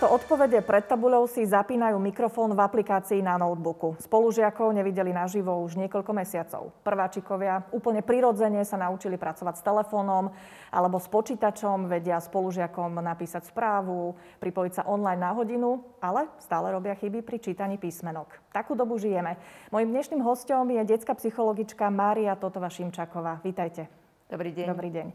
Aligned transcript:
Namiesto 0.00 0.16
odpovede 0.16 0.64
pred 0.64 0.88
tabuľou 0.88 1.28
si 1.28 1.44
zapínajú 1.44 2.00
mikrofón 2.00 2.56
v 2.56 2.64
aplikácii 2.64 3.20
na 3.20 3.36
notebooku. 3.36 4.00
Spolužiakov 4.00 4.72
nevideli 4.72 5.12
naživo 5.12 5.52
už 5.60 5.76
niekoľko 5.76 6.16
mesiacov. 6.16 6.72
Prváčikovia 6.80 7.68
úplne 7.68 8.00
prirodzene 8.00 8.64
sa 8.64 8.80
naučili 8.80 9.20
pracovať 9.20 9.60
s 9.60 9.66
telefónom 9.68 10.32
alebo 10.72 10.96
s 10.96 11.04
počítačom, 11.04 11.84
vedia 11.84 12.16
spolužiakom 12.16 12.96
napísať 12.96 13.52
správu, 13.52 14.16
pripojiť 14.40 14.72
sa 14.80 14.82
online 14.88 15.20
na 15.20 15.36
hodinu, 15.36 15.84
ale 16.00 16.32
stále 16.40 16.72
robia 16.72 16.96
chyby 16.96 17.20
pri 17.20 17.36
čítaní 17.36 17.76
písmenok. 17.76 18.40
Takú 18.56 18.72
dobu 18.72 18.96
žijeme. 18.96 19.36
Mojím 19.68 19.92
dnešným 19.92 20.24
hostom 20.24 20.64
je 20.72 20.80
detská 20.80 21.12
psychologička 21.12 21.92
Mária 21.92 22.32
Totova 22.40 22.72
Šimčaková. 22.72 23.44
Vítajte. 23.44 23.84
Dobrý 24.32 24.48
deň. 24.56 24.64
Dobrý 24.64 24.88
deň. 24.96 25.06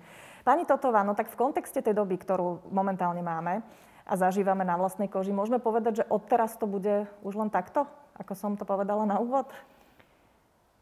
Pani 0.45 0.62
Totová, 0.70 1.02
no 1.02 1.17
tak 1.17 1.34
v 1.34 1.41
kontexte 1.41 1.81
tej 1.81 1.98
doby, 1.98 2.22
ktorú 2.22 2.70
momentálne 2.70 3.26
máme, 3.26 3.66
a 4.05 4.14
zažívame 4.14 4.62
na 4.62 4.77
vlastnej 4.77 5.09
koži. 5.09 5.34
Môžeme 5.34 5.58
povedať, 5.58 6.05
že 6.05 6.09
odteraz 6.13 6.54
to 6.55 6.70
bude 6.70 7.09
už 7.26 7.34
len 7.34 7.50
takto, 7.50 7.90
ako 8.16 8.34
som 8.38 8.54
to 8.54 8.63
povedala 8.63 9.04
na 9.04 9.18
úvod? 9.18 9.50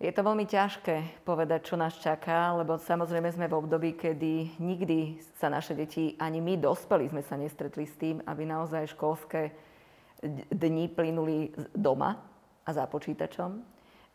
Je 0.04 0.12
to 0.12 0.20
veľmi 0.20 0.44
ťažké 0.44 1.24
povedať, 1.24 1.72
čo 1.72 1.80
nás 1.80 1.96
čaká, 1.96 2.52
lebo 2.60 2.76
samozrejme 2.76 3.32
sme 3.32 3.48
v 3.48 3.56
období, 3.56 3.96
kedy 3.96 4.60
nikdy 4.60 5.24
sa 5.40 5.48
naše 5.48 5.72
deti, 5.72 6.20
ani 6.20 6.44
my 6.44 6.60
dospelí 6.60 7.08
sme 7.08 7.24
sa 7.24 7.40
nestretli 7.40 7.88
s 7.88 7.96
tým, 7.96 8.20
aby 8.28 8.44
naozaj 8.44 8.92
školské 8.92 9.56
dni 10.52 10.92
plynuli 10.92 11.56
doma 11.72 12.20
a 12.68 12.70
za 12.76 12.84
počítačom. 12.84 13.64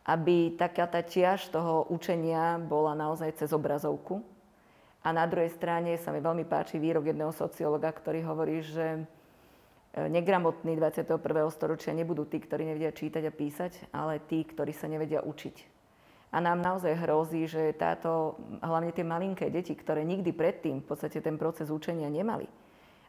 Aby 0.05 0.53
taká 0.61 0.85
tá 0.85 1.01
ťaž 1.01 1.49
toho 1.49 1.89
učenia 1.89 2.61
bola 2.61 2.93
naozaj 2.93 3.41
cez 3.41 3.49
obrazovku, 3.49 4.21
a 4.99 5.15
na 5.15 5.23
druhej 5.23 5.55
strane 5.55 5.95
sa 5.95 6.11
mi 6.11 6.19
veľmi 6.19 6.43
páči 6.43 6.75
výrok 6.75 7.07
jedného 7.07 7.31
sociologa, 7.31 7.87
ktorý 7.87 8.19
hovorí, 8.27 8.59
že 8.59 8.99
e, 8.99 9.01
negramotní 10.11 10.75
21. 10.75 11.15
storočia 11.55 11.95
nebudú 11.95 12.27
tí, 12.27 12.43
ktorí 12.43 12.67
nevedia 12.67 12.91
čítať 12.91 13.23
a 13.23 13.31
písať, 13.31 13.71
ale 13.95 14.19
tí, 14.19 14.43
ktorí 14.43 14.75
sa 14.75 14.91
nevedia 14.91 15.23
učiť. 15.23 15.79
A 16.35 16.43
nám 16.43 16.59
naozaj 16.59 16.99
hrozí, 16.99 17.47
že 17.47 17.73
táto, 17.79 18.37
hlavne 18.59 18.91
tie 18.91 19.07
malinké 19.07 19.47
deti, 19.47 19.71
ktoré 19.73 20.03
nikdy 20.03 20.35
predtým 20.35 20.83
v 20.83 20.87
podstate 20.91 21.23
ten 21.23 21.39
proces 21.39 21.71
učenia 21.71 22.11
nemali, 22.11 22.45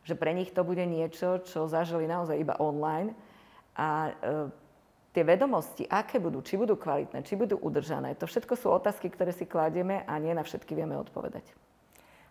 že 0.07 0.15
pre 0.15 0.31
nich 0.31 0.55
to 0.55 0.63
bude 0.63 0.87
niečo, 0.87 1.43
čo 1.43 1.67
zažili 1.67 2.07
naozaj 2.07 2.39
iba 2.39 2.55
online 2.63 3.19
a 3.75 3.89
e, 4.07 4.11
tie 5.11 5.27
vedomosti, 5.27 5.91
aké 5.91 6.23
budú, 6.23 6.39
či 6.39 6.55
budú 6.55 6.79
kvalitné, 6.79 7.27
či 7.27 7.35
budú 7.35 7.59
udržané, 7.59 8.15
to 8.15 8.31
všetko 8.31 8.55
sú 8.55 8.71
otázky, 8.71 9.11
ktoré 9.11 9.35
si 9.35 9.43
kladieme 9.43 10.07
a 10.07 10.15
nie 10.23 10.31
na 10.31 10.47
všetky 10.47 10.79
vieme 10.79 10.95
odpovedať 10.95 11.70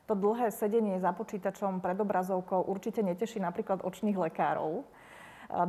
to 0.09 0.17
dlhé 0.17 0.49
sedenie 0.49 0.97
za 0.97 1.13
počítačom 1.13 1.85
pred 1.85 1.93
obrazovkou 2.01 2.65
určite 2.65 3.05
neteší 3.05 3.37
napríklad 3.37 3.85
očných 3.85 4.17
lekárov. 4.17 4.81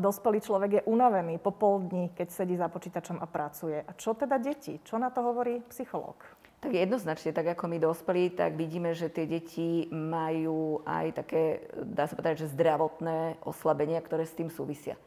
Dospelý 0.00 0.40
človek 0.40 0.70
je 0.80 0.86
unavený 0.88 1.36
po 1.36 1.52
pol 1.52 1.84
dní, 1.84 2.12
keď 2.16 2.28
sedí 2.32 2.56
za 2.56 2.72
počítačom 2.72 3.20
a 3.20 3.28
pracuje. 3.28 3.84
A 3.84 3.92
čo 3.92 4.16
teda 4.16 4.40
deti? 4.40 4.80
Čo 4.80 4.96
na 4.96 5.12
to 5.12 5.20
hovorí 5.20 5.60
psychológ? 5.68 6.16
Tak 6.60 6.76
jednoznačne, 6.76 7.32
tak 7.32 7.56
ako 7.56 7.64
my 7.72 7.80
dospelí, 7.80 8.36
tak 8.36 8.56
vidíme, 8.56 8.92
že 8.92 9.08
tie 9.08 9.24
deti 9.24 9.88
majú 9.88 10.84
aj 10.84 11.24
také, 11.24 11.64
dá 11.80 12.04
sa 12.04 12.12
povedať, 12.12 12.44
že 12.44 12.52
zdravotné 12.52 13.40
oslabenia, 13.48 14.04
ktoré 14.04 14.28
s 14.28 14.36
tým 14.36 14.52
súvisia. 14.52 15.00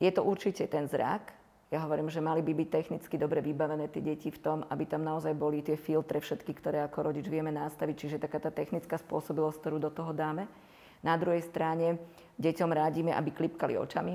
Je 0.00 0.08
to 0.08 0.24
určite 0.24 0.64
ten 0.68 0.88
zrak, 0.88 1.36
ja 1.66 1.82
hovorím, 1.82 2.06
že 2.06 2.22
mali 2.22 2.46
by 2.46 2.52
byť 2.54 2.68
technicky 2.70 3.18
dobre 3.18 3.42
vybavené 3.42 3.90
tie 3.90 3.98
deti 3.98 4.30
v 4.30 4.38
tom, 4.38 4.58
aby 4.70 4.86
tam 4.86 5.02
naozaj 5.02 5.34
boli 5.34 5.66
tie 5.66 5.74
filtre 5.74 6.22
všetky, 6.22 6.54
ktoré 6.54 6.78
ako 6.86 7.10
rodič 7.10 7.26
vieme 7.26 7.50
nastaviť, 7.50 7.94
čiže 7.98 8.22
taká 8.22 8.38
tá 8.38 8.54
technická 8.54 8.94
spôsobilosť, 9.02 9.58
ktorú 9.58 9.82
do 9.82 9.90
toho 9.90 10.14
dáme. 10.14 10.46
Na 11.02 11.18
druhej 11.18 11.42
strane 11.42 11.98
deťom 12.38 12.70
rádime, 12.70 13.10
aby 13.10 13.34
klipkali 13.34 13.74
očami, 13.74 14.14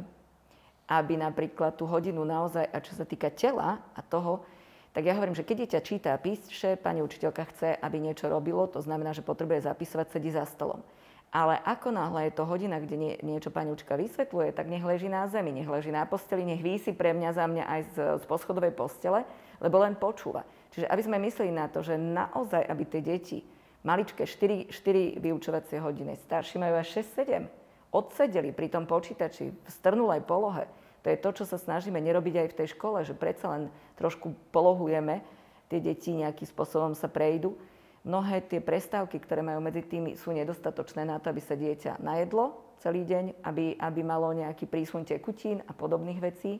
aby 0.88 1.14
napríklad 1.20 1.76
tú 1.76 1.84
hodinu 1.92 2.24
naozaj, 2.24 2.72
a 2.72 2.78
čo 2.80 2.96
sa 2.96 3.04
týka 3.04 3.28
tela 3.36 3.84
a 3.96 4.00
toho, 4.00 4.48
tak 4.96 5.08
ja 5.08 5.16
hovorím, 5.16 5.36
že 5.36 5.48
keď 5.48 5.56
dieťa 5.68 5.80
číta 5.84 6.10
a 6.16 6.20
píše, 6.20 6.76
pani 6.80 7.00
učiteľka 7.04 7.44
chce, 7.52 7.70
aby 7.80 8.00
niečo 8.00 8.28
robilo, 8.28 8.68
to 8.68 8.80
znamená, 8.84 9.12
že 9.12 9.24
potrebuje 9.24 9.68
zapisovať, 9.68 10.08
sedí 10.08 10.32
za 10.32 10.44
stolom. 10.48 10.84
Ale 11.32 11.56
ako 11.64 11.96
náhle 11.96 12.28
je 12.28 12.36
to 12.36 12.44
hodina, 12.44 12.76
kde 12.84 12.96
nie, 13.00 13.14
niečo 13.24 13.56
pani 13.56 13.72
učka 13.72 13.96
vysvetľuje, 13.96 14.52
tak 14.52 14.68
nech 14.68 14.84
leží 14.84 15.08
na 15.08 15.32
zemi, 15.32 15.56
nech 15.56 15.68
leží 15.68 15.88
na 15.88 16.04
posteli, 16.04 16.44
nech 16.44 16.60
výsi 16.60 16.92
pre 16.92 17.16
mňa 17.16 17.32
za 17.32 17.48
mňa 17.48 17.64
aj 17.64 17.82
z, 17.88 17.96
z 18.20 18.24
poschodovej 18.28 18.76
postele, 18.76 19.24
lebo 19.64 19.80
len 19.80 19.96
počúva. 19.96 20.44
Čiže 20.76 20.92
aby 20.92 21.02
sme 21.08 21.24
mysleli 21.24 21.56
na 21.56 21.72
to, 21.72 21.80
že 21.80 21.96
naozaj, 21.96 22.68
aby 22.68 22.84
tie 22.84 23.00
deti, 23.00 23.40
maličké 23.88 24.28
4, 24.28 24.76
4 24.76 25.24
vyučovacie 25.24 25.80
hodiny, 25.80 26.20
starší 26.20 26.60
majú 26.60 26.76
až 26.84 27.00
6-7, 27.00 27.48
odsedeli 27.96 28.52
pri 28.52 28.68
tom 28.68 28.84
počítači 28.84 29.56
v 29.56 29.70
strnulej 29.72 30.28
polohe. 30.28 30.68
To 31.02 31.08
je 31.10 31.18
to, 31.18 31.30
čo 31.32 31.44
sa 31.48 31.56
snažíme 31.56 31.98
nerobiť 31.98 32.36
aj 32.44 32.48
v 32.52 32.58
tej 32.60 32.68
škole, 32.76 33.08
že 33.08 33.16
predsa 33.16 33.56
len 33.56 33.64
trošku 33.96 34.36
polohujeme, 34.52 35.24
tie 35.72 35.80
deti 35.80 36.12
nejakým 36.12 36.46
spôsobom 36.46 36.92
sa 36.92 37.08
prejdú 37.08 37.56
Mnohé 38.02 38.42
tie 38.50 38.58
prestávky, 38.58 39.22
ktoré 39.22 39.46
majú 39.46 39.62
medzi 39.62 39.86
tými, 39.86 40.18
sú 40.18 40.34
nedostatočné 40.34 41.06
na 41.06 41.22
to, 41.22 41.30
aby 41.30 41.42
sa 41.42 41.54
dieťa 41.54 42.02
najedlo 42.02 42.58
celý 42.82 43.06
deň, 43.06 43.46
aby, 43.46 43.78
aby 43.78 44.02
malo 44.02 44.34
nejaký 44.34 44.66
prísun 44.66 45.06
tekutín 45.06 45.62
a 45.70 45.72
podobných 45.72 46.18
vecí. 46.18 46.58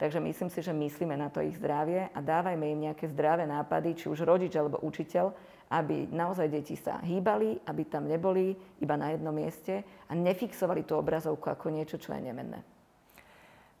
Takže 0.00 0.18
myslím 0.18 0.50
si, 0.50 0.64
že 0.64 0.74
myslíme 0.74 1.14
na 1.14 1.30
to 1.30 1.44
ich 1.44 1.60
zdravie 1.60 2.10
a 2.10 2.18
dávajme 2.18 2.64
im 2.72 2.90
nejaké 2.90 3.06
zdravé 3.06 3.46
nápady, 3.46 3.94
či 3.94 4.06
už 4.10 4.26
rodič 4.26 4.56
alebo 4.56 4.82
učiteľ, 4.82 5.30
aby 5.70 6.10
naozaj 6.10 6.50
deti 6.50 6.74
sa 6.74 6.98
hýbali, 7.04 7.62
aby 7.68 7.82
tam 7.86 8.10
neboli 8.10 8.56
iba 8.82 8.96
na 8.98 9.14
jednom 9.14 9.30
mieste 9.30 9.86
a 10.10 10.12
nefixovali 10.16 10.82
tú 10.82 10.98
obrazovku 10.98 11.46
ako 11.46 11.70
niečo, 11.70 12.00
čo 12.00 12.16
je 12.16 12.26
nemenné. 12.26 12.64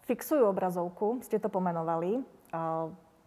Fixujú 0.06 0.46
obrazovku, 0.46 1.24
ste 1.26 1.42
to 1.42 1.50
pomenovali. 1.50 2.22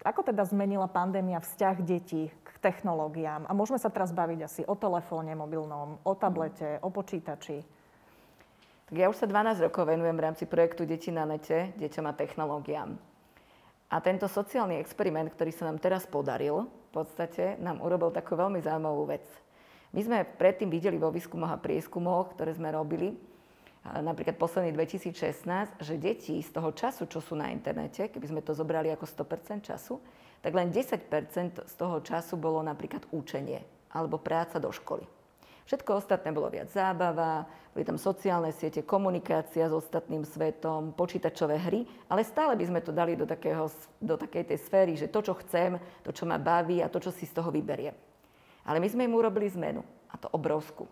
Ako 0.03 0.21
teda 0.23 0.43
zmenila 0.43 0.91
pandémia 0.91 1.39
vzťah 1.39 1.77
detí 1.83 2.27
technológiám. 2.63 3.43
A 3.45 3.51
môžeme 3.51 3.75
sa 3.75 3.91
teraz 3.91 4.15
baviť 4.15 4.39
asi 4.47 4.61
o 4.63 4.79
telefóne 4.79 5.35
mobilnom, 5.35 5.99
o 6.07 6.13
tablete, 6.15 6.79
o 6.79 6.87
počítači. 6.87 7.59
Tak 8.87 8.95
ja 8.95 9.11
už 9.11 9.19
sa 9.19 9.27
12 9.27 9.59
rokov 9.67 9.83
venujem 9.91 10.15
v 10.15 10.25
rámci 10.31 10.43
projektu 10.47 10.87
Deti 10.87 11.11
na 11.11 11.27
nete, 11.27 11.75
deťom 11.75 12.05
a 12.07 12.13
technológiám. 12.15 12.95
A 13.93 13.95
tento 14.01 14.25
sociálny 14.25 14.79
experiment, 14.79 15.29
ktorý 15.29 15.51
sa 15.53 15.67
nám 15.69 15.77
teraz 15.77 16.07
podaril, 16.07 16.65
v 16.65 16.89
podstate 16.89 17.59
nám 17.59 17.83
urobil 17.83 18.09
takú 18.09 18.33
veľmi 18.39 18.63
zaujímavú 18.63 19.05
vec. 19.05 19.25
My 19.93 20.01
sme 20.01 20.25
predtým 20.25 20.73
videli 20.73 20.97
vo 20.97 21.13
výskumoch 21.13 21.53
a 21.53 21.61
prieskumoch, 21.61 22.33
ktoré 22.33 22.57
sme 22.57 22.73
robili, 22.73 23.13
napríklad 23.83 24.39
posledný 24.39 24.71
2016, 24.71 25.83
že 25.83 25.99
deti 25.99 26.39
z 26.39 26.49
toho 26.55 26.71
času, 26.71 27.03
čo 27.11 27.19
sú 27.19 27.35
na 27.35 27.51
internete, 27.51 28.07
keby 28.07 28.25
sme 28.31 28.41
to 28.41 28.55
zobrali 28.55 28.87
ako 28.95 29.03
100% 29.03 29.59
času, 29.59 29.99
tak 30.39 30.55
len 30.55 30.71
10% 30.71 31.67
z 31.67 31.75
toho 31.75 31.99
času 31.99 32.39
bolo 32.39 32.63
napríklad 32.63 33.03
učenie 33.11 33.63
alebo 33.91 34.19
práca 34.19 34.57
do 34.57 34.71
školy. 34.71 35.03
Všetko 35.63 36.03
ostatné 36.03 36.35
bolo 36.35 36.51
viac 36.51 36.67
zábava, 36.75 37.47
boli 37.71 37.87
tam 37.87 37.95
sociálne 37.95 38.51
siete, 38.51 38.83
komunikácia 38.83 39.71
s 39.71 39.73
ostatným 39.73 40.27
svetom, 40.27 40.91
počítačové 40.91 41.55
hry, 41.55 41.87
ale 42.11 42.27
stále 42.27 42.59
by 42.59 42.65
sme 42.67 42.79
to 42.83 42.91
dali 42.91 43.15
do, 43.15 43.23
takého, 43.23 43.71
do 44.03 44.19
takej 44.19 44.43
tej 44.51 44.59
sféry, 44.59 44.93
že 44.99 45.07
to, 45.07 45.23
čo 45.23 45.33
chcem, 45.39 45.79
to, 46.03 46.11
čo 46.11 46.27
ma 46.27 46.35
baví 46.35 46.83
a 46.83 46.91
to, 46.91 46.99
čo 46.99 47.15
si 47.15 47.23
z 47.23 47.31
toho 47.31 47.47
vyberiem. 47.47 47.95
Ale 48.67 48.83
my 48.83 48.87
sme 48.91 49.07
im 49.07 49.15
urobili 49.15 49.47
zmenu, 49.55 49.83
a 50.11 50.15
to 50.19 50.27
obrovskú. 50.35 50.83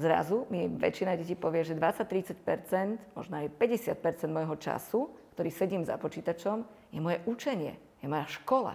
Zrazu 0.00 0.48
mi 0.48 0.68
väčšina 0.68 1.16
detí 1.20 1.36
povie, 1.36 1.68
že 1.68 1.76
20-30%, 1.76 3.16
možno 3.16 3.34
aj 3.44 3.52
50% 3.56 4.28
môjho 4.32 4.56
času, 4.56 5.12
ktorý 5.36 5.50
sedím 5.52 5.82
za 5.84 6.00
počítačom, 6.00 6.64
je 6.92 7.00
moje 7.00 7.20
učenie 7.28 7.76
je 8.02 8.06
moja 8.10 8.26
škola. 8.26 8.74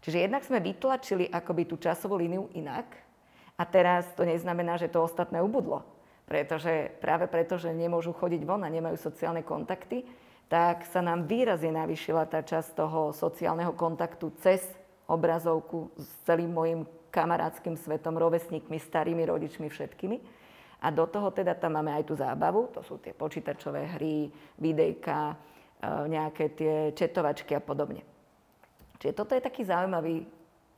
Čiže 0.00 0.22
jednak 0.22 0.46
sme 0.46 0.62
vytlačili 0.62 1.26
akoby 1.26 1.66
tú 1.66 1.76
časovú 1.82 2.14
líniu 2.14 2.46
inak 2.54 2.86
a 3.58 3.66
teraz 3.66 4.06
to 4.14 4.22
neznamená, 4.22 4.78
že 4.78 4.86
to 4.86 5.02
ostatné 5.02 5.42
ubudlo. 5.42 5.82
Pretože 6.30 6.94
práve 7.02 7.26
preto, 7.26 7.58
že 7.58 7.74
nemôžu 7.74 8.14
chodiť 8.14 8.46
von 8.46 8.62
a 8.62 8.70
nemajú 8.70 8.94
sociálne 8.94 9.42
kontakty, 9.42 10.06
tak 10.46 10.86
sa 10.86 11.02
nám 11.02 11.26
výrazne 11.26 11.74
navýšila 11.74 12.30
tá 12.30 12.46
časť 12.46 12.78
toho 12.78 13.10
sociálneho 13.10 13.74
kontaktu 13.74 14.30
cez 14.38 14.62
obrazovku 15.10 15.90
s 15.98 16.06
celým 16.22 16.54
môjim 16.54 16.80
kamarátským 17.16 17.80
svetom, 17.80 18.20
rovesníkmi, 18.20 18.76
starými 18.76 19.24
rodičmi, 19.24 19.72
všetkými. 19.72 20.16
A 20.84 20.92
do 20.92 21.08
toho 21.08 21.32
teda 21.32 21.56
tam 21.56 21.80
máme 21.80 21.96
aj 21.96 22.04
tú 22.04 22.12
zábavu, 22.12 22.68
to 22.68 22.84
sú 22.84 23.00
tie 23.00 23.16
počítačové 23.16 23.96
hry, 23.96 24.28
videjka, 24.60 25.32
e, 25.32 25.36
nejaké 26.12 26.52
tie 26.52 26.74
četovačky 26.92 27.56
a 27.56 27.64
podobne. 27.64 28.04
Čiže 29.00 29.16
toto 29.16 29.32
je 29.32 29.40
taký 29.40 29.64
zaujímavý 29.64 30.28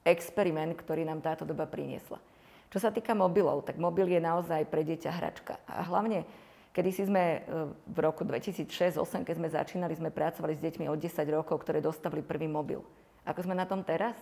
experiment, 0.07 0.79
ktorý 0.79 1.03
nám 1.03 1.19
táto 1.19 1.43
doba 1.43 1.67
priniesla. 1.67 2.23
Čo 2.71 2.79
sa 2.79 2.95
týka 2.95 3.17
mobilov, 3.19 3.67
tak 3.67 3.81
mobil 3.81 4.07
je 4.07 4.21
naozaj 4.23 4.71
pre 4.71 4.87
dieťa 4.87 5.11
hračka. 5.11 5.59
A 5.67 5.83
hlavne, 5.83 6.23
kedy 6.71 6.91
si 6.95 7.03
sme 7.11 7.43
e, 7.43 7.67
v 7.91 7.99
roku 7.99 8.23
2006-2008, 8.23 9.27
keď 9.27 9.35
sme 9.35 9.49
začínali, 9.51 9.93
sme 9.99 10.15
pracovali 10.15 10.55
s 10.55 10.63
deťmi 10.63 10.87
od 10.87 11.03
10 11.03 11.11
rokov, 11.35 11.67
ktoré 11.67 11.83
dostavili 11.83 12.23
prvý 12.23 12.47
mobil. 12.47 12.79
Ako 13.27 13.43
sme 13.43 13.59
na 13.59 13.67
tom 13.67 13.83
teraz? 13.83 14.15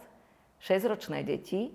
6-ročné 0.65 1.21
deti, 1.21 1.69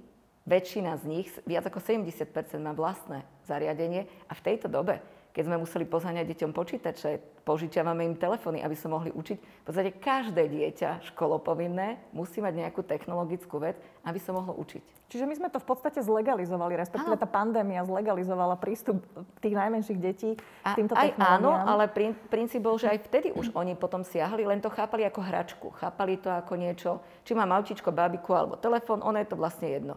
väčšina 0.46 0.98
z 0.98 1.04
nich, 1.06 1.28
viac 1.46 1.66
ako 1.70 1.80
70% 1.80 2.26
má 2.62 2.74
vlastné 2.74 3.26
zariadenie 3.46 4.10
a 4.26 4.34
v 4.34 4.42
tejto 4.42 4.68
dobe, 4.68 5.02
keď 5.32 5.48
sme 5.48 5.64
museli 5.64 5.88
pozáňať 5.88 6.28
deťom 6.36 6.52
počítače, 6.52 7.24
požičiavame 7.48 8.04
im 8.04 8.20
telefóny, 8.20 8.60
aby 8.60 8.76
sa 8.76 8.92
mohli 8.92 9.16
učiť. 9.16 9.38
V 9.40 9.64
podstate 9.64 9.96
každé 9.96 10.44
dieťa 10.52 11.08
školopovinné 11.14 12.12
musí 12.12 12.44
mať 12.44 12.54
nejakú 12.60 12.84
technologickú 12.84 13.64
vec, 13.64 13.80
aby 14.04 14.20
sa 14.20 14.36
mohlo 14.36 14.52
učiť. 14.60 15.08
Čiže 15.08 15.28
my 15.28 15.36
sme 15.40 15.48
to 15.48 15.60
v 15.60 15.68
podstate 15.68 16.04
zlegalizovali, 16.04 16.76
respektíve 16.76 17.16
tá 17.16 17.28
pandémia 17.28 17.84
zlegalizovala 17.88 18.60
prístup 18.60 19.04
tých 19.40 19.56
najmenších 19.56 20.00
detí 20.00 20.36
k 20.36 20.76
týmto 20.76 20.96
aj 20.96 21.16
áno, 21.16 21.56
ale 21.56 21.88
princíp 22.28 22.64
bol, 22.64 22.76
že 22.76 22.92
aj 22.92 23.08
vtedy 23.08 23.32
už 23.32 23.56
oni 23.56 23.76
potom 23.76 24.04
siahli, 24.04 24.44
len 24.44 24.60
to 24.60 24.72
chápali 24.72 25.08
ako 25.08 25.20
hračku. 25.24 25.68
Chápali 25.80 26.20
to 26.20 26.28
ako 26.28 26.54
niečo, 26.60 27.00
či 27.24 27.36
má 27.36 27.48
malčičko, 27.48 27.92
bábiku 27.92 28.36
alebo 28.36 28.60
telefón, 28.60 29.00
ono 29.00 29.20
je 29.20 29.28
to 29.32 29.40
vlastne 29.40 29.72
jedno. 29.72 29.96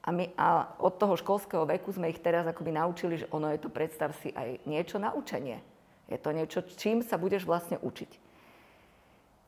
A, 0.00 0.08
my, 0.16 0.32
a 0.32 0.72
od 0.80 0.96
toho 0.96 1.12
školského 1.16 1.68
veku 1.68 1.92
sme 1.92 2.08
ich 2.08 2.24
teraz 2.24 2.48
akoby 2.48 2.72
naučili, 2.72 3.20
že 3.20 3.28
ono 3.28 3.52
je 3.52 3.60
to, 3.60 3.68
predstav 3.68 4.16
si, 4.24 4.32
aj 4.32 4.64
niečo 4.64 4.96
na 4.96 5.12
učenie. 5.12 5.60
Je 6.08 6.16
to 6.16 6.32
niečo, 6.32 6.64
čím 6.64 7.04
sa 7.04 7.20
budeš 7.20 7.44
vlastne 7.44 7.76
učiť. 7.76 8.32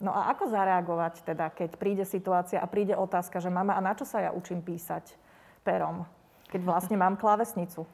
No 0.03 0.13
a 0.13 0.29
ako 0.35 0.51
zareagovať 0.51 1.23
teda, 1.23 1.49
keď 1.55 1.79
príde 1.79 2.05
situácia 2.05 2.59
a 2.59 2.67
príde 2.67 2.93
otázka, 2.93 3.39
že 3.39 3.49
mama, 3.49 3.79
a 3.79 3.81
na 3.81 3.95
čo 3.95 4.03
sa 4.03 4.19
ja 4.19 4.31
učím 4.35 4.61
písať 4.61 5.15
perom, 5.63 6.05
keď 6.51 6.61
vlastne 6.67 6.99
mám 6.99 7.17
klávesnicu? 7.17 7.87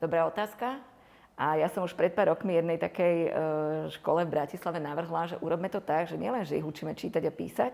Dobrá 0.00 0.26
otázka. 0.26 0.80
A 1.36 1.56
ja 1.56 1.68
som 1.68 1.84
už 1.84 1.96
pred 1.96 2.12
pár 2.12 2.32
rokmi 2.32 2.56
jednej 2.56 2.76
takej 2.76 3.16
e, 3.24 3.30
škole 3.94 4.24
v 4.28 4.32
Bratislave 4.32 4.80
navrhla, 4.80 5.32
že 5.32 5.40
urobme 5.40 5.68
to 5.72 5.80
tak, 5.80 6.08
že 6.08 6.20
nielen, 6.20 6.44
že 6.44 6.60
ich 6.60 6.66
učíme 6.66 6.92
čítať 6.92 7.24
a 7.24 7.32
písať, 7.32 7.72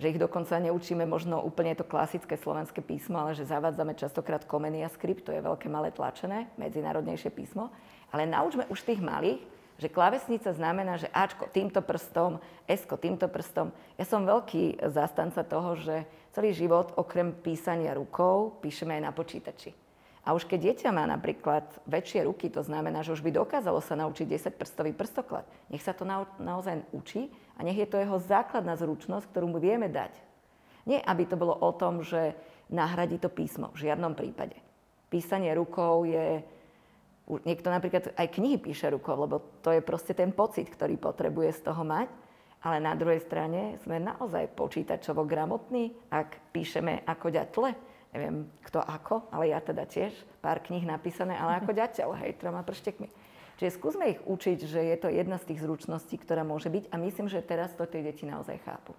že 0.00 0.16
ich 0.16 0.16
dokonca 0.16 0.56
neučíme 0.56 1.04
možno 1.04 1.44
úplne 1.44 1.76
to 1.76 1.84
klasické 1.84 2.40
slovenské 2.40 2.80
písmo, 2.80 3.20
ale 3.20 3.36
že 3.36 3.44
zavádzame 3.44 3.92
častokrát 3.92 4.48
Comenia 4.48 4.88
Script, 4.88 5.28
to 5.28 5.36
je 5.36 5.44
veľké 5.44 5.68
malé 5.68 5.92
tlačené, 5.92 6.48
medzinárodnejšie 6.56 7.28
písmo. 7.28 7.68
Ale 8.08 8.24
naučme 8.24 8.64
už 8.72 8.80
tých 8.80 9.04
malých, 9.04 9.44
že 9.76 9.92
klavesnica 9.92 10.56
znamená, 10.56 10.96
že 10.96 11.12
Ačko 11.12 11.52
týmto 11.52 11.84
prstom, 11.84 12.40
Esko 12.64 12.96
týmto 12.96 13.28
prstom. 13.28 13.72
Ja 14.00 14.08
som 14.08 14.24
veľký 14.24 14.80
zastanca 14.88 15.44
toho, 15.44 15.76
že 15.76 16.08
celý 16.32 16.56
život 16.56 16.96
okrem 16.96 17.36
písania 17.36 17.92
rukou 17.92 18.56
píšeme 18.64 18.96
aj 18.96 19.02
na 19.04 19.12
počítači. 19.12 19.72
A 20.20 20.36
už 20.36 20.44
keď 20.44 20.72
dieťa 20.72 20.92
má 20.92 21.08
napríklad 21.08 21.64
väčšie 21.88 22.28
ruky, 22.28 22.52
to 22.52 22.60
znamená, 22.60 23.00
že 23.00 23.16
už 23.16 23.24
by 23.24 23.32
dokázalo 23.32 23.80
sa 23.80 23.96
naučiť 23.96 24.28
10-prstový 24.28 24.92
prstoklad. 24.92 25.48
Nech 25.72 25.80
sa 25.80 25.96
to 25.96 26.04
na, 26.04 26.28
naozaj 26.36 26.84
učí 26.92 27.32
a 27.60 27.64
nech 27.64 27.76
je 27.76 27.84
to 27.84 28.00
jeho 28.00 28.16
základná 28.16 28.72
zručnosť, 28.80 29.28
ktorú 29.28 29.52
mu 29.52 29.58
vieme 29.60 29.92
dať. 29.92 30.16
Nie, 30.88 31.04
aby 31.04 31.28
to 31.28 31.36
bolo 31.36 31.52
o 31.52 31.76
tom, 31.76 32.00
že 32.00 32.32
nahradí 32.72 33.20
to 33.20 33.28
písmo. 33.28 33.68
V 33.76 33.84
žiadnom 33.84 34.16
prípade. 34.16 34.56
Písanie 35.12 35.52
rukou 35.52 36.08
je... 36.08 36.40
Niekto 37.28 37.68
napríklad 37.68 38.16
aj 38.16 38.26
knihy 38.32 38.56
píše 38.56 38.88
rukou, 38.88 39.12
lebo 39.14 39.60
to 39.60 39.76
je 39.76 39.84
proste 39.84 40.16
ten 40.16 40.32
pocit, 40.32 40.72
ktorý 40.72 40.96
potrebuje 40.96 41.60
z 41.60 41.68
toho 41.68 41.84
mať. 41.84 42.08
Ale 42.64 42.80
na 42.80 42.96
druhej 42.96 43.20
strane 43.20 43.76
sme 43.84 44.00
naozaj 44.00 44.56
počítačovo 44.56 45.28
gramotní, 45.28 45.92
ak 46.08 46.56
píšeme 46.56 47.04
ako 47.04 47.28
ďatle 47.28 47.76
neviem 48.10 48.50
kto 48.66 48.82
ako, 48.82 49.30
ale 49.30 49.54
ja 49.54 49.62
teda 49.62 49.86
tiež, 49.86 50.10
pár 50.42 50.58
kníh 50.62 50.82
napísané, 50.82 51.38
ale 51.38 51.62
ako 51.62 51.70
ďateľ, 51.80 52.08
hej, 52.22 52.38
troma 52.38 52.62
prštekmi. 52.66 53.06
Čiže 53.60 53.76
skúsme 53.76 54.16
ich 54.16 54.20
učiť, 54.24 54.58
že 54.64 54.80
je 54.80 54.96
to 54.96 55.12
jedna 55.12 55.36
z 55.36 55.52
tých 55.52 55.60
zručností, 55.60 56.16
ktorá 56.16 56.48
môže 56.48 56.72
byť 56.72 56.88
a 56.88 56.96
myslím, 56.96 57.28
že 57.28 57.44
teraz 57.44 57.76
to 57.76 57.84
tie 57.84 58.00
deti 58.00 58.24
naozaj 58.24 58.56
chápu. 58.64 58.96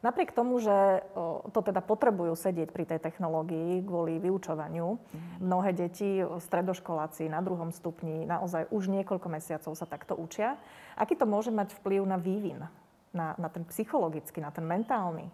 Napriek 0.00 0.32
tomu, 0.36 0.56
že 0.60 1.04
to 1.52 1.60
teda 1.60 1.80
potrebujú 1.84 2.32
sedieť 2.36 2.72
pri 2.72 2.84
tej 2.84 3.00
technológii 3.00 3.84
kvôli 3.84 4.20
vyučovaniu, 4.20 4.96
mm. 4.96 5.44
mnohé 5.44 5.76
deti, 5.76 6.20
stredoškoláci 6.20 7.28
na 7.28 7.40
druhom 7.44 7.72
stupni, 7.72 8.24
naozaj 8.24 8.68
už 8.72 8.88
niekoľko 8.88 9.28
mesiacov 9.32 9.72
sa 9.76 9.88
takto 9.88 10.16
učia. 10.16 10.60
Aký 10.96 11.16
to 11.16 11.24
môže 11.28 11.48
mať 11.48 11.72
vplyv 11.80 12.04
na 12.04 12.20
vývin, 12.20 12.64
na, 13.16 13.32
na 13.36 13.48
ten 13.48 13.64
psychologický, 13.68 14.40
na 14.40 14.52
ten 14.52 14.64
mentálny? 14.64 15.28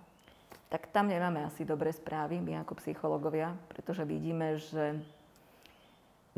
tak 0.70 0.86
tam 0.94 1.10
nemáme 1.10 1.42
asi 1.42 1.66
dobré 1.66 1.90
správy, 1.90 2.38
my 2.38 2.62
ako 2.62 2.78
psychológovia, 2.78 3.58
pretože 3.66 4.06
vidíme, 4.06 4.54
že 4.54 5.02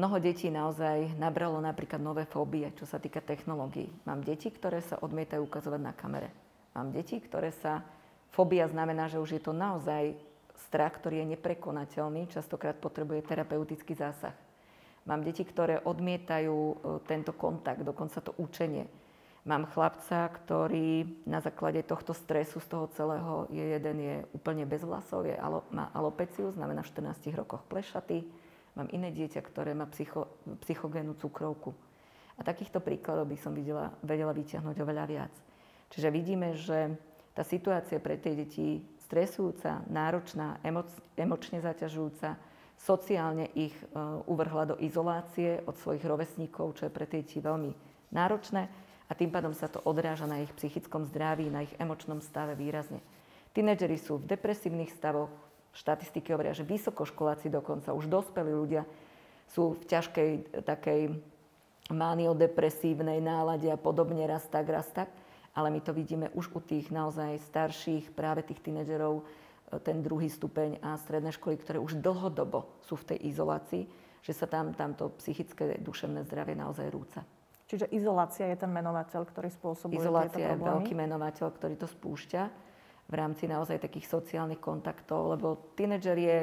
mnoho 0.03 0.19
detí 0.19 0.51
naozaj 0.51 1.15
nabralo 1.15 1.63
napríklad 1.63 2.03
nové 2.03 2.27
fóbie, 2.27 2.67
čo 2.75 2.83
sa 2.83 2.99
týka 2.99 3.23
technológií. 3.23 3.87
Mám 4.03 4.27
deti, 4.27 4.51
ktoré 4.51 4.83
sa 4.83 4.99
odmietajú 4.99 5.47
ukazovať 5.47 5.79
na 5.79 5.95
kamere. 5.95 6.35
Mám 6.75 6.91
deti, 6.91 7.23
ktoré 7.23 7.55
sa... 7.55 7.87
Fóbia 8.35 8.67
znamená, 8.67 9.07
že 9.07 9.23
už 9.23 9.39
je 9.39 9.43
to 9.47 9.55
naozaj 9.55 10.19
strach, 10.67 10.99
ktorý 10.99 11.23
je 11.23 11.39
neprekonateľný, 11.39 12.35
častokrát 12.35 12.75
potrebuje 12.83 13.23
terapeutický 13.31 13.95
zásah. 13.95 14.35
Mám 15.07 15.23
deti, 15.23 15.47
ktoré 15.47 15.79
odmietajú 15.87 16.59
e, 16.59 16.75
tento 17.07 17.31
kontakt, 17.39 17.87
dokonca 17.87 18.19
to 18.19 18.35
učenie. 18.43 18.91
Mám 19.47 19.71
chlapca, 19.71 20.27
ktorý 20.35 21.23
na 21.31 21.39
základe 21.39 21.79
tohto 21.87 22.11
stresu 22.11 22.59
z 22.59 22.67
toho 22.67 22.91
celého 22.91 23.47
je 23.55 23.63
jeden 23.71 23.97
je 24.03 24.17
úplne 24.35 24.67
bez 24.67 24.83
vlasov, 24.83 25.31
je 25.31 25.39
alo, 25.39 25.63
má 25.71 25.95
alopeciu, 25.95 26.51
znamená 26.51 26.83
v 26.83 26.91
14 26.91 27.39
rokoch 27.39 27.63
plešatý. 27.71 28.27
Mám 28.73 28.89
iné 28.93 29.13
dieťa, 29.13 29.41
ktoré 29.45 29.77
má 29.77 29.85
psycho, 29.93 30.33
psychogénnu 30.65 31.17
cukrovku. 31.21 31.77
A 32.37 32.41
takýchto 32.41 32.81
príkladov 32.81 33.29
by 33.29 33.37
som 33.37 33.53
videla, 33.53 33.93
vedela 34.01 34.33
vyťahnuť 34.33 34.77
oveľa 34.81 35.05
viac. 35.05 35.35
Čiže 35.93 36.09
vidíme, 36.09 36.57
že 36.57 36.97
tá 37.37 37.45
situácia 37.45 38.01
pre 38.01 38.17
tie 38.17 38.33
deti 38.33 38.81
stresujúca, 39.05 39.85
náročná, 39.93 40.57
emoc, 40.65 40.89
emočne 41.21 41.61
zaťažujúca, 41.61 42.41
sociálne 42.81 43.53
ich 43.53 43.77
uh, 43.93 44.25
uvrhla 44.25 44.73
do 44.73 44.77
izolácie 44.81 45.61
od 45.69 45.77
svojich 45.77 46.03
rovesníkov, 46.09 46.81
čo 46.81 46.89
je 46.89 46.95
pre 46.97 47.05
tie 47.05 47.21
deti 47.21 47.45
veľmi 47.45 47.77
náročné 48.09 48.63
a 49.07 49.13
tým 49.13 49.29
pádom 49.29 49.53
sa 49.53 49.69
to 49.69 49.85
odráža 49.85 50.25
na 50.25 50.41
ich 50.41 50.49
psychickom 50.57 51.05
zdraví, 51.05 51.53
na 51.53 51.69
ich 51.69 51.77
emočnom 51.77 52.25
stave 52.25 52.57
výrazne. 52.57 53.05
Tínedžeri 53.53 54.01
sú 54.01 54.17
v 54.17 54.33
depresívnych 54.33 54.89
stavoch, 54.97 55.29
štatistiky 55.73 56.33
hovoria, 56.33 56.57
že 56.57 56.69
vysokoškoláci 56.69 57.49
dokonca, 57.49 57.97
už 57.97 58.09
dospelí 58.09 58.53
ľudia 58.53 58.85
sú 59.49 59.77
v 59.77 59.85
ťažkej 59.89 60.31
takej 60.65 61.01
maniodepresívnej 61.93 63.21
nálade 63.21 63.69
a 63.69 63.77
podobne, 63.81 64.25
raz 64.25 64.47
tak, 64.49 64.69
raz 64.69 64.89
tak. 64.93 65.13
Ale 65.53 65.69
my 65.69 65.85
to 65.85 65.93
vidíme 65.93 66.33
už 66.33 66.49
u 66.57 66.61
tých 66.65 66.89
naozaj 66.89 67.37
starších, 67.53 68.17
práve 68.17 68.41
tých 68.41 68.65
tínedžerov, 68.65 69.21
ten 69.85 70.01
druhý 70.01 70.29
stupeň 70.29 70.81
a 70.81 70.97
stredné 70.97 71.33
školy, 71.33 71.61
ktoré 71.61 71.77
už 71.81 72.01
dlhodobo 72.01 72.81
sú 72.85 72.97
v 72.97 73.13
tej 73.13 73.19
izolácii, 73.33 73.85
že 74.25 74.33
sa 74.33 74.49
tam 74.49 74.73
tamto 74.73 75.13
psychické, 75.21 75.77
duševné 75.81 76.25
zdravie 76.29 76.57
naozaj 76.57 76.89
rúca. 76.89 77.21
Čiže 77.69 77.89
izolácia 77.89 78.49
je 78.53 78.57
ten 78.61 78.69
menovateľ, 78.69 79.25
ktorý 79.25 79.49
spôsobuje 79.49 79.97
Izolácia 79.97 80.37
tieto 80.37 80.61
problémy? 80.61 80.61
je 80.61 80.73
veľký 80.77 80.95
menovateľ, 80.97 81.47
ktorý 81.57 81.75
to 81.81 81.89
spúšťa 81.89 82.43
v 83.13 83.21
rámci 83.21 83.45
naozaj 83.45 83.77
takých 83.77 84.09
sociálnych 84.09 84.57
kontaktov, 84.57 85.37
lebo 85.37 85.77
tínedžer 85.77 86.17
je 86.17 86.39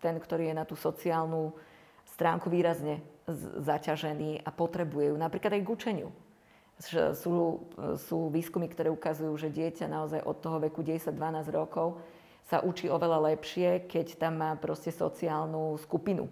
ten, 0.00 0.16
ktorý 0.16 0.48
je 0.48 0.54
na 0.56 0.64
tú 0.64 0.72
sociálnu 0.80 1.52
stránku 2.08 2.48
výrazne 2.48 3.04
zaťažený 3.60 4.44
a 4.44 4.48
potrebuje 4.48 5.12
ju. 5.12 5.16
Napríklad 5.20 5.60
aj 5.60 5.62
k 5.64 5.72
učeniu. 5.72 6.08
Sú, 7.14 7.70
sú 8.00 8.18
výskumy, 8.32 8.66
ktoré 8.66 8.90
ukazujú, 8.90 9.30
že 9.36 9.52
dieťa 9.52 9.86
naozaj 9.86 10.20
od 10.24 10.36
toho 10.40 10.58
veku 10.58 10.80
10-12 10.82 11.14
rokov 11.52 12.00
sa 12.44 12.60
učí 12.60 12.88
oveľa 12.88 13.32
lepšie, 13.32 13.88
keď 13.88 14.20
tam 14.20 14.40
má 14.40 14.52
proste 14.56 14.92
sociálnu 14.92 15.76
skupinu. 15.80 16.28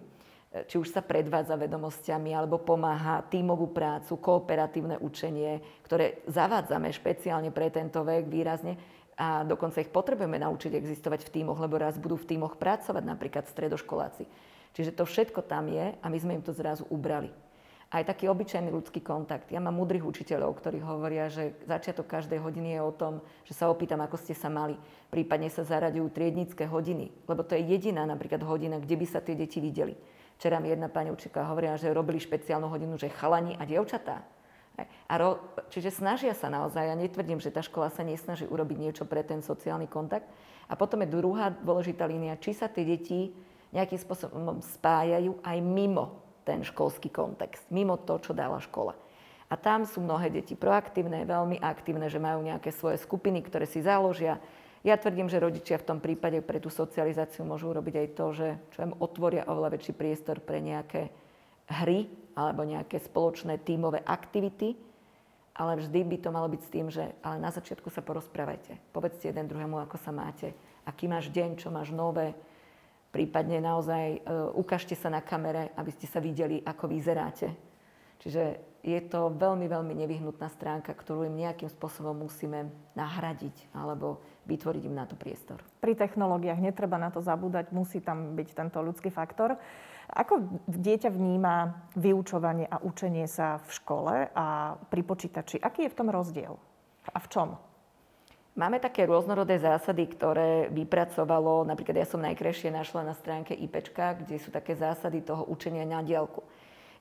Či 0.53 0.77
už 0.77 0.93
sa 0.93 1.01
predvádza 1.01 1.57
vedomosťami, 1.57 2.29
alebo 2.29 2.61
pomáha 2.61 3.25
tímovú 3.25 3.73
prácu, 3.73 4.21
kooperatívne 4.21 5.01
učenie, 5.01 5.57
ktoré 5.81 6.21
zavádzame 6.29 6.93
špeciálne 6.93 7.49
pre 7.49 7.73
tento 7.73 8.05
vek 8.05 8.29
výrazne 8.29 8.77
a 9.17 9.45
dokonca 9.45 9.81
ich 9.81 9.93
potrebujeme 9.93 10.41
naučiť 10.41 10.73
existovať 10.73 11.29
v 11.29 11.33
tímoch, 11.41 11.61
lebo 11.61 11.77
raz 11.77 12.01
budú 12.01 12.17
v 12.17 12.33
tímoch 12.35 12.57
pracovať 12.57 13.03
napríklad 13.05 13.45
stredoškoláci. 13.45 14.25
Čiže 14.73 14.91
to 14.97 15.05
všetko 15.05 15.45
tam 15.45 15.69
je 15.69 15.93
a 15.93 16.05
my 16.09 16.17
sme 16.17 16.41
im 16.41 16.43
to 16.45 16.49
zrazu 16.49 16.83
ubrali. 16.89 17.29
Aj 17.93 18.01
taký 18.01 18.25
obyčajný 18.25 18.73
ľudský 18.73 19.05
kontakt. 19.05 19.53
Ja 19.53 19.61
mám 19.61 19.77
múdrych 19.77 20.01
učiteľov, 20.01 20.57
ktorí 20.57 20.81
hovoria, 20.81 21.29
že 21.29 21.53
začiatok 21.69 22.09
každej 22.09 22.41
hodiny 22.41 22.73
je 22.73 22.81
o 22.81 22.89
tom, 22.89 23.21
že 23.45 23.53
sa 23.53 23.69
opýtam, 23.69 24.01
ako 24.01 24.17
ste 24.17 24.33
sa 24.33 24.49
mali. 24.49 24.73
Prípadne 25.13 25.45
sa 25.53 25.61
zaraďujú 25.61 26.09
triednické 26.09 26.65
hodiny, 26.65 27.13
lebo 27.29 27.45
to 27.45 27.53
je 27.53 27.61
jediná 27.69 28.01
napríklad 28.09 28.41
hodina, 28.41 28.81
kde 28.81 28.97
by 28.97 29.05
sa 29.05 29.21
tie 29.21 29.37
deti 29.37 29.61
videli. 29.61 29.93
Včera 30.41 30.57
mi 30.57 30.73
jedna 30.73 30.89
pani 30.89 31.13
učiteľka 31.13 31.53
hovorila, 31.53 31.77
že 31.77 31.93
robili 31.93 32.17
špeciálnu 32.17 32.65
hodinu, 32.65 32.97
že 32.97 33.13
chalani 33.13 33.53
a 33.61 33.63
dievčatá. 33.69 34.25
A 34.81 35.13
ro, 35.21 35.37
čiže 35.69 35.93
snažia 35.93 36.33
sa 36.33 36.49
naozaj, 36.49 36.89
ja 36.89 36.95
netvrdím, 36.97 37.37
že 37.37 37.53
tá 37.53 37.61
škola 37.61 37.93
sa 37.93 38.01
nesnaží 38.01 38.49
urobiť 38.49 38.77
niečo 38.81 39.03
pre 39.05 39.21
ten 39.21 39.45
sociálny 39.45 39.85
kontakt. 39.85 40.25
A 40.65 40.73
potom 40.73 41.05
je 41.05 41.13
druhá 41.13 41.53
dôležitá 41.53 42.09
línia, 42.09 42.41
či 42.41 42.57
sa 42.57 42.65
tie 42.65 42.81
deti 42.81 43.29
nejakým 43.69 43.99
spôsobom 44.01 44.61
spájajú 44.77 45.37
aj 45.45 45.57
mimo 45.61 46.23
ten 46.41 46.65
školský 46.65 47.13
kontext, 47.13 47.69
mimo 47.69 48.01
to, 48.01 48.17
čo 48.17 48.33
dala 48.33 48.57
škola. 48.57 48.97
A 49.49 49.53
tam 49.53 49.85
sú 49.85 50.01
mnohé 50.01 50.33
deti 50.33 50.57
proaktívne, 50.57 51.29
veľmi 51.29 51.61
aktívne, 51.61 52.09
že 52.09 52.17
majú 52.17 52.41
nejaké 52.41 52.73
svoje 52.73 52.97
skupiny, 52.97 53.45
ktoré 53.45 53.69
si 53.69 53.85
založia, 53.85 54.41
ja 54.83 54.99
tvrdím, 54.99 55.31
že 55.31 55.39
rodičia 55.39 55.79
v 55.79 55.87
tom 55.87 55.99
prípade 56.03 56.43
pre 56.43 56.59
tú 56.59 56.67
socializáciu 56.67 57.47
môžu 57.47 57.71
urobiť 57.71 58.03
aj 58.03 58.07
to, 58.19 58.25
že 58.35 58.47
čo 58.75 58.79
im 58.83 58.93
otvoria 58.99 59.47
oveľa 59.47 59.79
väčší 59.79 59.95
priestor 59.95 60.43
pre 60.43 60.59
nejaké 60.59 61.07
hry 61.69 62.09
alebo 62.33 62.65
nejaké 62.65 62.97
spoločné 62.99 63.61
tímové 63.61 64.01
aktivity, 64.01 64.73
ale 65.53 65.77
vždy 65.77 65.99
by 66.01 66.17
to 66.17 66.29
malo 66.33 66.49
byť 66.49 66.61
s 66.65 66.73
tým, 66.73 66.87
že 66.89 67.13
ale 67.21 67.37
na 67.37 67.53
začiatku 67.53 67.93
sa 67.93 68.01
porozprávajte. 68.01 68.73
Povedzte 68.89 69.29
jeden 69.29 69.45
druhému, 69.45 69.77
ako 69.77 70.01
sa 70.01 70.09
máte, 70.09 70.57
aký 70.83 71.05
máš 71.05 71.29
deň, 71.29 71.61
čo 71.61 71.69
máš 71.69 71.93
nové, 71.93 72.33
prípadne 73.13 73.61
naozaj 73.61 74.05
e, 74.17 74.19
ukážte 74.57 74.97
sa 74.97 75.13
na 75.13 75.21
kamere, 75.21 75.69
aby 75.77 75.93
ste 75.93 76.09
sa 76.09 76.17
videli, 76.17 76.57
ako 76.65 76.89
vyzeráte. 76.89 77.53
Čiže 78.17 78.73
je 78.83 78.99
to 79.07 79.31
veľmi, 79.31 79.69
veľmi 79.69 79.93
nevyhnutná 79.95 80.49
stránka, 80.51 80.91
ktorú 80.91 81.23
im 81.29 81.39
nejakým 81.39 81.71
spôsobom 81.71 82.25
musíme 82.25 82.67
nahradiť 82.97 83.71
alebo 83.71 84.19
vytvoriť 84.43 84.83
im 84.89 84.95
na 84.95 85.07
to 85.07 85.15
priestor. 85.15 85.63
Pri 85.79 85.95
technológiách 85.95 86.59
netreba 86.59 86.99
na 86.99 87.07
to 87.07 87.23
zabúdať, 87.23 87.71
musí 87.71 88.03
tam 88.03 88.35
byť 88.35 88.47
tento 88.51 88.83
ľudský 88.83 89.07
faktor. 89.07 89.55
Ako 90.11 90.63
dieťa 90.67 91.09
vníma 91.09 91.87
vyučovanie 91.95 92.67
a 92.67 92.83
učenie 92.83 93.25
sa 93.29 93.63
v 93.63 93.69
škole 93.71 94.15
a 94.35 94.75
pri 94.91 95.01
počítači? 95.01 95.63
Aký 95.63 95.87
je 95.87 95.93
v 95.93 95.97
tom 95.97 96.11
rozdiel? 96.11 96.59
A 97.13 97.17
v 97.19 97.27
čom? 97.31 97.49
Máme 98.53 98.77
také 98.77 99.09
rôznorodé 99.09 99.57
zásady, 99.57 100.05
ktoré 100.13 100.69
vypracovalo, 100.69 101.65
napríklad 101.65 102.05
ja 102.05 102.05
som 102.05 102.21
najkrajšie 102.21 102.69
našla 102.69 103.01
na 103.01 103.17
stránke 103.17 103.57
IPčka, 103.57 104.21
kde 104.21 104.37
sú 104.37 104.53
také 104.53 104.77
zásady 104.77 105.25
toho 105.25 105.41
učenia 105.49 105.89
na 105.89 106.05
diálku. 106.05 106.45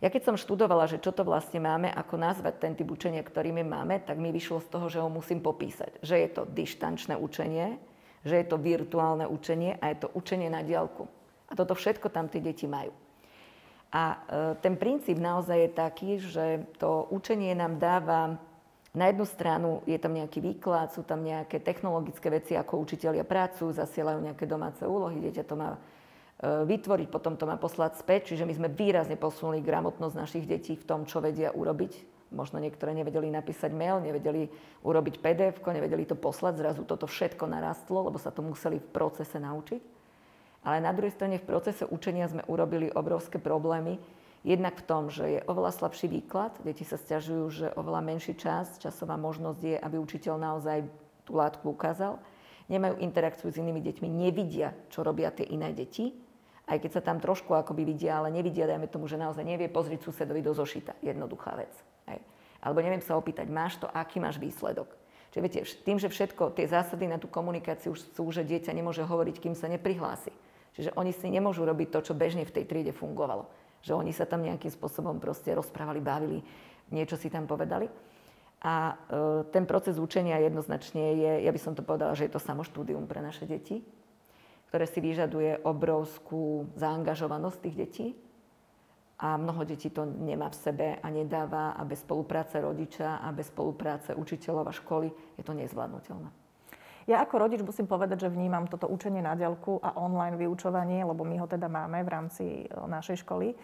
Ja 0.00 0.08
keď 0.08 0.32
som 0.32 0.40
študovala, 0.40 0.88
že 0.88 0.98
čo 0.98 1.12
to 1.12 1.22
vlastne 1.22 1.60
máme, 1.60 1.92
ako 1.92 2.16
nazvať 2.16 2.54
ten 2.56 2.72
typ 2.72 2.88
učenia, 2.88 3.20
ktorý 3.20 3.52
my 3.52 3.68
máme, 3.68 4.00
tak 4.00 4.16
mi 4.16 4.32
vyšlo 4.32 4.64
z 4.64 4.68
toho, 4.72 4.86
že 4.88 4.98
ho 4.98 5.12
musím 5.12 5.44
popísať. 5.44 6.00
Že 6.00 6.16
je 6.24 6.28
to 6.32 6.42
dištančné 6.48 7.14
učenie, 7.20 7.76
že 8.24 8.34
je 8.40 8.46
to 8.48 8.56
virtuálne 8.56 9.28
učenie 9.28 9.76
a 9.76 9.92
je 9.92 10.02
to 10.02 10.08
učenie 10.16 10.48
na 10.48 10.64
diálku. 10.64 11.06
A 11.52 11.56
toto 11.56 11.76
všetko 11.76 12.08
tam 12.08 12.32
tie 12.32 12.40
deti 12.40 12.64
majú. 12.64 12.96
A 13.92 14.02
e, 14.08 14.16
ten 14.64 14.80
princíp 14.80 15.20
naozaj 15.20 15.68
je 15.68 15.70
taký, 15.76 16.10
že 16.16 16.64
to 16.80 17.04
učenie 17.12 17.52
nám 17.52 17.76
dáva 17.76 18.40
na 18.92 19.08
jednu 19.08 19.24
stranu 19.24 19.80
je 19.88 19.96
tam 19.96 20.12
nejaký 20.12 20.44
výklad, 20.44 20.92
sú 20.92 21.00
tam 21.00 21.24
nejaké 21.24 21.64
technologické 21.64 22.28
veci, 22.28 22.52
ako 22.52 22.84
učiteľia 22.84 23.24
pracujú, 23.24 23.72
zasielajú 23.72 24.20
nejaké 24.20 24.44
domáce 24.44 24.84
úlohy, 24.84 25.16
dieťa 25.16 25.48
to 25.48 25.56
má 25.56 25.76
e, 25.76 25.80
vytvoriť, 26.68 27.08
potom 27.08 27.40
to 27.40 27.48
má 27.48 27.56
poslať 27.56 27.96
späť. 27.96 28.32
Čiže 28.32 28.44
my 28.44 28.52
sme 28.52 28.68
výrazne 28.68 29.16
posunuli 29.16 29.64
gramotnosť 29.64 30.16
našich 30.16 30.44
detí 30.44 30.76
v 30.76 30.84
tom, 30.84 31.08
čo 31.08 31.24
vedia 31.24 31.56
urobiť. 31.56 32.12
Možno 32.36 32.60
niektoré 32.60 32.92
nevedeli 32.96 33.32
napísať 33.32 33.72
mail, 33.72 34.00
nevedeli 34.00 34.48
urobiť 34.84 35.20
pdf 35.20 35.60
nevedeli 35.72 36.04
to 36.08 36.16
poslať, 36.16 36.60
zrazu 36.60 36.84
toto 36.84 37.04
všetko 37.08 37.44
narastlo, 37.48 38.08
lebo 38.08 38.20
sa 38.20 38.28
to 38.28 38.44
museli 38.44 38.76
v 38.76 38.88
procese 38.92 39.36
naučiť. 39.40 39.91
Ale 40.62 40.78
na 40.78 40.94
druhej 40.94 41.14
strane 41.14 41.42
v 41.42 41.48
procese 41.48 41.82
učenia 41.86 42.30
sme 42.30 42.46
urobili 42.46 42.86
obrovské 42.90 43.42
problémy, 43.42 43.98
Jednak 44.42 44.74
v 44.82 44.86
tom, 44.90 45.06
že 45.06 45.38
je 45.38 45.40
oveľa 45.46 45.70
slabší 45.70 46.10
výklad, 46.10 46.50
deti 46.66 46.82
sa 46.82 46.98
stiažujú, 46.98 47.44
že 47.46 47.66
oveľa 47.78 48.02
menší 48.02 48.34
čas, 48.34 48.74
časová 48.82 49.14
možnosť 49.14 49.60
je, 49.62 49.76
aby 49.78 50.02
učiteľ 50.02 50.34
naozaj 50.34 50.82
tú 51.22 51.38
látku 51.38 51.70
ukázal. 51.70 52.18
Nemajú 52.66 52.98
interakciu 52.98 53.54
s 53.54 53.58
inými 53.62 53.78
deťmi, 53.78 54.10
nevidia, 54.10 54.74
čo 54.90 55.06
robia 55.06 55.30
tie 55.30 55.46
iné 55.46 55.70
deti, 55.70 56.10
aj 56.66 56.78
keď 56.82 56.90
sa 56.90 57.02
tam 57.06 57.22
trošku 57.22 57.54
akoby 57.54 57.86
vidia, 57.86 58.18
ale 58.18 58.34
nevidia, 58.34 58.66
dajme 58.66 58.90
tomu, 58.90 59.06
že 59.06 59.18
naozaj 59.18 59.46
nevie 59.46 59.70
pozrieť 59.70 60.10
susedovi 60.10 60.42
do 60.42 60.50
zošita. 60.54 60.98
Jednoduchá 61.06 61.54
vec. 61.54 61.70
Hej. 62.10 62.18
Alebo 62.62 62.82
neviem 62.82 63.02
sa 63.02 63.14
opýtať, 63.14 63.46
máš 63.46 63.78
to, 63.78 63.86
aký 63.94 64.18
máš 64.18 64.42
výsledok. 64.42 64.90
Čiže 65.30 65.42
viete, 65.42 65.60
tým, 65.86 65.98
že 66.02 66.10
všetko, 66.10 66.54
tie 66.58 66.66
zásady 66.66 67.06
na 67.06 67.18
tú 67.18 67.30
komunikáciu 67.30 67.94
sú, 67.94 68.24
že 68.34 68.42
dieťa 68.42 68.74
nemôže 68.74 69.06
hovoriť, 69.06 69.38
kým 69.38 69.54
sa 69.54 69.70
neprihlási. 69.70 70.34
Čiže 70.72 70.96
oni 70.96 71.12
si 71.12 71.28
nemôžu 71.28 71.68
robiť 71.68 71.88
to, 71.92 72.12
čo 72.12 72.18
bežne 72.18 72.48
v 72.48 72.54
tej 72.54 72.64
triede 72.64 72.92
fungovalo 72.96 73.62
že 73.82 73.92
oni 73.92 74.14
sa 74.14 74.24
tam 74.24 74.46
nejakým 74.46 74.70
spôsobom 74.70 75.18
proste 75.18 75.50
rozprávali, 75.52 75.98
bavili, 75.98 76.38
niečo 76.94 77.18
si 77.18 77.26
tam 77.28 77.50
povedali. 77.50 77.90
A 78.62 78.94
e, 78.94 78.96
ten 79.50 79.66
proces 79.66 79.98
učenia 79.98 80.38
jednoznačne 80.38 81.18
je, 81.18 81.32
ja 81.42 81.50
by 81.50 81.60
som 81.60 81.74
to 81.74 81.82
povedala, 81.82 82.14
že 82.14 82.30
je 82.30 82.32
to 82.32 82.38
samoštúdium 82.38 83.10
pre 83.10 83.18
naše 83.18 83.42
deti, 83.42 83.82
ktoré 84.70 84.86
si 84.86 85.02
vyžaduje 85.02 85.66
obrovskú 85.66 86.70
zaangažovanosť 86.78 87.58
tých 87.58 87.76
detí. 87.76 88.06
A 89.22 89.38
mnoho 89.38 89.66
detí 89.66 89.90
to 89.90 90.06
nemá 90.06 90.50
v 90.50 90.60
sebe 90.62 90.88
a 90.98 91.06
nedáva 91.10 91.74
a 91.74 91.82
bez 91.86 92.02
spolupráce 92.02 92.58
rodiča 92.62 93.22
a 93.22 93.30
bez 93.34 93.50
spolupráce 93.50 94.14
učiteľov 94.14 94.70
a 94.70 94.74
školy 94.74 95.10
je 95.38 95.42
to 95.42 95.54
nezvládnutelné. 95.54 96.41
Ja 97.10 97.22
ako 97.22 97.34
rodič 97.42 97.60
musím 97.62 97.90
povedať, 97.90 98.26
že 98.26 98.32
vnímam 98.32 98.70
toto 98.70 98.86
učenie 98.86 99.22
na 99.22 99.34
diaľku 99.34 99.82
a 99.82 99.98
online 99.98 100.38
vyučovanie, 100.38 101.02
lebo 101.02 101.26
my 101.26 101.36
ho 101.42 101.46
teda 101.50 101.66
máme 101.66 102.02
v 102.06 102.12
rámci 102.12 102.44
e, 102.62 102.64
našej 102.70 103.26
školy, 103.26 103.52
e, 103.52 103.56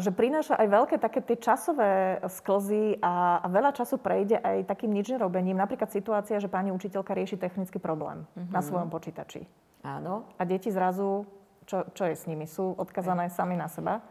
že 0.00 0.08
prináša 0.08 0.56
aj 0.56 0.68
veľké 0.68 0.96
také 0.96 1.20
tie 1.20 1.36
časové 1.36 2.24
sklzy 2.24 3.00
a, 3.04 3.44
a 3.44 3.46
veľa 3.52 3.76
času 3.76 4.00
prejde 4.00 4.40
aj 4.40 4.64
takým 4.68 4.92
nič 4.92 5.12
nerobením. 5.12 5.60
Napríklad 5.60 5.92
situácia, 5.92 6.40
že 6.40 6.48
pani 6.48 6.72
učiteľka 6.72 7.12
rieši 7.12 7.36
technický 7.36 7.76
problém 7.76 8.24
mm-hmm. 8.24 8.52
na 8.52 8.60
svojom 8.64 8.88
počítači. 8.88 9.44
Áno. 9.84 10.26
A 10.40 10.42
deti 10.48 10.72
zrazu, 10.72 11.28
čo, 11.68 11.84
čo 11.92 12.04
je 12.08 12.16
s 12.16 12.24
nimi? 12.24 12.48
Sú 12.48 12.72
odkazané 12.74 13.28
aj. 13.28 13.36
sami 13.36 13.54
na 13.54 13.68
seba? 13.68 14.02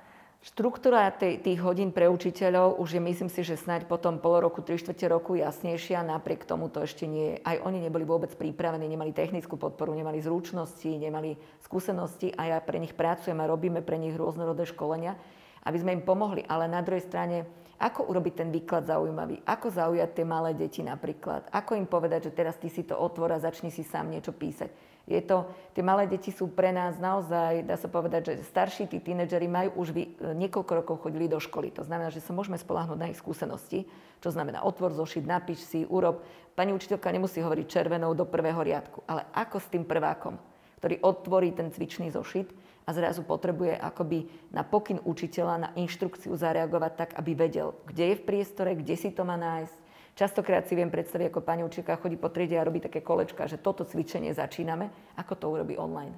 Štruktúra 0.45 1.09
tých 1.17 1.57
hodín 1.65 1.89
pre 1.89 2.05
učiteľov 2.05 2.77
už 2.77 2.93
je, 2.93 3.01
myslím 3.01 3.33
si, 3.33 3.41
že 3.41 3.57
snáď 3.57 3.89
potom 3.89 4.21
pol 4.21 4.45
roku, 4.45 4.61
tri 4.61 4.77
štvrte 4.77 5.09
roku 5.09 5.33
jasnejšia. 5.33 6.05
Napriek 6.05 6.45
tomu 6.45 6.69
to 6.69 6.85
ešte 6.85 7.09
nie 7.09 7.41
Aj 7.41 7.57
oni 7.65 7.81
neboli 7.81 8.05
vôbec 8.05 8.29
pripravení, 8.37 8.85
nemali 8.85 9.09
technickú 9.09 9.57
podporu, 9.57 9.97
nemali 9.97 10.21
zručnosti, 10.21 10.85
nemali 10.85 11.33
skúsenosti 11.65 12.29
a 12.37 12.53
ja 12.53 12.57
pre 12.61 12.77
nich 12.77 12.93
pracujem 12.93 13.41
a 13.41 13.49
robíme 13.49 13.81
pre 13.81 13.97
nich 13.97 14.13
rôznorodé 14.13 14.69
školenia, 14.69 15.17
aby 15.65 15.81
sme 15.81 15.97
im 15.97 16.05
pomohli. 16.05 16.45
Ale 16.45 16.69
na 16.69 16.85
druhej 16.85 17.09
strane, 17.09 17.49
ako 17.81 18.13
urobiť 18.13 18.45
ten 18.45 18.53
výklad 18.53 18.85
zaujímavý? 18.85 19.41
Ako 19.49 19.73
zaujať 19.73 20.13
tie 20.13 20.29
malé 20.29 20.53
deti 20.53 20.85
napríklad? 20.85 21.49
Ako 21.49 21.73
im 21.73 21.89
povedať, 21.89 22.29
že 22.29 22.37
teraz 22.37 22.61
ty 22.61 22.69
si 22.69 22.85
to 22.85 22.93
otvor 22.93 23.33
a 23.33 23.41
začni 23.41 23.73
si 23.73 23.81
sám 23.81 24.13
niečo 24.13 24.29
písať? 24.29 24.69
Je 25.05 25.21
to, 25.21 25.45
tie 25.77 25.85
malé 25.85 26.09
deti 26.09 26.33
sú 26.33 26.49
pre 26.49 26.73
nás 26.73 26.97
naozaj, 26.97 27.61
dá 27.61 27.77
sa 27.77 27.85
povedať, 27.85 28.33
že 28.33 28.49
starší 28.49 28.89
tí 28.89 28.97
tínedžeri 28.97 29.45
majú 29.45 29.85
už 29.85 29.93
vy, 29.93 30.03
e, 30.17 30.33
niekoľko 30.33 30.71
rokov 30.81 30.95
chodili 31.05 31.29
do 31.29 31.37
školy. 31.37 31.69
To 31.77 31.85
znamená, 31.85 32.09
že 32.09 32.25
sa 32.25 32.33
môžeme 32.33 32.57
spolahnuť 32.57 32.97
na 32.97 33.13
ich 33.13 33.21
skúsenosti, 33.21 33.85
čo 34.17 34.33
znamená 34.33 34.65
otvor 34.65 34.97
zošit, 34.97 35.21
napíš 35.21 35.61
si, 35.61 35.85
urob. 35.85 36.25
Pani 36.57 36.73
učiteľka 36.73 37.13
nemusí 37.13 37.37
hovoriť 37.37 37.65
červenou 37.69 38.17
do 38.17 38.25
prvého 38.25 38.57
riadku, 38.65 39.05
ale 39.05 39.29
ako 39.37 39.61
s 39.61 39.69
tým 39.69 39.85
prvákom, 39.85 40.41
ktorý 40.81 40.97
otvorí 41.05 41.53
ten 41.53 41.69
cvičný 41.69 42.09
zošit 42.09 42.49
a 42.85 42.89
zrazu 42.89 43.21
potrebuje 43.21 43.77
akoby 43.77 44.25
na 44.49 44.65
pokyn 44.65 44.97
učiteľa, 45.05 45.55
na 45.57 45.69
inštrukciu 45.77 46.33
zareagovať 46.33 46.91
tak, 46.97 47.09
aby 47.13 47.37
vedel, 47.37 47.77
kde 47.85 48.09
je 48.09 48.15
v 48.17 48.25
priestore, 48.25 48.73
kde 48.73 48.97
si 48.97 49.13
to 49.13 49.21
má 49.21 49.37
nájsť, 49.37 49.84
Častokrát 50.15 50.63
si 50.63 50.79
viem 50.79 50.87
predstaviť, 50.87 51.27
ako 51.27 51.43
pani 51.43 51.67
učiteľka 51.67 51.99
chodí 51.99 52.15
po 52.15 52.31
triede 52.31 52.55
a 52.55 52.63
robí 52.63 52.79
také 52.79 53.03
kolečka, 53.03 53.51
že 53.51 53.59
toto 53.59 53.83
cvičenie 53.83 54.31
začíname, 54.31 54.87
ako 55.19 55.33
to 55.35 55.45
urobí 55.51 55.75
online. 55.75 56.15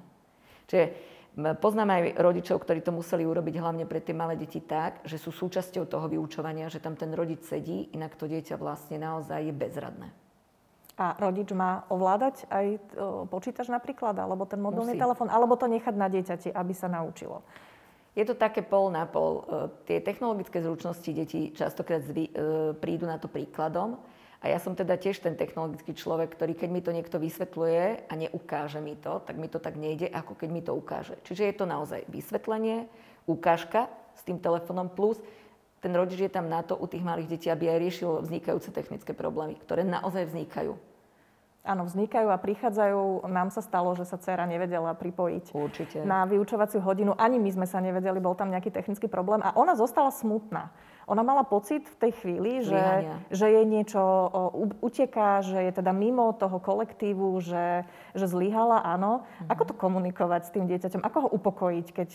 Čiže 0.70 0.84
poznám 1.58 1.98
aj 1.98 2.02
rodičov, 2.22 2.62
ktorí 2.62 2.78
to 2.78 2.94
museli 2.94 3.26
urobiť 3.26 3.58
hlavne 3.58 3.90
pre 3.90 3.98
tie 3.98 4.14
malé 4.14 4.38
deti 4.38 4.62
tak, 4.62 5.02
že 5.02 5.18
sú 5.18 5.34
súčasťou 5.34 5.90
toho 5.90 6.06
vyučovania, 6.06 6.70
že 6.70 6.78
tam 6.78 6.94
ten 6.94 7.10
rodič 7.10 7.42
sedí, 7.42 7.90
inak 7.90 8.14
to 8.14 8.30
dieťa 8.30 8.54
vlastne 8.54 9.02
naozaj 9.02 9.42
je 9.42 9.54
bezradné. 9.54 10.14
A 10.98 11.14
rodič 11.18 11.50
má 11.54 11.86
ovládať 11.90 12.46
aj 12.50 12.78
počítač 13.30 13.66
napríklad, 13.66 14.18
alebo 14.18 14.46
ten 14.46 14.62
mobilný 14.62 14.98
telefón, 14.98 15.30
alebo 15.30 15.58
to 15.58 15.66
nechať 15.66 15.94
na 15.94 16.06
dieťati, 16.10 16.54
aby 16.54 16.74
sa 16.74 16.86
naučilo? 16.86 17.42
Je 18.18 18.26
to 18.26 18.34
také 18.34 18.66
pol 18.66 18.90
na 18.90 19.06
pol. 19.06 19.46
E, 19.46 19.70
tie 19.86 19.98
technologické 20.02 20.58
zručnosti 20.58 21.06
detí 21.06 21.54
častokrát 21.54 22.02
zvy, 22.02 22.26
e, 22.26 22.32
prídu 22.74 23.06
na 23.06 23.14
to 23.22 23.30
príkladom. 23.30 24.02
A 24.42 24.50
ja 24.50 24.58
som 24.58 24.74
teda 24.74 24.98
tiež 24.98 25.22
ten 25.22 25.38
technologický 25.38 25.94
človek, 25.94 26.34
ktorý 26.34 26.58
keď 26.58 26.68
mi 26.70 26.82
to 26.82 26.90
niekto 26.90 27.22
vysvetľuje 27.22 28.10
a 28.10 28.12
neukáže 28.18 28.82
mi 28.82 28.98
to, 28.98 29.22
tak 29.22 29.38
mi 29.38 29.46
to 29.46 29.62
tak 29.62 29.78
nejde, 29.78 30.10
ako 30.10 30.34
keď 30.34 30.48
mi 30.50 30.62
to 30.62 30.74
ukáže. 30.74 31.14
Čiže 31.26 31.42
je 31.46 31.54
to 31.54 31.66
naozaj 31.66 32.06
vysvetlenie, 32.10 32.90
ukážka 33.26 33.86
s 34.18 34.22
tým 34.26 34.42
telefónom 34.42 34.90
plus 34.90 35.22
ten 35.78 35.94
rodič 35.94 36.18
je 36.18 36.30
tam 36.30 36.50
na 36.50 36.62
to 36.66 36.74
u 36.74 36.86
tých 36.90 37.06
malých 37.06 37.38
detí, 37.38 37.46
aby 37.46 37.70
aj 37.70 37.78
riešil 37.78 38.10
vznikajúce 38.26 38.74
technické 38.74 39.14
problémy, 39.14 39.54
ktoré 39.62 39.86
naozaj 39.86 40.34
vznikajú. 40.34 40.74
Áno, 41.68 41.84
vznikajú 41.84 42.32
a 42.32 42.40
prichádzajú. 42.40 43.28
Nám 43.28 43.52
sa 43.52 43.60
stalo, 43.60 43.92
že 43.92 44.08
sa 44.08 44.16
dcera 44.16 44.48
nevedela 44.48 44.96
pripojiť 44.96 45.52
Určite. 45.52 45.98
na 46.00 46.24
vyučovaciu 46.24 46.80
hodinu. 46.80 47.12
Ani 47.12 47.36
my 47.36 47.52
sme 47.52 47.66
sa 47.68 47.84
nevedeli, 47.84 48.16
bol 48.24 48.32
tam 48.32 48.48
nejaký 48.48 48.72
technický 48.72 49.04
problém. 49.04 49.44
A 49.44 49.52
ona 49.52 49.76
zostala 49.76 50.08
smutná. 50.08 50.72
Ona 51.08 51.20
mala 51.24 51.44
pocit 51.44 51.88
v 51.88 51.96
tej 52.08 52.12
chvíli, 52.20 52.60
že, 52.64 53.08
že 53.32 53.48
jej 53.48 53.64
niečo 53.64 54.00
uteká, 54.80 55.40
že 55.40 55.56
je 55.68 55.72
teda 55.80 55.92
mimo 55.92 56.36
toho 56.36 56.60
kolektívu, 56.60 57.36
že, 57.40 57.88
že 58.12 58.26
zlyhala, 58.28 58.84
áno. 58.84 59.28
Mhm. 59.44 59.48
Ako 59.52 59.62
to 59.68 59.74
komunikovať 59.76 60.48
s 60.48 60.52
tým 60.56 60.64
dieťaťom? 60.68 61.04
Ako 61.04 61.18
ho 61.24 61.28
upokojiť, 61.36 61.86
keď 61.92 62.10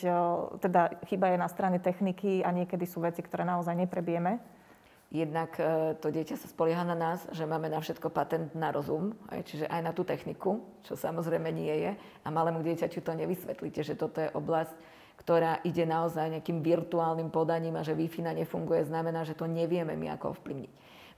teda 0.61 0.81
chyba 1.05 1.33
je 1.33 1.37
na 1.37 1.49
strane 1.49 1.77
techniky 1.77 2.41
a 2.41 2.49
niekedy 2.49 2.89
sú 2.89 3.05
veci, 3.05 3.21
ktoré 3.21 3.45
naozaj 3.45 3.77
neprebieme? 3.77 4.41
Jednak 5.13 5.61
e, 5.61 5.93
to 6.01 6.09
dieťa 6.09 6.41
sa 6.41 6.49
spolieha 6.49 6.81
na 6.81 6.97
nás, 6.97 7.29
že 7.29 7.45
máme 7.45 7.69
na 7.69 7.77
všetko 7.77 8.09
patent 8.09 8.49
na 8.57 8.73
rozum, 8.73 9.13
aj, 9.29 9.45
čiže 9.45 9.65
aj 9.69 9.81
na 9.85 9.93
tú 9.93 10.01
techniku, 10.01 10.65
čo 10.81 10.97
samozrejme 10.97 11.53
nie 11.53 11.69
je. 11.85 11.91
A 12.25 12.27
malému 12.33 12.65
dieťaťu 12.65 13.05
to 13.05 13.13
nevysvetlíte, 13.13 13.85
že 13.85 13.93
toto 13.93 14.25
je 14.25 14.33
oblasť, 14.33 14.73
ktorá 15.21 15.61
ide 15.61 15.85
naozaj 15.85 16.33
nejakým 16.33 16.65
virtuálnym 16.65 17.29
podaním 17.29 17.77
a 17.77 17.85
že 17.85 17.93
Wi-Fi 17.93 18.25
nefunguje, 18.25 18.89
znamená, 18.89 19.21
že 19.21 19.37
to 19.37 19.45
nevieme 19.45 19.93
my 19.93 20.17
ako 20.17 20.33
ovplyvniť. 20.33 20.71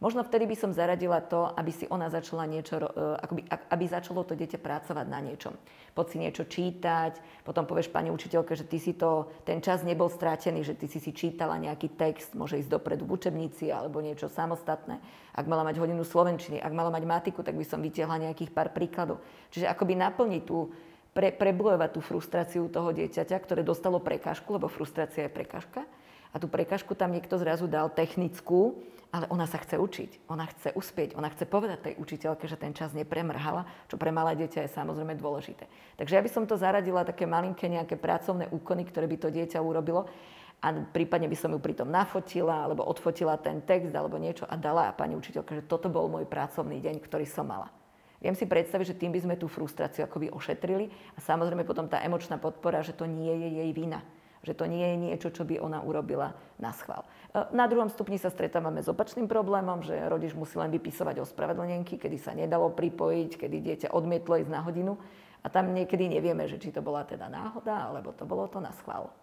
Možno 0.03 0.27
vtedy 0.27 0.43
by 0.43 0.55
som 0.59 0.75
zaradila 0.75 1.23
to, 1.23 1.47
aby 1.55 1.71
si 1.71 1.87
ona 1.87 2.11
začala 2.11 2.43
niečo, 2.43 2.77
e, 2.77 2.87
akoby, 3.15 3.47
aby 3.47 3.85
začalo 3.87 4.27
to 4.27 4.35
dieťa 4.35 4.59
pracovať 4.59 5.05
na 5.07 5.19
niečom. 5.23 5.55
Poď 5.95 6.05
si 6.11 6.17
niečo 6.19 6.43
čítať, 6.43 7.43
potom 7.47 7.63
povieš 7.63 7.87
pani 7.87 8.11
učiteľke, 8.11 8.59
že 8.59 8.67
ty 8.67 8.75
si 8.75 8.91
to, 8.91 9.31
ten 9.47 9.63
čas 9.63 9.87
nebol 9.87 10.11
strátený, 10.11 10.67
že 10.67 10.75
ty 10.75 10.91
si 10.91 10.99
si 10.99 11.15
čítala 11.15 11.55
nejaký 11.55 11.95
text, 11.95 12.35
môže 12.35 12.59
ísť 12.59 12.75
dopredu 12.75 13.07
v 13.07 13.15
učebnici 13.15 13.71
alebo 13.71 14.03
niečo 14.03 14.27
samostatné. 14.27 14.99
Ak 15.31 15.47
mala 15.47 15.63
mať 15.63 15.79
hodinu 15.79 16.03
slovenčiny, 16.03 16.59
ak 16.59 16.75
mala 16.75 16.91
mať 16.91 17.03
matiku, 17.07 17.39
tak 17.39 17.55
by 17.55 17.63
som 17.63 17.79
vytiahla 17.79 18.27
nejakých 18.27 18.51
pár 18.51 18.75
príkladov. 18.75 19.23
Čiže 19.55 19.71
akoby 19.71 19.95
naplniť 19.95 20.43
tú, 20.43 20.75
pre, 21.15 21.31
prebojovať 21.31 21.89
tú 21.95 22.01
frustráciu 22.03 22.67
toho 22.67 22.91
dieťaťa, 22.91 23.39
ktoré 23.39 23.63
dostalo 23.63 24.03
prekážku, 24.03 24.51
lebo 24.51 24.67
frustrácia 24.67 25.27
je 25.27 25.31
prekážka. 25.31 25.87
A 26.35 26.39
tú 26.41 26.51
prekážku 26.51 26.91
tam 26.99 27.15
niekto 27.15 27.39
zrazu 27.39 27.63
dal 27.63 27.87
technickú, 27.87 28.83
ale 29.15 29.23
ona 29.31 29.47
sa 29.47 29.55
chce 29.55 29.79
učiť, 29.79 30.27
ona 30.27 30.43
chce 30.51 30.75
uspieť, 30.75 31.15
ona 31.15 31.31
chce 31.31 31.47
povedať 31.47 31.79
tej 31.79 31.93
učiteľke, 31.95 32.43
že 32.51 32.59
ten 32.59 32.75
čas 32.75 32.91
nepremrhala, 32.91 33.63
čo 33.87 33.95
pre 33.95 34.11
malé 34.11 34.35
dieťa 34.35 34.67
je 34.67 34.75
samozrejme 34.75 35.15
dôležité. 35.15 35.63
Takže 35.95 36.19
ja 36.19 36.19
by 36.19 36.27
som 36.27 36.43
to 36.43 36.59
zaradila 36.59 37.07
také 37.07 37.23
malinké 37.23 37.71
nejaké 37.71 37.95
pracovné 37.95 38.51
úkony, 38.51 38.83
ktoré 38.83 39.07
by 39.07 39.17
to 39.23 39.31
dieťa 39.31 39.63
urobilo 39.63 40.11
a 40.59 40.75
prípadne 40.75 41.31
by 41.31 41.37
som 41.39 41.55
ju 41.55 41.59
pritom 41.63 41.87
nafotila 41.87 42.67
alebo 42.67 42.83
odfotila 42.83 43.39
ten 43.39 43.63
text 43.63 43.95
alebo 43.95 44.19
niečo 44.19 44.43
a 44.43 44.59
dala 44.59 44.91
a 44.91 44.95
pani 44.97 45.15
učiteľka, 45.15 45.63
že 45.63 45.63
toto 45.63 45.87
bol 45.87 46.11
môj 46.11 46.27
pracovný 46.27 46.83
deň, 46.83 46.99
ktorý 46.99 47.23
som 47.23 47.47
mala. 47.47 47.71
Viem 48.19 48.35
si 48.35 48.43
predstaviť, 48.43 48.91
že 48.91 48.99
tým 48.99 49.15
by 49.15 49.23
sme 49.23 49.35
tú 49.39 49.47
frustráciu 49.47 50.03
akoby 50.03 50.27
ošetrili 50.35 50.91
a 51.15 51.23
samozrejme 51.23 51.63
potom 51.63 51.87
tá 51.87 52.03
emočná 52.03 52.35
podpora, 52.35 52.83
že 52.83 52.91
to 52.91 53.07
nie 53.07 53.31
je 53.31 53.49
jej 53.63 53.71
vina 53.71 54.03
že 54.45 54.53
to 54.53 54.69
nie 54.69 54.85
je 54.85 54.97
niečo, 55.09 55.33
čo 55.33 55.41
by 55.41 55.57
ona 55.57 55.81
urobila 55.81 56.37
na 56.61 56.69
schvál. 56.69 57.01
E, 57.33 57.49
na 57.51 57.65
druhom 57.65 57.89
stupni 57.89 58.21
sa 58.21 58.29
stretávame 58.29 58.85
s 58.85 58.87
opačným 58.87 59.25
problémom, 59.25 59.81
že 59.81 59.97
rodič 60.05 60.37
musí 60.37 60.61
len 60.61 60.69
vypisovať 60.69 61.25
ospravedlnenky, 61.25 61.97
kedy 61.97 62.17
sa 62.21 62.37
nedalo 62.37 62.69
pripojiť, 62.69 63.41
kedy 63.41 63.57
dieťa 63.59 63.87
odmietlo 63.91 64.37
ísť 64.37 64.51
na 64.53 64.61
hodinu. 64.61 64.93
A 65.41 65.49
tam 65.49 65.73
niekedy 65.73 66.09
nevieme, 66.09 66.45
že 66.45 66.61
či 66.61 66.69
to 66.69 66.85
bola 66.85 67.05
teda 67.05 67.29
náhoda, 67.29 67.89
alebo 67.89 68.13
to 68.13 68.25
bolo 68.25 68.45
to 68.49 68.61
na 68.61 68.73
schvál. 68.77 69.13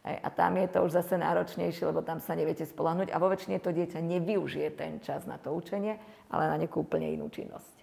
A 0.00 0.32
tam 0.32 0.56
je 0.56 0.66
to 0.66 0.80
už 0.80 0.96
zase 0.96 1.20
náročnejšie, 1.20 1.84
lebo 1.84 2.00
tam 2.00 2.24
sa 2.24 2.32
neviete 2.32 2.64
spolahnuť 2.64 3.12
a 3.12 3.20
vo 3.20 3.28
väčšine 3.28 3.60
to 3.60 3.68
dieťa 3.68 4.00
nevyužije 4.00 4.72
ten 4.72 4.96
čas 5.04 5.28
na 5.28 5.36
to 5.36 5.52
učenie, 5.52 6.00
ale 6.32 6.48
na 6.48 6.56
nejakú 6.56 6.88
úplne 6.88 7.12
inú 7.12 7.28
činnosť. 7.28 7.79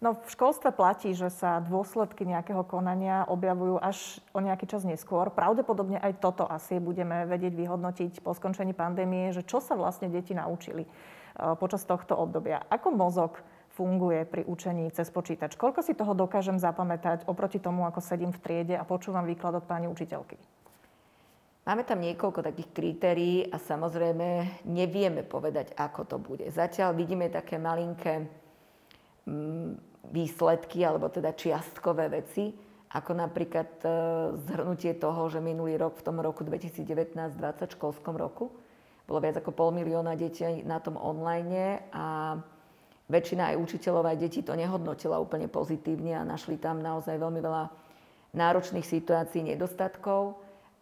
No 0.00 0.16
v 0.16 0.32
školstve 0.32 0.72
platí, 0.72 1.12
že 1.12 1.28
sa 1.28 1.60
dôsledky 1.60 2.24
nejakého 2.24 2.64
konania 2.64 3.28
objavujú 3.28 3.76
až 3.84 4.16
o 4.32 4.40
nejaký 4.40 4.64
čas 4.64 4.80
neskôr. 4.80 5.28
Pravdepodobne 5.28 6.00
aj 6.00 6.24
toto 6.24 6.48
asi 6.48 6.80
budeme 6.80 7.28
vedieť 7.28 7.52
vyhodnotiť 7.52 8.24
po 8.24 8.32
skončení 8.32 8.72
pandémie, 8.72 9.28
že 9.36 9.44
čo 9.44 9.60
sa 9.60 9.76
vlastne 9.76 10.08
deti 10.08 10.32
naučili 10.32 10.88
e, 10.88 10.90
počas 11.60 11.84
tohto 11.84 12.16
obdobia. 12.16 12.64
Ako 12.72 12.96
mozog 12.96 13.44
funguje 13.76 14.24
pri 14.24 14.48
učení 14.48 14.88
cez 14.88 15.12
počítač? 15.12 15.60
Koľko 15.60 15.84
si 15.84 15.92
toho 15.92 16.16
dokážem 16.16 16.56
zapamätať 16.56 17.28
oproti 17.28 17.60
tomu, 17.60 17.84
ako 17.84 18.00
sedím 18.00 18.32
v 18.32 18.40
triede 18.40 18.80
a 18.80 18.88
počúvam 18.88 19.28
výklad 19.28 19.60
od 19.60 19.68
pani 19.68 19.84
učiteľky? 19.84 20.40
Máme 21.68 21.84
tam 21.84 22.00
niekoľko 22.00 22.40
takých 22.40 22.72
kritérií 22.72 23.44
a 23.52 23.60
samozrejme 23.60 24.64
nevieme 24.64 25.28
povedať, 25.28 25.76
ako 25.76 26.08
to 26.08 26.16
bude. 26.16 26.48
Zatiaľ 26.48 26.96
vidíme 26.96 27.28
také 27.28 27.60
malinké 27.60 28.24
mm, 29.28 29.89
výsledky, 30.08 30.80
alebo 30.80 31.12
teda 31.12 31.36
čiastkové 31.36 32.08
veci, 32.08 32.50
ako 32.90 33.12
napríklad 33.14 33.70
e, 33.84 33.88
zhrnutie 34.50 34.98
toho, 34.98 35.28
že 35.30 35.38
minulý 35.38 35.78
rok, 35.78 36.00
v 36.00 36.06
tom 36.10 36.18
roku 36.18 36.42
2019-2020 36.42 37.76
školskom 37.76 38.16
roku, 38.18 38.50
bolo 39.06 39.18
viac 39.22 39.42
ako 39.42 39.50
pol 39.50 39.70
milióna 39.74 40.14
detí 40.14 40.46
na 40.62 40.78
tom 40.78 40.94
online 40.98 41.86
a 41.90 42.38
väčšina 43.10 43.54
aj 43.54 43.56
učiteľov, 43.58 44.06
aj 44.06 44.18
detí 44.22 44.40
to 44.46 44.54
nehodnotila 44.54 45.18
úplne 45.18 45.50
pozitívne 45.50 46.14
a 46.14 46.22
našli 46.22 46.58
tam 46.58 46.78
naozaj 46.78 47.18
veľmi 47.18 47.42
veľa 47.42 47.64
náročných 48.38 48.86
situácií, 48.86 49.42
nedostatkov. 49.42 50.38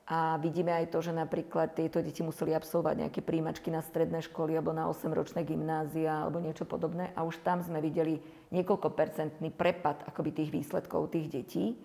A 0.08 0.40
vidíme 0.40 0.72
aj 0.72 0.88
to, 0.88 1.04
že 1.04 1.12
napríklad 1.12 1.76
tieto 1.76 2.00
deti 2.00 2.24
museli 2.24 2.56
absolvovať 2.56 3.04
nejaké 3.04 3.20
príjimačky 3.20 3.68
na 3.68 3.84
stredné 3.84 4.24
školy 4.24 4.56
alebo 4.56 4.72
na 4.72 4.88
8-ročné 4.88 5.44
gymnázia 5.44 6.24
alebo 6.24 6.40
niečo 6.40 6.64
podobné. 6.64 7.12
A 7.12 7.28
už 7.28 7.44
tam 7.44 7.60
sme 7.60 7.76
videli 7.84 8.16
niekoľkopercentný 8.48 9.52
prepad 9.52 10.08
akoby 10.08 10.32
tých 10.32 10.48
výsledkov 10.48 11.12
tých 11.12 11.28
detí, 11.28 11.76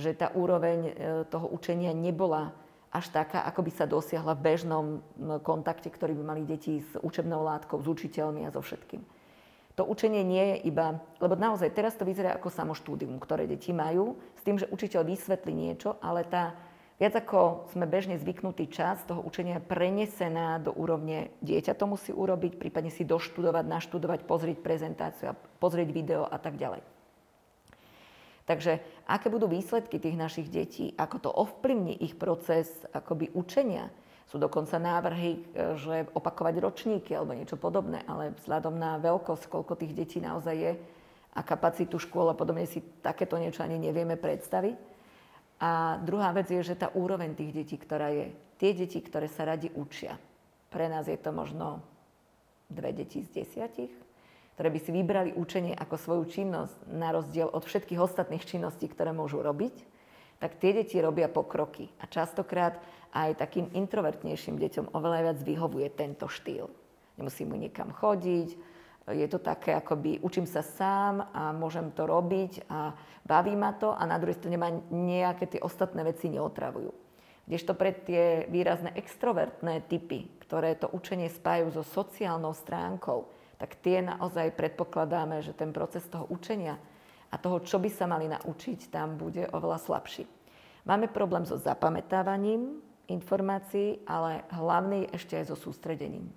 že 0.00 0.16
tá 0.16 0.32
úroveň 0.32 0.78
e, 0.80 0.92
toho 1.28 1.44
učenia 1.52 1.92
nebola 1.92 2.56
až 2.88 3.12
taká, 3.12 3.44
ako 3.44 3.60
by 3.60 3.72
sa 3.76 3.84
dosiahla 3.84 4.32
v 4.32 4.44
bežnom 4.48 4.86
kontakte, 5.44 5.92
ktorý 5.92 6.16
by 6.16 6.24
mali 6.24 6.42
deti 6.48 6.80
s 6.80 6.96
učebnou 7.04 7.44
látkou, 7.44 7.84
s 7.84 7.88
učiteľmi 7.88 8.48
a 8.48 8.52
so 8.52 8.64
všetkým. 8.64 9.04
To 9.76 9.84
učenie 9.84 10.24
nie 10.24 10.56
je 10.56 10.72
iba, 10.72 10.96
lebo 11.20 11.36
naozaj 11.36 11.70
teraz 11.76 11.94
to 11.94 12.08
vyzerá 12.08 12.34
ako 12.34 12.48
samoštúdium, 12.48 13.20
ktoré 13.20 13.44
deti 13.44 13.76
majú, 13.76 14.16
s 14.34 14.42
tým, 14.42 14.56
že 14.56 14.66
učiteľ 14.72 15.04
vysvetlí 15.04 15.52
niečo, 15.52 16.00
ale 16.00 16.24
tá 16.24 16.56
Viac 16.98 17.14
ako 17.14 17.70
sme 17.70 17.86
bežne 17.86 18.18
zvyknutý 18.18 18.66
čas 18.66 18.98
toho 19.06 19.22
učenia 19.22 19.62
je 19.62 19.68
prenesená 19.70 20.58
do 20.58 20.74
úrovne 20.74 21.30
dieťa. 21.46 21.78
To 21.78 21.94
musí 21.94 22.10
urobiť, 22.10 22.58
prípadne 22.58 22.90
si 22.90 23.06
doštudovať, 23.06 23.64
naštudovať, 23.70 24.26
pozrieť 24.26 24.58
prezentáciu, 24.58 25.38
pozrieť 25.62 25.94
video 25.94 26.26
a 26.26 26.42
tak 26.42 26.58
ďalej. 26.58 26.82
Takže 28.50 28.82
aké 29.06 29.30
budú 29.30 29.46
výsledky 29.46 30.02
tých 30.02 30.18
našich 30.18 30.50
detí, 30.50 30.90
ako 30.98 31.16
to 31.22 31.30
ovplyvní 31.30 32.02
ich 32.02 32.18
proces 32.18 32.66
akoby 32.90 33.30
učenia, 33.30 33.94
sú 34.26 34.36
dokonca 34.42 34.76
návrhy, 34.82 35.30
e, 35.32 35.40
že 35.78 36.10
opakovať 36.12 36.54
ročníky 36.60 37.14
alebo 37.14 37.32
niečo 37.32 37.56
podobné, 37.56 38.02
ale 38.10 38.34
vzhľadom 38.42 38.74
na 38.74 38.98
veľkosť, 38.98 39.46
koľko 39.46 39.78
tých 39.78 39.94
detí 39.94 40.18
naozaj 40.18 40.56
je 40.56 40.72
a 41.32 41.40
kapacitu 41.46 42.02
škôl 42.02 42.26
a 42.26 42.34
podobne 42.34 42.66
si 42.66 42.82
takéto 43.00 43.38
niečo 43.38 43.62
ani 43.62 43.78
nevieme 43.78 44.18
predstaviť 44.18 44.97
a 45.58 45.98
druhá 46.02 46.30
vec 46.30 46.46
je, 46.50 46.62
že 46.62 46.78
tá 46.78 46.90
úroveň 46.94 47.34
tých 47.34 47.50
detí, 47.50 47.76
ktorá 47.78 48.14
je, 48.14 48.30
tie 48.62 48.70
deti, 48.74 49.02
ktoré 49.02 49.26
sa 49.26 49.42
radi 49.42 49.74
učia, 49.74 50.14
pre 50.70 50.86
nás 50.86 51.10
je 51.10 51.18
to 51.18 51.34
možno 51.34 51.82
dve 52.70 52.94
deti 52.94 53.26
z 53.26 53.42
desiatich, 53.42 53.90
ktoré 54.54 54.68
by 54.74 54.78
si 54.82 54.90
vybrali 54.90 55.30
učenie 55.34 55.74
ako 55.74 55.94
svoju 55.98 56.24
činnosť 56.30 56.90
na 56.90 57.14
rozdiel 57.14 57.50
od 57.50 57.62
všetkých 57.62 58.02
ostatných 58.02 58.42
činností, 58.42 58.90
ktoré 58.90 59.14
môžu 59.14 59.42
robiť, 59.42 59.74
tak 60.38 60.58
tie 60.62 60.74
deti 60.74 60.98
robia 61.02 61.26
pokroky. 61.26 61.90
A 61.98 62.06
častokrát 62.06 62.78
aj 63.10 63.38
takým 63.38 63.70
introvertnejším 63.74 64.58
deťom 64.58 64.94
oveľa 64.94 65.30
viac 65.30 65.38
vyhovuje 65.42 65.88
tento 65.94 66.30
štýl. 66.30 66.70
Nemusí 67.18 67.42
mu 67.42 67.58
niekam 67.58 67.90
chodiť, 67.90 68.77
je 69.12 69.26
to 69.28 69.38
také, 69.40 69.72
akoby 69.72 70.20
učím 70.20 70.44
sa 70.44 70.60
sám 70.60 71.32
a 71.32 71.52
môžem 71.56 71.92
to 71.92 72.04
robiť 72.04 72.68
a 72.68 72.92
baví 73.24 73.56
ma 73.56 73.72
to 73.76 73.92
a 73.92 74.02
na 74.04 74.20
druhej 74.20 74.36
strane 74.36 74.60
ma 74.60 74.68
nejaké 74.92 75.48
tie 75.48 75.60
ostatné 75.62 76.04
veci 76.04 76.28
neotravujú. 76.28 76.92
Kdežto 77.48 77.72
pre 77.72 77.96
tie 77.96 78.44
výrazné 78.52 78.92
extrovertné 78.92 79.88
typy, 79.88 80.28
ktoré 80.44 80.76
to 80.76 80.92
učenie 80.92 81.32
spájajú 81.32 81.80
so 81.80 81.82
sociálnou 81.84 82.52
stránkou, 82.52 83.24
tak 83.56 83.80
tie 83.80 84.04
naozaj 84.04 84.52
predpokladáme, 84.52 85.40
že 85.40 85.56
ten 85.56 85.72
proces 85.72 86.04
toho 86.06 86.28
učenia 86.28 86.76
a 87.32 87.36
toho, 87.40 87.64
čo 87.64 87.80
by 87.80 87.88
sa 87.88 88.04
mali 88.04 88.28
naučiť, 88.28 88.92
tam 88.92 89.16
bude 89.16 89.48
oveľa 89.48 89.80
slabší. 89.80 90.28
Máme 90.84 91.08
problém 91.08 91.44
so 91.44 91.56
zapamätávaním 91.56 92.80
informácií, 93.08 94.04
ale 94.04 94.44
hlavný 94.52 95.08
ešte 95.12 95.36
aj 95.40 95.52
so 95.52 95.56
sústredením. 95.56 96.28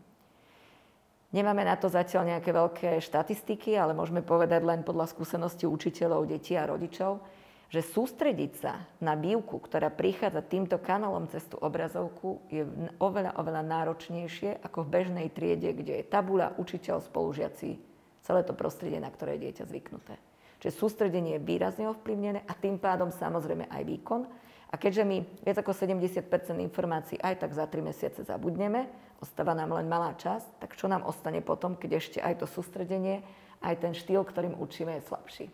Nemáme 1.31 1.63
na 1.63 1.79
to 1.79 1.87
zatiaľ 1.87 2.27
nejaké 2.27 2.51
veľké 2.51 2.89
štatistiky, 2.99 3.79
ale 3.79 3.95
môžeme 3.95 4.19
povedať 4.19 4.67
len 4.67 4.83
podľa 4.83 5.07
skúsenosti 5.07 5.63
učiteľov, 5.63 6.27
detí 6.27 6.59
a 6.59 6.67
rodičov, 6.67 7.23
že 7.71 7.79
sústrediť 7.79 8.51
sa 8.59 8.83
na 8.99 9.15
výuku, 9.15 9.55
ktorá 9.63 9.87
prichádza 9.87 10.43
týmto 10.43 10.75
kanálom 10.75 11.31
cez 11.31 11.47
tú 11.47 11.55
obrazovku, 11.55 12.43
je 12.51 12.67
oveľa, 12.99 13.39
oveľa 13.39 13.63
náročnejšie 13.63 14.59
ako 14.59 14.83
v 14.83 14.91
bežnej 14.91 15.27
triede, 15.31 15.71
kde 15.71 16.03
je 16.03 16.09
tabula, 16.11 16.51
učiteľ, 16.59 16.99
spolužiaci, 16.99 17.79
celé 18.27 18.41
to 18.43 18.51
prostredie, 18.51 18.99
na 18.99 19.07
ktoré 19.07 19.39
je 19.39 19.47
dieťa 19.47 19.71
zvyknuté. 19.71 20.19
Čiže 20.59 20.77
sústredenie 20.83 21.39
je 21.39 21.47
výrazne 21.47 21.87
ovplyvnené 21.87 22.43
a 22.43 22.53
tým 22.59 22.75
pádom 22.75 23.07
samozrejme 23.07 23.71
aj 23.71 23.83
výkon. 23.87 24.27
A 24.71 24.75
keďže 24.75 25.03
my 25.07 25.17
viac 25.47 25.57
ako 25.63 25.71
70% 25.71 26.27
informácií 26.59 27.17
aj 27.23 27.43
tak 27.43 27.55
za 27.55 27.65
3 27.65 27.87
mesiace 27.87 28.21
zabudneme, 28.27 28.87
ostáva 29.21 29.53
nám 29.53 29.77
len 29.77 29.85
malá 29.85 30.17
časť, 30.17 30.59
tak 30.59 30.73
čo 30.75 30.89
nám 30.89 31.05
ostane 31.05 31.39
potom, 31.45 31.77
keď 31.77 32.01
ešte 32.01 32.19
aj 32.19 32.41
to 32.41 32.45
sústredenie, 32.49 33.21
aj 33.61 33.77
ten 33.77 33.93
štýl, 33.93 34.25
ktorým 34.25 34.57
učíme, 34.57 34.97
je 34.97 35.07
slabší? 35.07 35.45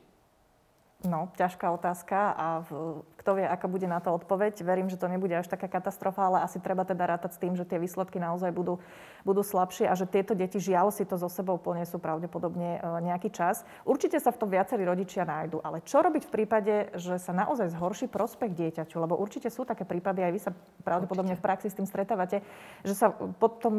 No, 1.06 1.30
ťažká 1.38 1.70
otázka 1.78 2.34
a 2.34 2.48
v, 2.66 3.06
kto 3.22 3.38
vie, 3.38 3.46
aká 3.46 3.70
bude 3.70 3.86
na 3.86 4.02
to 4.02 4.18
odpoveď. 4.18 4.58
Verím, 4.66 4.90
že 4.90 4.98
to 4.98 5.06
nebude 5.06 5.30
až 5.30 5.46
taká 5.46 5.70
katastrofa, 5.70 6.26
ale 6.26 6.42
asi 6.42 6.58
treba 6.58 6.90
teda 6.90 7.06
rátať 7.06 7.38
s 7.38 7.42
tým, 7.44 7.54
že 7.54 7.70
tie 7.70 7.78
výsledky 7.78 8.18
naozaj 8.18 8.50
budú, 8.50 8.82
budú 9.22 9.46
slabšie 9.46 9.86
a 9.86 9.94
že 9.94 10.10
tieto 10.10 10.34
deti 10.34 10.58
žiaľ 10.58 10.90
si 10.90 11.06
to 11.06 11.14
so 11.22 11.30
sebou 11.30 11.62
ponesú 11.62 12.02
pravdepodobne 12.02 12.82
e, 12.82 13.06
nejaký 13.06 13.30
čas. 13.30 13.62
Určite 13.86 14.18
sa 14.18 14.34
v 14.34 14.42
tom 14.42 14.50
viacerí 14.50 14.90
rodičia 14.90 15.22
nájdu, 15.22 15.62
ale 15.62 15.86
čo 15.86 16.02
robiť 16.02 16.26
v 16.26 16.34
prípade, 16.34 16.90
že 16.98 17.22
sa 17.22 17.30
naozaj 17.30 17.78
zhorší 17.78 18.10
prospech 18.10 18.58
dieťaťu? 18.58 18.98
Lebo 18.98 19.22
určite 19.22 19.54
sú 19.54 19.70
také 19.70 19.86
prípady, 19.86 20.26
aj 20.26 20.34
vy 20.34 20.42
sa 20.42 20.52
pravdepodobne 20.82 21.38
určite. 21.38 21.46
v 21.46 21.46
praxi 21.46 21.68
s 21.70 21.78
tým 21.78 21.86
stretávate, 21.86 22.42
že 22.82 22.98
sa 22.98 23.14
pod, 23.14 23.62
tom, 23.62 23.76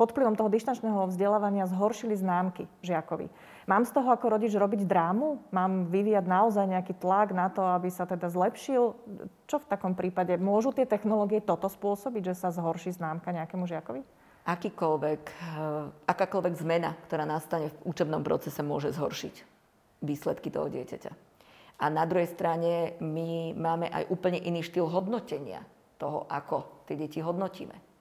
pod 0.00 0.16
vplyvom 0.16 0.32
toho 0.32 0.48
dištančného 0.48 1.12
vzdelávania 1.12 1.68
zhoršili 1.68 2.16
známky 2.16 2.64
žiakovi. 2.80 3.28
Mám 3.64 3.88
z 3.88 3.96
toho 3.96 4.12
ako 4.12 4.36
rodič 4.36 4.52
robiť 4.52 4.84
drámu? 4.84 5.40
Mám 5.48 5.88
vyvíjať 5.88 6.24
naozaj 6.28 6.68
nejaký 6.68 7.00
tlak 7.00 7.32
na 7.32 7.48
to, 7.48 7.64
aby 7.64 7.88
sa 7.88 8.04
teda 8.04 8.28
zlepšil? 8.28 8.92
Čo 9.48 9.56
v 9.64 9.68
takom 9.72 9.96
prípade? 9.96 10.36
Môžu 10.36 10.76
tie 10.76 10.84
technológie 10.84 11.40
toto 11.40 11.72
spôsobiť, 11.72 12.32
že 12.32 12.34
sa 12.36 12.52
zhorší 12.52 12.92
známka 12.92 13.32
nejakému 13.32 13.64
žiakovi? 13.64 14.04
Akýkoľvek, 14.44 15.22
eh, 15.24 15.40
akákoľvek 16.04 16.54
zmena, 16.60 16.92
ktorá 17.08 17.24
nastane 17.24 17.72
v 17.72 17.76
učebnom 17.88 18.20
procese, 18.20 18.60
môže 18.60 18.92
zhoršiť 18.92 19.34
výsledky 20.04 20.52
toho 20.52 20.68
dieťaťa. 20.68 21.12
A 21.80 21.84
na 21.88 22.04
druhej 22.04 22.28
strane 22.28 23.00
my 23.00 23.56
máme 23.56 23.88
aj 23.88 24.12
úplne 24.12 24.38
iný 24.38 24.60
štýl 24.60 24.84
hodnotenia 24.92 25.64
toho, 25.96 26.28
ako 26.28 26.84
tie 26.84 27.00
deti 27.00 27.24
hodnotíme. 27.24 27.93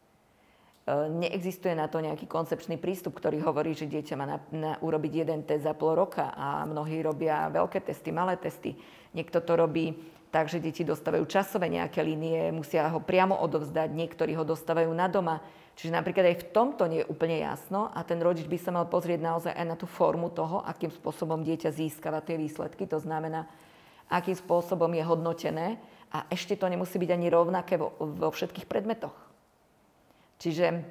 E, 0.83 1.07
neexistuje 1.07 1.71
na 1.71 1.87
to 1.87 2.03
nejaký 2.03 2.27
koncepčný 2.27 2.75
prístup, 2.75 3.15
ktorý 3.15 3.39
hovorí, 3.39 3.71
že 3.71 3.87
dieťa 3.87 4.15
má 4.19 4.25
na, 4.27 4.37
na, 4.51 4.71
urobiť 4.83 5.23
jeden 5.23 5.47
test 5.47 5.63
za 5.63 5.71
pol 5.71 5.95
roka 5.95 6.35
a 6.35 6.67
mnohí 6.67 6.99
robia 6.99 7.47
veľké 7.47 7.79
testy, 7.87 8.11
malé 8.11 8.35
testy. 8.35 8.75
Niekto 9.15 9.39
to 9.39 9.55
robí 9.55 9.95
tak, 10.27 10.51
že 10.51 10.59
deti 10.59 10.83
dostávajú 10.83 11.23
časové 11.29 11.71
nejaké 11.71 12.03
línie, 12.03 12.51
musia 12.51 12.89
ho 12.91 12.99
priamo 12.99 13.37
odovzdať, 13.39 13.95
niektorí 13.95 14.35
ho 14.35 14.43
dostávajú 14.43 14.91
na 14.91 15.07
doma. 15.07 15.39
Čiže 15.77 15.93
napríklad 15.93 16.25
aj 16.35 16.37
v 16.41 16.49
tomto 16.51 16.83
nie 16.89 16.99
je 17.01 17.09
úplne 17.09 17.39
jasno 17.39 17.87
a 17.93 18.03
ten 18.03 18.19
rodič 18.19 18.49
by 18.49 18.57
sa 18.59 18.75
mal 18.75 18.85
pozrieť 18.89 19.23
naozaj 19.23 19.53
aj 19.55 19.65
na 19.65 19.77
tú 19.79 19.87
formu 19.87 20.35
toho, 20.35 20.65
akým 20.67 20.91
spôsobom 20.91 21.47
dieťa 21.47 21.71
získava 21.71 22.19
tie 22.19 22.35
výsledky. 22.35 22.85
To 22.91 22.99
znamená, 22.99 23.47
akým 24.11 24.35
spôsobom 24.35 24.91
je 24.91 25.03
hodnotené 25.05 25.79
a 26.11 26.27
ešte 26.27 26.59
to 26.59 26.67
nemusí 26.67 26.99
byť 26.99 27.09
ani 27.13 27.27
rovnaké 27.31 27.79
vo, 27.79 27.95
vo 27.97 28.29
všetkých 28.29 28.67
predmetoch. 28.67 29.22
Čiže 30.43 30.83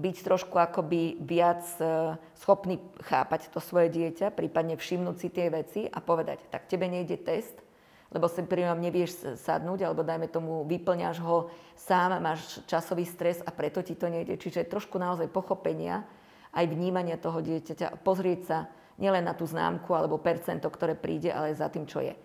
byť 0.00 0.16
trošku 0.24 0.56
akoby 0.56 1.20
viac 1.20 1.60
e, 1.76 2.16
schopný 2.40 2.80
chápať 3.04 3.52
to 3.52 3.60
svoje 3.60 3.92
dieťa, 3.92 4.32
prípadne 4.32 4.80
všimnúť 4.80 5.16
si 5.20 5.28
tie 5.28 5.52
veci 5.52 5.84
a 5.84 6.00
povedať, 6.00 6.48
tak 6.48 6.64
tebe 6.64 6.88
nejde 6.88 7.20
test, 7.20 7.60
lebo 8.08 8.24
si 8.24 8.40
pri 8.40 8.72
ňom 8.72 8.80
nevieš 8.80 9.36
sadnúť, 9.36 9.84
alebo 9.84 10.00
dajme 10.00 10.32
tomu, 10.32 10.64
vyplňaš 10.64 11.20
ho 11.20 11.52
sám, 11.76 12.16
máš 12.24 12.64
časový 12.64 13.04
stres 13.04 13.44
a 13.44 13.52
preto 13.52 13.84
ti 13.84 13.92
to 13.92 14.08
nejde. 14.08 14.40
Čiže 14.40 14.66
trošku 14.66 14.96
naozaj 14.96 15.28
pochopenia, 15.28 16.08
aj 16.56 16.64
vnímania 16.66 17.20
toho 17.20 17.44
dieťaťa, 17.44 18.00
pozrieť 18.00 18.40
sa 18.48 18.58
nielen 18.96 19.28
na 19.28 19.36
tú 19.36 19.44
známku 19.44 19.92
alebo 19.92 20.18
percento, 20.18 20.66
ktoré 20.72 20.96
príde, 20.96 21.30
ale 21.30 21.52
za 21.52 21.68
tým, 21.68 21.84
čo 21.84 22.00
je. 22.00 22.16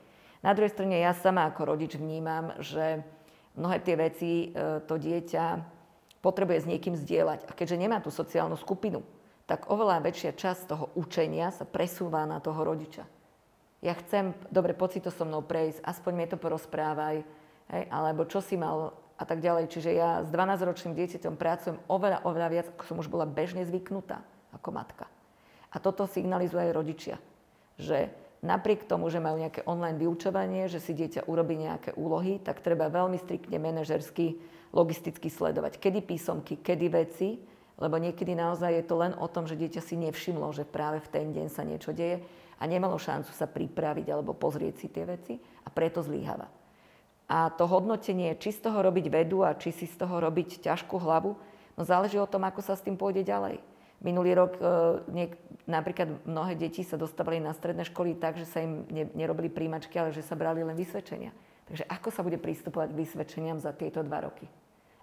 Na 0.41 0.56
druhej 0.56 0.72
strane 0.72 1.04
ja 1.04 1.12
sama 1.12 1.52
ako 1.52 1.76
rodič 1.76 2.00
vnímam, 2.00 2.56
že 2.63 3.04
mnohé 3.54 3.78
tie 3.84 3.96
veci 4.00 4.32
e, 4.50 4.82
to 4.86 4.98
dieťa 4.98 5.75
potrebuje 6.26 6.66
s 6.66 6.70
niekým 6.70 6.98
zdieľať. 6.98 7.46
A 7.46 7.52
keďže 7.54 7.78
nemá 7.78 8.02
tú 8.02 8.10
sociálnu 8.10 8.58
skupinu, 8.58 9.06
tak 9.46 9.70
oveľa 9.70 10.02
väčšia 10.02 10.34
časť 10.34 10.62
toho 10.74 10.90
učenia 10.98 11.54
sa 11.54 11.70
presúva 11.70 12.26
na 12.26 12.42
toho 12.42 12.66
rodiča. 12.66 13.06
Ja 13.86 13.94
chcem, 13.94 14.34
dobre, 14.50 14.74
poď 14.74 15.06
to 15.06 15.12
so 15.14 15.30
mnou 15.30 15.46
prejsť, 15.46 15.86
aspoň 15.86 16.12
mi 16.18 16.26
to 16.26 16.42
porozprávaj, 16.42 17.22
hej, 17.70 17.84
alebo 17.94 18.26
čo 18.26 18.42
si 18.42 18.58
mal 18.58 18.98
a 19.22 19.24
tak 19.24 19.46
ďalej. 19.46 19.70
Čiže 19.70 19.92
ja 19.94 20.26
s 20.26 20.34
12-ročným 20.34 20.98
dieťaťom 20.98 21.38
pracujem 21.38 21.78
oveľa, 21.86 22.26
oveľa 22.26 22.50
viac, 22.50 22.66
ako 22.74 22.84
som 22.90 22.98
už 22.98 23.14
bola 23.14 23.30
bežne 23.30 23.62
zvyknutá 23.62 24.26
ako 24.58 24.74
matka. 24.74 25.06
A 25.70 25.78
toto 25.78 26.10
signalizuje 26.10 26.66
aj 26.66 26.74
rodičia, 26.74 27.16
že 27.78 28.10
napriek 28.42 28.88
tomu, 28.90 29.12
že 29.14 29.22
majú 29.22 29.38
nejaké 29.38 29.62
online 29.70 30.00
vyučovanie, 30.02 30.66
že 30.72 30.82
si 30.82 30.98
dieťa 30.98 31.30
urobí 31.30 31.60
nejaké 31.60 31.94
úlohy, 31.94 32.42
tak 32.42 32.66
treba 32.66 32.90
veľmi 32.90 33.20
striktne 33.22 33.62
manažersky 33.62 34.40
logisticky 34.76 35.32
sledovať, 35.32 35.80
kedy 35.80 36.04
písomky, 36.04 36.60
kedy 36.60 36.88
veci, 36.92 37.40
lebo 37.80 37.96
niekedy 37.96 38.36
naozaj 38.36 38.72
je 38.76 38.84
to 38.84 38.96
len 39.00 39.16
o 39.16 39.28
tom, 39.32 39.48
že 39.48 39.56
dieťa 39.56 39.82
si 39.84 39.96
nevšimlo, 39.96 40.52
že 40.52 40.68
práve 40.68 41.00
v 41.00 41.12
ten 41.12 41.28
deň 41.32 41.48
sa 41.48 41.64
niečo 41.64 41.96
deje 41.96 42.20
a 42.60 42.64
nemalo 42.68 43.00
šancu 43.00 43.32
sa 43.32 43.48
pripraviť 43.48 44.08
alebo 44.12 44.36
pozrieť 44.36 44.76
si 44.80 44.88
tie 44.92 45.04
veci 45.08 45.34
a 45.40 45.68
preto 45.72 46.00
zlíhava. 46.04 46.48
A 47.26 47.50
to 47.50 47.66
hodnotenie, 47.66 48.38
či 48.38 48.54
z 48.54 48.70
toho 48.70 48.86
robiť 48.86 49.10
vedu 49.10 49.42
a 49.42 49.58
či 49.58 49.74
si 49.74 49.90
z 49.90 49.96
toho 49.98 50.22
robiť 50.22 50.62
ťažkú 50.62 50.96
hlavu, 51.02 51.34
no 51.74 51.82
záleží 51.82 52.22
o 52.22 52.30
tom, 52.30 52.46
ako 52.46 52.62
sa 52.62 52.78
s 52.78 52.86
tým 52.86 52.96
pôjde 52.96 53.26
ďalej. 53.26 53.60
Minulý 54.06 54.38
rok 54.38 54.54
e, 54.56 54.64
niek, 55.10 55.32
napríklad 55.66 56.22
mnohé 56.30 56.54
deti 56.54 56.86
sa 56.86 57.00
dostávali 57.00 57.42
na 57.42 57.56
stredné 57.56 57.88
školy 57.90 58.14
tak, 58.22 58.38
že 58.38 58.46
sa 58.46 58.62
im 58.62 58.86
ne, 58.94 59.10
nerobili 59.18 59.50
príjmačky, 59.50 59.98
ale 59.98 60.14
že 60.14 60.22
sa 60.22 60.38
brali 60.38 60.62
len 60.62 60.78
vysvedčenia. 60.78 61.34
Takže 61.66 61.90
ako 61.90 62.10
sa 62.14 62.22
bude 62.22 62.38
pristupovať 62.38 62.94
k 62.94 63.00
vysvedčeniam 63.02 63.58
za 63.58 63.74
tieto 63.74 64.06
dva 64.06 64.30
roky? 64.30 64.46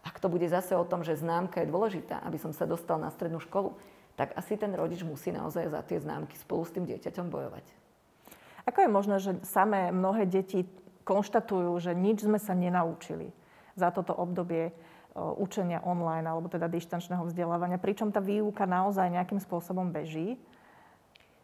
Ak 0.02 0.18
to 0.18 0.26
bude 0.26 0.46
zase 0.50 0.74
o 0.74 0.82
tom, 0.82 1.06
že 1.06 1.14
známka 1.14 1.62
je 1.62 1.70
dôležitá, 1.70 2.18
aby 2.26 2.34
som 2.34 2.50
sa 2.50 2.66
dostal 2.66 2.98
na 2.98 3.10
strednú 3.14 3.38
školu, 3.38 3.78
tak 4.18 4.34
asi 4.34 4.58
ten 4.58 4.74
rodič 4.74 5.06
musí 5.06 5.30
naozaj 5.30 5.70
za 5.70 5.80
tie 5.86 6.02
známky 6.02 6.34
spolu 6.36 6.66
s 6.66 6.74
tým 6.74 6.84
dieťaťom 6.84 7.30
bojovať. 7.30 7.64
Ako 8.66 8.78
je 8.82 8.90
možné, 8.90 9.16
že 9.22 9.32
samé 9.46 9.90
mnohé 9.94 10.26
deti 10.26 10.66
konštatujú, 11.02 11.70
že 11.82 11.94
nič 11.94 12.26
sme 12.26 12.38
sa 12.38 12.54
nenaučili 12.54 13.34
za 13.74 13.90
toto 13.90 14.14
obdobie 14.14 14.70
učenia 15.16 15.84
online 15.84 16.24
alebo 16.24 16.48
teda 16.48 16.70
dištančného 16.72 17.28
vzdelávania, 17.28 17.76
pričom 17.76 18.08
tá 18.08 18.18
výuka 18.22 18.64
naozaj 18.64 19.12
nejakým 19.12 19.38
spôsobom 19.42 19.92
beží. 19.92 20.40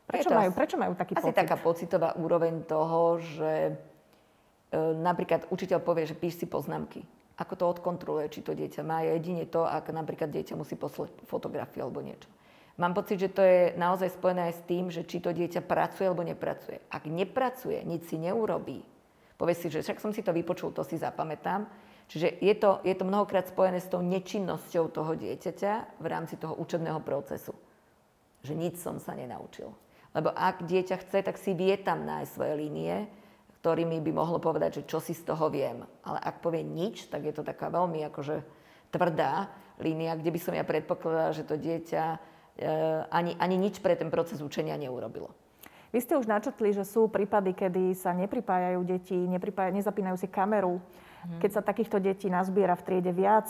Prečo, 0.08 0.32
majú, 0.32 0.50
prečo 0.56 0.76
majú 0.80 0.96
taký 0.96 1.20
asi 1.20 1.20
pocit? 1.20 1.36
Asi 1.36 1.40
taká 1.44 1.56
pocitová 1.60 2.16
úroveň 2.16 2.64
toho, 2.64 3.20
že 3.20 3.52
e, 3.68 3.72
napríklad 5.04 5.44
učiteľ 5.52 5.84
povie, 5.84 6.08
že 6.08 6.16
píš 6.16 6.40
si 6.40 6.46
poznámky 6.48 7.04
ako 7.38 7.54
to 7.54 7.64
odkontroluje, 7.70 8.26
či 8.34 8.42
to 8.42 8.52
dieťa 8.52 8.82
má. 8.82 9.06
Jedine 9.06 9.46
to, 9.46 9.62
ak 9.62 9.94
napríklad 9.94 10.34
dieťa 10.34 10.58
musí 10.58 10.74
poslať 10.74 11.14
fotografiu 11.30 11.86
alebo 11.86 12.02
niečo. 12.02 12.26
Mám 12.78 12.94
pocit, 12.94 13.18
že 13.18 13.34
to 13.34 13.42
je 13.42 13.74
naozaj 13.74 14.14
spojené 14.14 14.50
aj 14.50 14.54
s 14.54 14.62
tým, 14.66 14.84
že 14.90 15.02
či 15.02 15.18
to 15.18 15.34
dieťa 15.34 15.66
pracuje 15.66 16.06
alebo 16.06 16.22
nepracuje. 16.22 16.78
Ak 16.90 17.10
nepracuje, 17.10 17.82
nič 17.82 18.06
si 18.10 18.18
neurobí, 18.22 18.82
povie 19.34 19.54
si, 19.54 19.66
že 19.66 19.82
však 19.82 19.98
som 19.98 20.14
si 20.14 20.22
to 20.22 20.30
vypočul, 20.30 20.70
to 20.70 20.86
si 20.86 20.98
zapamätám. 20.98 21.66
Čiže 22.06 22.38
je 22.38 22.54
to, 22.54 22.78
je 22.86 22.94
to 22.94 23.04
mnohokrát 23.04 23.50
spojené 23.50 23.82
s 23.82 23.90
tou 23.90 23.98
nečinnosťou 24.02 24.94
toho 24.94 25.12
dieťaťa 25.18 25.98
v 25.98 26.06
rámci 26.06 26.38
toho 26.38 26.54
učebného 26.54 27.02
procesu. 27.02 27.54
Že 28.46 28.54
nič 28.54 28.74
som 28.78 29.02
sa 29.02 29.18
nenaučil. 29.18 29.74
Lebo 30.14 30.32
ak 30.32 30.64
dieťa 30.64 31.02
chce, 31.04 31.26
tak 31.26 31.36
si 31.36 31.52
vie 31.52 31.74
tam 31.82 32.06
nájsť 32.06 32.30
svoje 32.30 32.54
línie, 32.56 33.10
ktorými 33.60 33.98
by 33.98 34.12
mohlo 34.14 34.38
povedať, 34.38 34.82
že 34.82 34.86
čo 34.86 35.02
si 35.02 35.12
z 35.12 35.26
toho 35.26 35.50
viem. 35.50 35.82
Ale 36.06 36.18
ak 36.22 36.40
povie 36.40 36.62
nič, 36.62 37.10
tak 37.10 37.26
je 37.26 37.34
to 37.34 37.42
taká 37.42 37.68
veľmi 37.68 38.06
akože 38.06 38.42
tvrdá 38.94 39.50
línia, 39.82 40.14
kde 40.14 40.30
by 40.30 40.40
som 40.40 40.54
ja 40.54 40.62
predpokladala, 40.62 41.34
že 41.34 41.46
to 41.46 41.58
dieťa 41.58 42.04
e, 42.14 42.18
ani, 43.10 43.34
ani 43.38 43.56
nič 43.58 43.82
pre 43.82 43.98
ten 43.98 44.10
proces 44.10 44.38
učenia 44.38 44.78
neurobilo. 44.78 45.30
Vy 45.88 46.04
ste 46.04 46.20
už 46.20 46.28
načetli, 46.28 46.76
že 46.76 46.84
sú 46.84 47.08
prípady, 47.08 47.56
kedy 47.56 47.96
sa 47.96 48.12
nepripájajú 48.12 48.80
deti, 48.84 49.16
nepripájajú, 49.16 49.72
nezapínajú 49.80 50.16
si 50.20 50.28
kameru. 50.28 50.76
Hmm. 50.78 51.40
Keď 51.40 51.50
sa 51.50 51.62
takýchto 51.64 51.96
detí 51.98 52.28
nazbiera 52.28 52.76
v 52.76 52.84
triede 52.84 53.10
viac, 53.10 53.48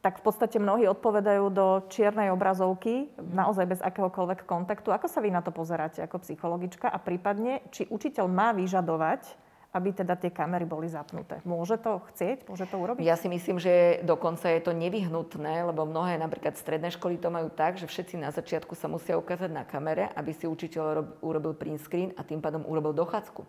tak 0.00 0.20
v 0.20 0.32
podstate 0.32 0.56
mnohí 0.56 0.88
odpovedajú 0.88 1.44
do 1.52 1.66
čiernej 1.92 2.32
obrazovky, 2.32 3.12
naozaj 3.20 3.76
bez 3.76 3.80
akéhokoľvek 3.84 4.48
kontaktu. 4.48 4.88
Ako 4.88 5.06
sa 5.12 5.20
vy 5.20 5.28
na 5.28 5.44
to 5.44 5.52
pozeráte 5.52 6.00
ako 6.00 6.24
psychologička 6.24 6.88
a 6.88 6.96
prípadne, 6.96 7.60
či 7.68 7.84
učiteľ 7.92 8.24
má 8.24 8.56
vyžadovať, 8.56 9.50
aby 9.70 9.94
teda 9.94 10.18
tie 10.18 10.34
kamery 10.34 10.66
boli 10.66 10.90
zapnuté. 10.90 11.38
Môže 11.46 11.78
to 11.78 12.02
chcieť? 12.10 12.48
Môže 12.50 12.66
to 12.66 12.74
urobiť? 12.74 13.06
Ja 13.06 13.14
si 13.14 13.30
myslím, 13.30 13.62
že 13.62 14.02
dokonca 14.02 14.50
je 14.50 14.58
to 14.66 14.74
nevyhnutné, 14.74 15.62
lebo 15.62 15.86
mnohé 15.86 16.18
napríklad 16.18 16.58
stredné 16.58 16.90
školy 16.90 17.22
to 17.22 17.30
majú 17.30 17.54
tak, 17.54 17.78
že 17.78 17.86
všetci 17.86 18.18
na 18.18 18.34
začiatku 18.34 18.74
sa 18.74 18.90
musia 18.90 19.14
ukázať 19.14 19.50
na 19.52 19.62
kamere, 19.62 20.10
aby 20.18 20.34
si 20.34 20.50
učiteľ 20.50 21.22
urobil 21.22 21.54
print 21.54 21.86
screen 21.86 22.10
a 22.18 22.26
tým 22.26 22.42
pádom 22.42 22.66
urobil 22.66 22.90
dochádzku. 22.98 23.46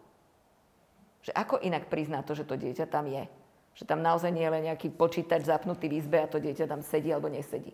Že 1.25 1.31
ako 1.33 1.55
inak 1.65 1.89
prizná 1.89 2.21
to, 2.21 2.37
že 2.37 2.45
to 2.45 2.53
dieťa 2.53 2.85
tam 2.85 3.09
je? 3.09 3.25
Že 3.75 3.83
tam 3.87 3.99
naozaj 4.03 4.31
nie 4.35 4.43
je 4.43 4.53
len 4.53 4.63
nejaký 4.67 4.91
počítač 4.91 5.47
zapnutý 5.47 5.87
v 5.87 6.03
izbe 6.03 6.19
a 6.19 6.27
to 6.27 6.43
dieťa 6.43 6.67
tam 6.67 6.83
sedí 6.83 7.11
alebo 7.11 7.31
nesedí. 7.31 7.71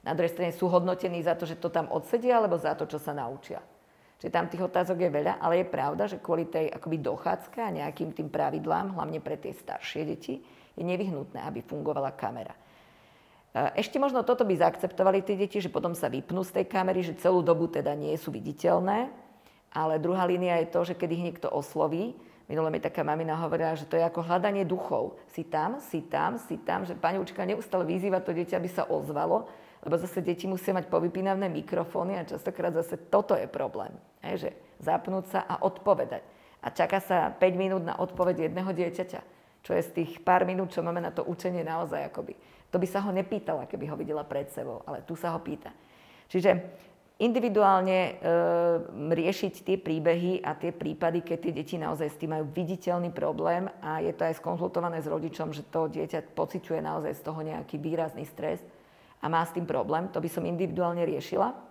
Na 0.00 0.16
druhej 0.16 0.32
strane 0.32 0.56
sú 0.56 0.70
hodnotení 0.70 1.20
za 1.20 1.36
to, 1.36 1.44
že 1.44 1.60
to 1.60 1.68
tam 1.68 1.90
odsedia 1.92 2.40
alebo 2.40 2.56
za 2.56 2.72
to, 2.72 2.88
čo 2.88 2.96
sa 2.96 3.12
naučia. 3.12 3.60
Čiže 4.20 4.32
tam 4.36 4.52
tých 4.52 4.64
otázok 4.64 5.00
je 5.00 5.10
veľa, 5.10 5.40
ale 5.40 5.64
je 5.64 5.72
pravda, 5.72 6.04
že 6.04 6.20
kvôli 6.20 6.44
tej 6.44 6.68
akoby 6.68 7.00
dochádzke 7.00 7.58
a 7.60 7.72
nejakým 7.72 8.12
tým 8.12 8.28
pravidlám, 8.28 8.92
hlavne 8.96 9.16
pre 9.20 9.40
tie 9.40 9.56
staršie 9.56 10.04
deti, 10.04 10.44
je 10.76 10.84
nevyhnutné, 10.84 11.40
aby 11.40 11.64
fungovala 11.64 12.12
kamera. 12.12 12.52
E, 12.52 13.80
ešte 13.80 13.96
možno 13.96 14.20
toto 14.20 14.44
by 14.44 14.60
zaakceptovali 14.60 15.24
tie 15.24 15.40
deti, 15.40 15.56
že 15.56 15.72
potom 15.72 15.96
sa 15.96 16.12
vypnú 16.12 16.44
z 16.44 16.60
tej 16.60 16.64
kamery, 16.68 17.00
že 17.00 17.16
celú 17.16 17.40
dobu 17.40 17.64
teda 17.72 17.96
nie 17.96 18.12
sú 18.20 18.28
viditeľné, 18.28 19.08
ale 19.72 20.02
druhá 20.02 20.28
línia 20.28 20.60
je 20.60 20.68
to, 20.68 20.80
že 20.84 20.94
keď 21.00 21.08
ich 21.16 21.24
niekto 21.32 21.48
osloví, 21.48 22.12
Minule 22.50 22.66
mi 22.74 22.82
taká 22.82 23.06
mamina 23.06 23.38
hovorila, 23.38 23.78
že 23.78 23.86
to 23.86 23.94
je 23.94 24.02
ako 24.02 24.26
hľadanie 24.26 24.66
duchov. 24.66 25.14
Si 25.30 25.46
tam, 25.46 25.78
si 25.78 26.02
tam, 26.02 26.34
si 26.34 26.58
tam, 26.58 26.82
že 26.82 26.98
pani 26.98 27.22
učiteľka 27.22 27.46
neustále 27.46 27.86
vyzýva 27.86 28.18
to 28.18 28.34
dieťa, 28.34 28.58
aby 28.58 28.66
sa 28.66 28.90
ozvalo, 28.90 29.46
lebo 29.86 29.94
zase 29.94 30.18
deti 30.18 30.50
musia 30.50 30.74
mať 30.74 30.90
povypínavné 30.90 31.46
mikrofóny 31.46 32.18
a 32.18 32.26
častokrát 32.26 32.74
zase 32.74 32.98
toto 32.98 33.38
je 33.38 33.46
problém. 33.46 33.94
Hej, 34.26 34.34
že 34.42 34.50
zapnúť 34.82 35.30
sa 35.30 35.40
a 35.46 35.62
odpovedať. 35.62 36.26
A 36.58 36.74
čaká 36.74 36.98
sa 36.98 37.30
5 37.30 37.38
minút 37.54 37.86
na 37.86 37.94
odpoveď 38.02 38.50
jedného 38.50 38.74
dieťaťa, 38.74 39.20
čo 39.62 39.70
je 39.70 39.82
z 39.86 39.90
tých 40.02 40.18
pár 40.18 40.42
minút, 40.42 40.74
čo 40.74 40.82
máme 40.82 40.98
na 40.98 41.14
to 41.14 41.22
učenie 41.22 41.62
naozaj 41.62 42.02
akoby. 42.10 42.34
To 42.74 42.82
by 42.82 42.86
sa 42.90 42.98
ho 43.06 43.14
nepýtala, 43.14 43.70
keby 43.70 43.86
ho 43.86 43.94
videla 43.94 44.26
pred 44.26 44.50
sebou, 44.50 44.82
ale 44.90 45.06
tu 45.06 45.14
sa 45.14 45.30
ho 45.30 45.38
pýta. 45.38 45.70
Čiže 46.26 46.50
individuálne 47.20 47.98
e, 48.00 48.12
riešiť 49.12 49.54
tie 49.60 49.76
príbehy 49.76 50.40
a 50.40 50.56
tie 50.56 50.72
prípady, 50.72 51.20
keď 51.20 51.38
tie 51.38 51.52
deti 51.52 51.76
naozaj 51.76 52.08
s 52.08 52.18
tým 52.18 52.32
majú 52.32 52.48
viditeľný 52.48 53.12
problém 53.12 53.68
a 53.84 54.00
je 54.00 54.12
to 54.16 54.24
aj 54.24 54.40
skonzultované 54.40 55.04
s 55.04 55.08
rodičom, 55.08 55.52
že 55.52 55.68
to 55.68 55.92
dieťa 55.92 56.32
pociťuje 56.32 56.80
naozaj 56.80 57.12
z 57.12 57.22
toho 57.22 57.40
nejaký 57.44 57.76
výrazný 57.76 58.24
stres 58.24 58.64
a 59.20 59.28
má 59.28 59.44
s 59.44 59.52
tým 59.52 59.68
problém, 59.68 60.08
to 60.08 60.18
by 60.18 60.28
som 60.32 60.48
individuálne 60.48 61.04
riešila. 61.04 61.69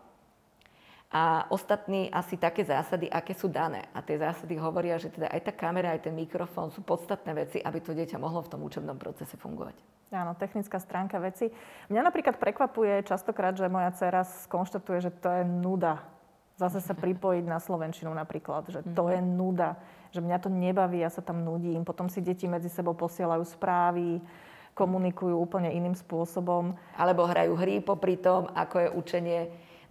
A 1.10 1.50
ostatní 1.50 2.06
asi 2.14 2.38
také 2.38 2.62
zásady, 2.62 3.10
aké 3.10 3.34
sú 3.34 3.50
dané. 3.50 3.90
A 3.98 4.06
tie 4.06 4.22
zásady 4.22 4.54
hovoria, 4.62 5.02
že 5.02 5.10
teda 5.10 5.26
aj 5.34 5.42
tá 5.42 5.54
kamera, 5.58 5.98
aj 5.98 6.06
ten 6.06 6.14
mikrofón 6.14 6.70
sú 6.70 6.86
podstatné 6.86 7.34
veci, 7.34 7.58
aby 7.58 7.82
to 7.82 7.98
dieťa 7.98 8.22
mohlo 8.22 8.46
v 8.46 8.52
tom 8.54 8.62
učebnom 8.62 8.94
procese 9.02 9.34
fungovať. 9.34 9.74
Áno, 10.14 10.38
technická 10.38 10.78
stránka 10.78 11.18
veci. 11.18 11.50
Mňa 11.90 12.02
napríklad 12.06 12.38
prekvapuje 12.38 13.10
častokrát, 13.10 13.58
že 13.58 13.66
moja 13.70 13.90
dcera 13.90 14.22
skonštatuje, 14.22 15.10
že 15.10 15.12
to 15.18 15.30
je 15.34 15.42
nuda. 15.46 16.06
Zase 16.62 16.78
sa 16.78 16.94
pripojiť 16.94 17.46
na 17.48 17.58
Slovenčinu 17.58 18.14
napríklad, 18.14 18.70
že 18.70 18.86
to 18.94 19.10
je 19.10 19.18
mhm. 19.18 19.30
nuda. 19.34 19.82
Že 20.14 20.26
mňa 20.26 20.38
to 20.42 20.50
nebaví, 20.54 21.02
ja 21.02 21.10
sa 21.10 21.26
tam 21.26 21.42
nudím. 21.42 21.86
Potom 21.86 22.06
si 22.06 22.22
deti 22.22 22.46
medzi 22.50 22.70
sebou 22.70 22.98
posielajú 22.98 23.46
správy, 23.50 24.22
komunikujú 24.78 25.38
úplne 25.38 25.74
iným 25.74 25.98
spôsobom. 25.98 26.78
Alebo 26.98 27.26
hrajú 27.26 27.58
hry 27.58 27.82
popri 27.82 28.18
tom, 28.18 28.50
ako 28.54 28.76
je 28.78 28.90
učenie. 28.94 29.42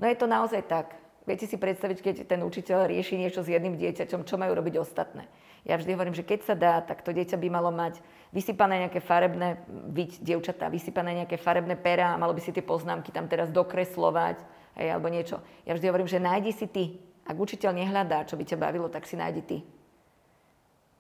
No 0.02 0.11
je 0.11 0.18
to 0.18 0.26
naozaj 0.26 0.66
tak. 0.66 0.97
Viete 1.28 1.44
si 1.44 1.60
predstaviť, 1.60 1.98
keď 2.00 2.14
ten 2.24 2.40
učiteľ 2.40 2.88
rieši 2.88 3.20
niečo 3.20 3.44
s 3.44 3.52
jedným 3.52 3.76
dieťaťom, 3.76 4.24
čo 4.24 4.40
majú 4.40 4.56
robiť 4.56 4.80
ostatné. 4.80 5.28
Ja 5.68 5.76
vždy 5.76 5.92
hovorím, 5.92 6.16
že 6.16 6.24
keď 6.24 6.40
sa 6.40 6.54
dá, 6.56 6.80
tak 6.80 7.04
to 7.04 7.12
dieťa 7.12 7.36
by 7.36 7.48
malo 7.52 7.68
mať 7.68 8.00
vysypané 8.32 8.88
nejaké 8.88 9.04
farebné, 9.04 9.60
byť 9.68 10.24
dievčatá, 10.24 10.72
vysypané 10.72 11.20
nejaké 11.20 11.36
farebné 11.36 11.76
pera 11.76 12.16
malo 12.16 12.32
by 12.32 12.40
si 12.40 12.56
tie 12.56 12.64
poznámky 12.64 13.12
tam 13.12 13.28
teraz 13.28 13.52
dokreslovať 13.52 14.40
hej, 14.80 14.88
alebo 14.88 15.12
niečo. 15.12 15.44
Ja 15.68 15.76
vždy 15.76 15.86
hovorím, 15.92 16.08
že 16.08 16.16
nájdi 16.16 16.52
si 16.56 16.64
ty. 16.64 16.84
Ak 17.28 17.36
učiteľ 17.36 17.76
nehľadá, 17.76 18.24
čo 18.24 18.40
by 18.40 18.48
ťa 18.48 18.56
bavilo, 18.56 18.88
tak 18.88 19.04
si 19.04 19.20
nájdi 19.20 19.42
ty. 19.44 19.58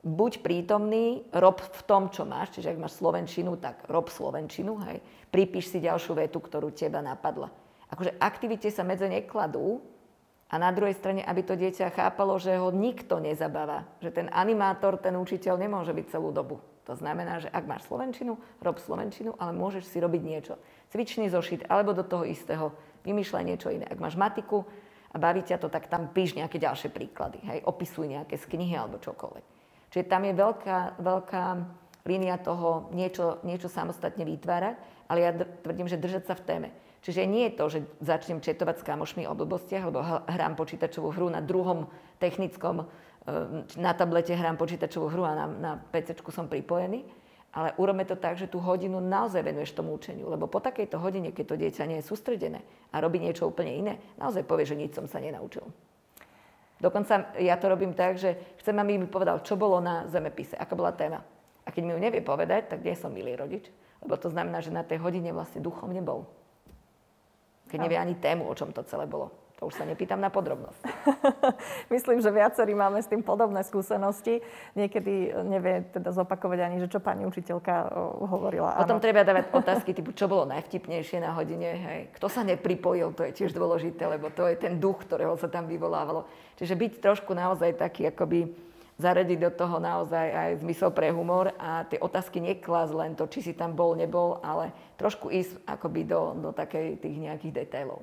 Buď 0.04 0.44
prítomný, 0.44 1.24
rob 1.32 1.58
v 1.64 1.82
tom, 1.88 2.12
čo 2.12 2.28
máš, 2.28 2.52
čiže 2.52 2.76
ak 2.76 2.82
máš 2.84 3.00
slovenčinu, 3.00 3.56
tak 3.56 3.88
rob 3.88 4.12
slovenčinu, 4.12 4.76
hej. 4.84 5.00
Pripíš 5.32 5.72
si 5.72 5.80
ďalšiu 5.80 6.20
vetu, 6.20 6.38
ktorú 6.44 6.68
teba 6.76 7.00
napadla. 7.00 7.48
Akože 7.88 8.20
aktivite 8.20 8.68
sa 8.68 8.84
medze 8.84 9.08
nekladú, 9.08 9.80
a 10.48 10.54
na 10.56 10.72
druhej 10.72 10.96
strane, 10.96 11.20
aby 11.20 11.44
to 11.44 11.60
dieťa 11.60 11.92
chápalo, 11.92 12.40
že 12.40 12.56
ho 12.56 12.72
nikto 12.72 13.20
nezabáva. 13.20 13.84
Že 14.00 14.10
ten 14.24 14.28
animátor, 14.32 14.96
ten 14.96 15.12
učiteľ 15.20 15.60
nemôže 15.60 15.92
byť 15.92 16.06
celú 16.08 16.32
dobu. 16.32 16.56
To 16.88 16.96
znamená, 16.96 17.36
že 17.36 17.52
ak 17.52 17.68
máš 17.68 17.84
slovenčinu, 17.84 18.40
rob 18.64 18.80
slovenčinu, 18.80 19.36
ale 19.36 19.52
môžeš 19.52 19.84
si 19.92 20.00
robiť 20.00 20.22
niečo. 20.24 20.56
Cvičný 20.88 21.28
zošit, 21.28 21.68
alebo 21.68 21.92
do 21.92 22.00
toho 22.00 22.24
istého 22.24 22.72
vymýšľaj 23.04 23.44
niečo 23.44 23.68
iné. 23.68 23.84
Ak 23.84 24.00
máš 24.00 24.16
matiku 24.16 24.64
a 25.12 25.20
baví 25.20 25.44
ťa 25.44 25.60
to, 25.60 25.68
tak 25.68 25.92
tam 25.92 26.08
píš 26.16 26.32
nejaké 26.32 26.56
ďalšie 26.56 26.88
príklady. 26.96 27.44
Hej, 27.44 27.68
opisuj 27.68 28.08
nejaké 28.08 28.40
z 28.40 28.48
knihy 28.48 28.72
alebo 28.72 28.96
čokoľvek. 29.04 29.44
Čiže 29.92 30.08
tam 30.08 30.24
je 30.24 30.32
veľká, 30.32 30.78
veľká 30.96 31.44
línia 32.08 32.40
toho 32.40 32.88
niečo, 32.96 33.44
niečo 33.44 33.68
samostatne 33.68 34.24
vytvárať, 34.24 34.80
ale 35.12 35.18
ja 35.20 35.30
tvrdím, 35.36 35.92
že 35.92 36.00
držať 36.00 36.24
sa 36.24 36.32
v 36.40 36.44
téme. 36.48 36.68
Čiže 36.98 37.30
nie 37.30 37.46
je 37.48 37.56
to, 37.56 37.64
že 37.70 37.78
začnem 38.02 38.42
četovať 38.42 38.82
s 38.82 38.86
kamošmi 38.86 39.22
o 39.30 39.34
blbostiach, 39.38 39.86
alebo 39.86 40.02
hrám 40.02 40.58
počítačovú 40.58 41.14
hru 41.14 41.30
na 41.30 41.38
druhom 41.38 41.86
technickom 42.18 42.90
Ehm, 43.28 43.68
na 43.76 43.92
tablete 43.92 44.32
hrám 44.32 44.56
počítačovú 44.56 45.12
hru 45.12 45.22
a 45.28 45.36
na, 45.36 45.46
na 45.46 45.72
PC 45.76 46.16
som 46.32 46.48
pripojený, 46.48 47.04
ale 47.52 47.76
urobme 47.76 48.08
to 48.08 48.16
tak, 48.16 48.40
že 48.40 48.48
tú 48.48 48.56
hodinu 48.56 49.04
naozaj 49.04 49.44
venuješ 49.44 49.76
tomu 49.76 49.92
učeniu, 49.92 50.32
lebo 50.32 50.48
po 50.48 50.64
takejto 50.64 50.96
hodine, 50.96 51.36
keď 51.36 51.44
to 51.52 51.60
dieťa 51.60 51.84
nie 51.84 52.00
je 52.00 52.08
sústredené 52.08 52.64
a 52.88 52.96
robí 53.04 53.20
niečo 53.20 53.44
úplne 53.44 53.72
iné, 53.76 53.92
naozaj 54.16 54.48
povie, 54.48 54.64
že 54.64 54.80
nič 54.80 54.96
som 54.96 55.04
sa 55.04 55.20
nenaučil. 55.20 55.64
Dokonca 56.78 57.34
ja 57.42 57.58
to 57.58 57.66
robím 57.68 57.92
tak, 57.92 58.16
že 58.16 58.38
chcem, 58.62 58.76
aby 58.78 58.96
mi 58.96 59.10
povedal, 59.10 59.42
čo 59.44 59.58
bolo 59.58 59.82
na 59.82 60.08
zemepise, 60.08 60.54
aká 60.56 60.78
bola 60.78 60.94
téma. 60.94 61.20
A 61.66 61.74
keď 61.74 61.82
mi 61.84 61.92
ju 61.92 62.00
nevie 62.00 62.22
povedať, 62.24 62.70
tak 62.72 62.80
nie 62.80 62.96
som 62.96 63.12
milý 63.12 63.36
rodič, 63.36 63.68
lebo 64.00 64.16
to 64.16 64.30
znamená, 64.32 64.62
že 64.62 64.72
na 64.72 64.86
tej 64.86 65.02
hodine 65.04 65.34
vlastne 65.34 65.60
duchom 65.60 65.90
nebol. 65.90 66.24
Keď 67.68 67.78
nevie 67.78 68.00
ani 68.00 68.16
tému, 68.16 68.48
o 68.48 68.54
čom 68.56 68.72
to 68.72 68.82
celé 68.88 69.04
bolo. 69.04 69.28
To 69.58 69.66
už 69.66 69.74
sa 69.74 69.82
nepýtam 69.82 70.22
na 70.22 70.30
podrobnosti. 70.30 70.86
Myslím, 71.94 72.22
že 72.22 72.30
viacerí 72.30 72.78
máme 72.78 73.02
s 73.02 73.10
tým 73.10 73.26
podobné 73.26 73.66
skúsenosti. 73.66 74.38
Niekedy 74.78 75.34
nevie 75.42 75.82
teda 75.90 76.14
zopakovať 76.14 76.58
ani, 76.62 76.76
že 76.78 76.86
čo 76.86 77.02
pani 77.02 77.26
učiteľka 77.26 77.90
hovorila. 78.22 78.78
Potom 78.78 79.02
áno. 79.02 79.04
treba 79.04 79.26
dávať 79.26 79.50
otázky 79.66 79.98
typu, 79.98 80.14
čo 80.14 80.30
bolo 80.30 80.46
najvtipnejšie 80.46 81.18
na 81.18 81.34
hodine. 81.34 81.74
Hej. 81.74 82.00
Kto 82.14 82.30
sa 82.30 82.46
nepripojil, 82.46 83.10
to 83.18 83.26
je 83.26 83.34
tiež 83.34 83.50
dôležité, 83.50 84.06
lebo 84.06 84.30
to 84.30 84.46
je 84.46 84.54
ten 84.54 84.78
duch, 84.78 85.02
ktorého 85.02 85.34
sa 85.34 85.50
tam 85.50 85.66
vyvolávalo. 85.66 86.30
Čiže 86.54 86.78
byť 86.78 86.92
trošku 87.02 87.34
naozaj 87.34 87.82
taký, 87.82 88.06
akoby 88.14 88.67
zaradiť 88.98 89.38
do 89.38 89.50
toho 89.54 89.78
naozaj 89.78 90.26
aj 90.26 90.50
zmysel 90.60 90.90
pre 90.90 91.14
humor 91.14 91.54
a 91.56 91.86
tie 91.86 92.02
otázky 92.02 92.42
neklas 92.42 92.90
len 92.90 93.14
to, 93.14 93.30
či 93.30 93.40
si 93.40 93.52
tam 93.54 93.72
bol, 93.78 93.94
nebol, 93.94 94.42
ale 94.42 94.74
trošku 94.98 95.30
ísť 95.30 95.62
akoby 95.64 96.02
do, 96.02 96.34
do 96.34 96.50
takej 96.50 96.98
tých 96.98 97.16
nejakých 97.16 97.64
detailov. 97.64 98.02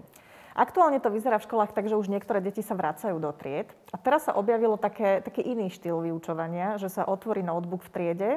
Aktuálne 0.55 1.03
to 1.03 1.11
vyzerá 1.11 1.35
v 1.35 1.51
školách 1.51 1.75
tak, 1.75 1.91
že 1.91 1.99
už 1.99 2.07
niektoré 2.07 2.39
deti 2.39 2.63
sa 2.63 2.79
vracajú 2.79 3.19
do 3.19 3.27
tried. 3.35 3.67
A 3.91 3.99
teraz 3.99 4.23
sa 4.23 4.39
objavilo 4.39 4.79
také, 4.79 5.19
taký 5.19 5.43
iný 5.43 5.67
štýl 5.67 5.99
vyučovania, 5.99 6.79
že 6.79 6.87
sa 6.87 7.03
otvorí 7.03 7.43
notebook 7.43 7.83
v 7.83 7.91
triede, 7.91 8.29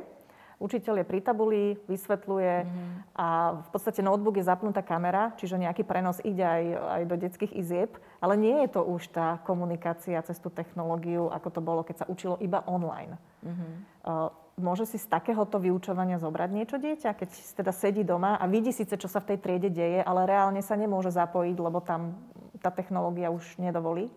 učiteľ 0.58 1.02
je 1.02 1.06
pri 1.06 1.20
tabuli, 1.22 1.62
vysvetľuje 1.86 2.54
mm-hmm. 2.62 2.90
a 3.14 3.26
v 3.62 3.68
podstate 3.70 4.02
notebook 4.02 4.38
je 4.38 4.46
zapnutá 4.46 4.82
kamera, 4.82 5.32
čiže 5.38 5.58
nejaký 5.58 5.86
prenos 5.86 6.18
ide 6.26 6.42
aj, 6.42 6.64
aj 6.74 7.02
do 7.06 7.16
detských 7.16 7.52
izieb, 7.54 7.94
ale 8.18 8.34
nie 8.34 8.66
je 8.66 8.68
to 8.74 8.82
už 8.82 9.14
tá 9.14 9.38
komunikácia 9.46 10.18
cez 10.26 10.36
tú 10.42 10.50
technológiu, 10.50 11.30
ako 11.30 11.48
to 11.54 11.60
bolo, 11.62 11.80
keď 11.86 12.04
sa 12.04 12.06
učilo 12.10 12.34
iba 12.42 12.66
online. 12.66 13.14
Mm-hmm. 13.46 13.72
Uh, 14.02 14.30
môže 14.58 14.90
si 14.90 14.98
z 14.98 15.06
takéhoto 15.06 15.62
vyučovania 15.62 16.18
zobrať 16.18 16.50
niečo 16.50 16.76
dieťa, 16.82 17.14
keď 17.14 17.28
teda 17.54 17.70
sedí 17.70 18.02
doma 18.02 18.34
a 18.36 18.44
vidí 18.50 18.74
síce, 18.74 18.98
čo 18.98 19.06
sa 19.06 19.22
v 19.22 19.34
tej 19.34 19.38
triede 19.38 19.70
deje, 19.70 20.02
ale 20.02 20.26
reálne 20.26 20.60
sa 20.60 20.74
nemôže 20.74 21.14
zapojiť, 21.14 21.56
lebo 21.56 21.78
tam 21.78 22.18
tá 22.58 22.74
technológia 22.74 23.30
už 23.30 23.46
nedovolí? 23.62 24.10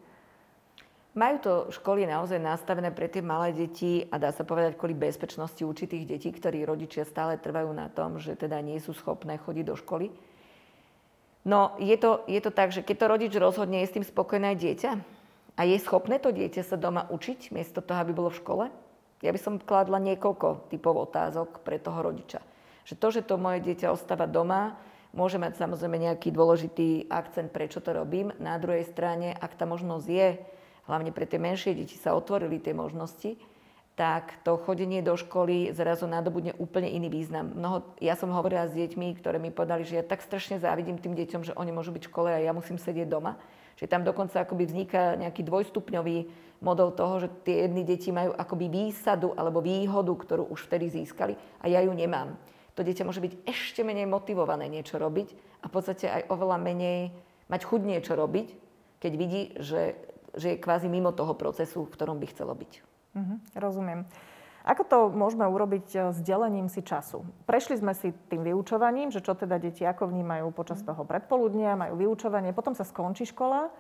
Majú 1.12 1.36
to 1.44 1.54
školy 1.76 2.08
naozaj 2.08 2.40
nastavené 2.40 2.88
pre 2.88 3.12
tie 3.12 3.20
malé 3.20 3.52
deti 3.52 4.08
a 4.08 4.16
dá 4.16 4.32
sa 4.32 4.48
povedať 4.48 4.80
kvôli 4.80 4.96
bezpečnosti 4.96 5.60
určitých 5.60 6.08
detí, 6.08 6.32
ktorí 6.32 6.64
rodičia 6.64 7.04
stále 7.04 7.36
trvajú 7.36 7.68
na 7.76 7.92
tom, 7.92 8.16
že 8.16 8.40
teda 8.40 8.64
nie 8.64 8.80
sú 8.80 8.96
schopné 8.96 9.36
chodiť 9.36 9.66
do 9.68 9.76
školy. 9.76 10.08
No 11.44 11.76
je 11.84 12.00
to, 12.00 12.24
je 12.32 12.40
to 12.40 12.52
tak, 12.56 12.72
že 12.72 12.80
keď 12.80 12.96
to 12.96 13.12
rodič 13.12 13.34
rozhodne, 13.36 13.84
je 13.84 13.92
s 13.92 13.96
tým 14.00 14.08
spokojné 14.08 14.56
dieťa 14.56 14.92
a 15.60 15.62
je 15.68 15.78
schopné 15.84 16.16
to 16.16 16.32
dieťa 16.32 16.64
sa 16.64 16.80
doma 16.80 17.04
učiť, 17.12 17.52
miesto 17.52 17.84
toho, 17.84 18.00
aby 18.00 18.16
bolo 18.16 18.32
v 18.32 18.40
škole, 18.40 18.66
ja 19.20 19.30
by 19.36 19.40
som 19.42 19.60
kladla 19.60 20.00
niekoľko 20.00 20.72
typov 20.72 21.12
otázok 21.12 21.60
pre 21.62 21.76
toho 21.76 22.08
rodiča. 22.08 22.40
Že 22.88 22.96
to, 22.96 23.08
že 23.20 23.22
to 23.28 23.36
moje 23.36 23.60
dieťa 23.60 23.92
ostáva 23.92 24.32
doma, 24.32 24.80
môže 25.12 25.36
mať 25.36 25.60
samozrejme 25.60 26.00
nejaký 26.00 26.32
dôležitý 26.32 27.12
akcent, 27.12 27.52
prečo 27.52 27.84
to 27.84 27.92
robím. 27.92 28.32
Na 28.40 28.56
druhej 28.58 28.88
strane, 28.88 29.36
ak 29.36 29.60
tá 29.60 29.68
možnosť 29.68 30.08
je, 30.08 30.28
hlavne 30.92 31.16
pre 31.16 31.24
tie 31.24 31.40
menšie 31.40 31.72
deti 31.72 31.96
sa 31.96 32.12
otvorili 32.12 32.60
tie 32.60 32.76
možnosti, 32.76 33.40
tak 33.96 34.44
to 34.44 34.60
chodenie 34.60 35.00
do 35.00 35.16
školy 35.16 35.72
zrazu 35.72 36.08
nadobudne 36.08 36.56
úplne 36.60 36.92
iný 36.92 37.08
význam. 37.08 37.56
Mnoho, 37.56 37.96
ja 38.04 38.20
som 38.20 38.32
hovorila 38.32 38.68
s 38.68 38.76
deťmi, 38.76 39.20
ktoré 39.20 39.40
mi 39.40 39.56
povedali, 39.56 39.88
že 39.88 40.00
ja 40.00 40.04
tak 40.04 40.24
strašne 40.24 40.60
závidím 40.60 41.00
tým 41.00 41.16
deťom, 41.16 41.48
že 41.48 41.56
oni 41.56 41.72
môžu 41.72 41.96
byť 41.96 42.04
v 42.04 42.12
škole 42.12 42.30
a 42.32 42.44
ja 42.44 42.52
musím 42.52 42.76
sedieť 42.76 43.08
doma. 43.08 43.40
Čiže 43.80 43.92
tam 43.92 44.04
dokonca 44.04 44.44
akoby 44.44 44.68
vzniká 44.68 45.16
nejaký 45.16 45.48
dvojstupňový 45.48 46.18
model 46.62 46.94
toho, 46.94 47.26
že 47.26 47.28
tie 47.44 47.68
jedny 47.68 47.84
deti 47.84 48.14
majú 48.14 48.32
akoby 48.38 48.70
výsadu 48.70 49.34
alebo 49.34 49.60
výhodu, 49.60 50.14
ktorú 50.14 50.50
už 50.54 50.70
vtedy 50.70 50.92
získali 50.92 51.34
a 51.60 51.66
ja 51.68 51.82
ju 51.82 51.92
nemám. 51.92 52.38
To 52.80 52.86
dieťa 52.86 53.04
môže 53.04 53.20
byť 53.20 53.44
ešte 53.44 53.84
menej 53.84 54.08
motivované 54.08 54.72
niečo 54.72 54.96
robiť 54.96 55.36
a 55.62 55.68
v 55.68 55.74
podstate 55.74 56.08
aj 56.08 56.32
oveľa 56.32 56.58
menej 56.62 57.12
mať 57.52 57.62
chuť 57.68 57.82
niečo 57.84 58.14
robiť, 58.16 58.48
keď 59.02 59.12
vidí, 59.18 59.42
že, 59.60 59.98
že 60.36 60.56
je 60.56 60.62
kvázi 60.62 60.88
mimo 60.88 61.12
toho 61.12 61.36
procesu, 61.36 61.84
v 61.86 61.94
ktorom 61.94 62.18
by 62.20 62.28
chcelo 62.32 62.54
byť. 62.56 62.72
Mm-hmm, 63.16 63.38
rozumiem. 63.60 64.08
Ako 64.62 64.86
to 64.86 64.98
môžeme 65.10 65.42
urobiť 65.50 65.88
e, 65.90 65.98
s 66.14 66.22
delením 66.22 66.70
si 66.70 66.86
času? 66.86 67.26
Prešli 67.50 67.82
sme 67.82 67.98
si 67.98 68.14
tým 68.30 68.46
vyučovaním, 68.46 69.10
že 69.10 69.26
čo 69.26 69.34
teda 69.34 69.58
deti 69.58 69.82
ako 69.82 70.06
vnímajú 70.14 70.54
počas 70.54 70.86
mhm. 70.86 70.88
toho 70.94 71.04
predpoludnia, 71.06 71.80
majú 71.80 71.98
vyučovanie, 71.98 72.54
potom 72.54 72.78
sa 72.78 72.86
skončí 72.86 73.26
škola 73.26 73.74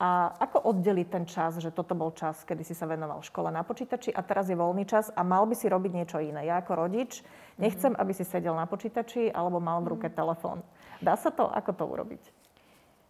A 0.00 0.34
ako 0.40 0.72
oddeliť 0.72 1.08
ten 1.12 1.24
čas, 1.28 1.60
že 1.60 1.70
toto 1.70 1.94
bol 1.94 2.10
čas, 2.16 2.42
kedy 2.42 2.64
si 2.64 2.74
sa 2.74 2.88
venoval 2.88 3.22
škole 3.22 3.52
na 3.52 3.62
počítači 3.62 4.10
a 4.10 4.24
teraz 4.24 4.48
je 4.48 4.56
voľný 4.58 4.88
čas 4.88 5.12
a 5.14 5.20
mal 5.22 5.46
by 5.46 5.54
si 5.54 5.70
robiť 5.70 5.92
niečo 5.94 6.18
iné. 6.18 6.48
Ja 6.48 6.58
ako 6.58 6.74
rodič 6.74 7.22
nechcem, 7.60 7.94
aby 7.94 8.10
si 8.16 8.24
sedel 8.26 8.56
na 8.56 8.66
počítači 8.66 9.30
alebo 9.30 9.62
mal 9.62 9.78
v 9.84 9.94
ruke 9.94 10.08
telefón. 10.10 10.64
Dá 10.98 11.14
sa 11.14 11.30
to? 11.30 11.46
Ako 11.46 11.76
to 11.76 11.84
urobiť? 11.86 12.41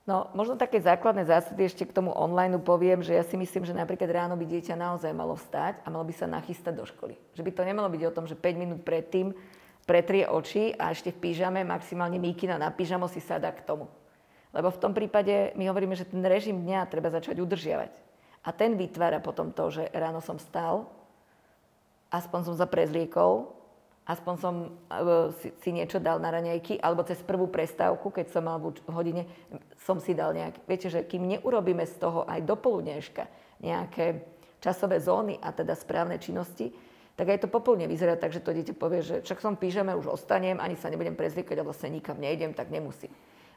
No, 0.02 0.34
možno 0.34 0.58
také 0.58 0.82
základné 0.82 1.30
zásady 1.30 1.62
ešte 1.70 1.86
k 1.86 1.94
tomu 1.94 2.10
online 2.10 2.58
poviem, 2.58 3.06
že 3.06 3.14
ja 3.14 3.22
si 3.22 3.38
myslím, 3.38 3.62
že 3.62 3.70
napríklad 3.70 4.10
ráno 4.10 4.34
by 4.34 4.42
dieťa 4.50 4.74
naozaj 4.74 5.14
malo 5.14 5.38
vstať 5.38 5.78
a 5.86 5.94
malo 5.94 6.02
by 6.02 6.10
sa 6.10 6.26
nachystať 6.26 6.74
do 6.74 6.82
školy. 6.82 7.14
Že 7.38 7.46
by 7.46 7.50
to 7.54 7.62
nemalo 7.62 7.86
byť 7.86 8.02
o 8.10 8.14
tom, 8.14 8.26
že 8.26 8.34
5 8.34 8.58
minút 8.58 8.82
predtým 8.82 9.30
pretrie 9.86 10.26
oči 10.26 10.74
a 10.74 10.90
ešte 10.90 11.14
v 11.14 11.30
pyžame, 11.30 11.62
maximálne 11.62 12.18
míkina 12.18 12.58
na 12.58 12.74
pyžamo 12.74 13.06
si 13.06 13.22
sadá 13.22 13.54
k 13.54 13.62
tomu. 13.62 13.86
Lebo 14.50 14.74
v 14.74 14.80
tom 14.82 14.90
prípade 14.90 15.54
my 15.54 15.70
hovoríme, 15.70 15.94
že 15.94 16.10
ten 16.10 16.20
režim 16.26 16.58
dňa 16.66 16.90
treba 16.90 17.06
začať 17.06 17.38
udržiavať. 17.38 17.94
A 18.42 18.50
ten 18.50 18.74
vytvára 18.74 19.22
potom 19.22 19.54
to, 19.54 19.70
že 19.70 19.86
ráno 19.94 20.18
som 20.18 20.34
vstal, 20.34 20.90
aspoň 22.10 22.50
som 22.50 22.54
sa 22.58 22.66
prezliekol, 22.66 23.54
aspoň 24.06 24.34
som 24.38 24.54
si, 25.38 25.70
niečo 25.70 26.02
dal 26.02 26.18
na 26.18 26.34
raňajky, 26.34 26.82
alebo 26.82 27.06
cez 27.06 27.22
prvú 27.22 27.46
prestávku, 27.46 28.10
keď 28.10 28.34
som 28.34 28.46
mal 28.46 28.58
v 28.58 28.90
hodine, 28.90 29.22
som 29.86 30.02
si 30.02 30.14
dal 30.14 30.34
nejaké. 30.34 30.58
Viete, 30.66 30.88
že 30.90 31.06
kým 31.06 31.26
neurobíme 31.26 31.86
z 31.86 31.94
toho 32.02 32.26
aj 32.26 32.42
do 32.42 32.58
poludneška 32.58 33.24
nejaké 33.62 34.26
časové 34.58 34.98
zóny 34.98 35.38
a 35.38 35.54
teda 35.54 35.74
správne 35.78 36.18
činnosti, 36.18 36.70
tak 37.12 37.28
aj 37.28 37.44
to 37.44 37.48
popolne 37.50 37.84
vyzerá 37.86 38.16
tak, 38.16 38.32
že 38.32 38.40
to 38.40 38.56
dieťa 38.56 38.74
povie, 38.74 39.04
že 39.04 39.20
však 39.20 39.38
som 39.38 39.54
pížeme, 39.54 39.92
už 39.92 40.08
ostanem, 40.10 40.58
ani 40.58 40.74
sa 40.80 40.88
nebudem 40.88 41.14
prezliekať 41.14 41.60
a 41.60 41.66
vlastne 41.66 41.92
nikam 41.92 42.16
nejdem, 42.16 42.56
tak 42.56 42.72
nemusím. 42.72 43.12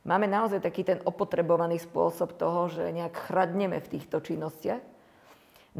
Máme 0.05 0.29
naozaj 0.29 0.61
taký 0.61 0.85
ten 0.85 1.01
opotrebovaný 1.01 1.81
spôsob 1.81 2.37
toho, 2.37 2.69
že 2.69 2.93
nejak 2.93 3.25
chradneme 3.25 3.81
v 3.81 3.89
týchto 3.97 4.21
činnostiach. 4.21 4.83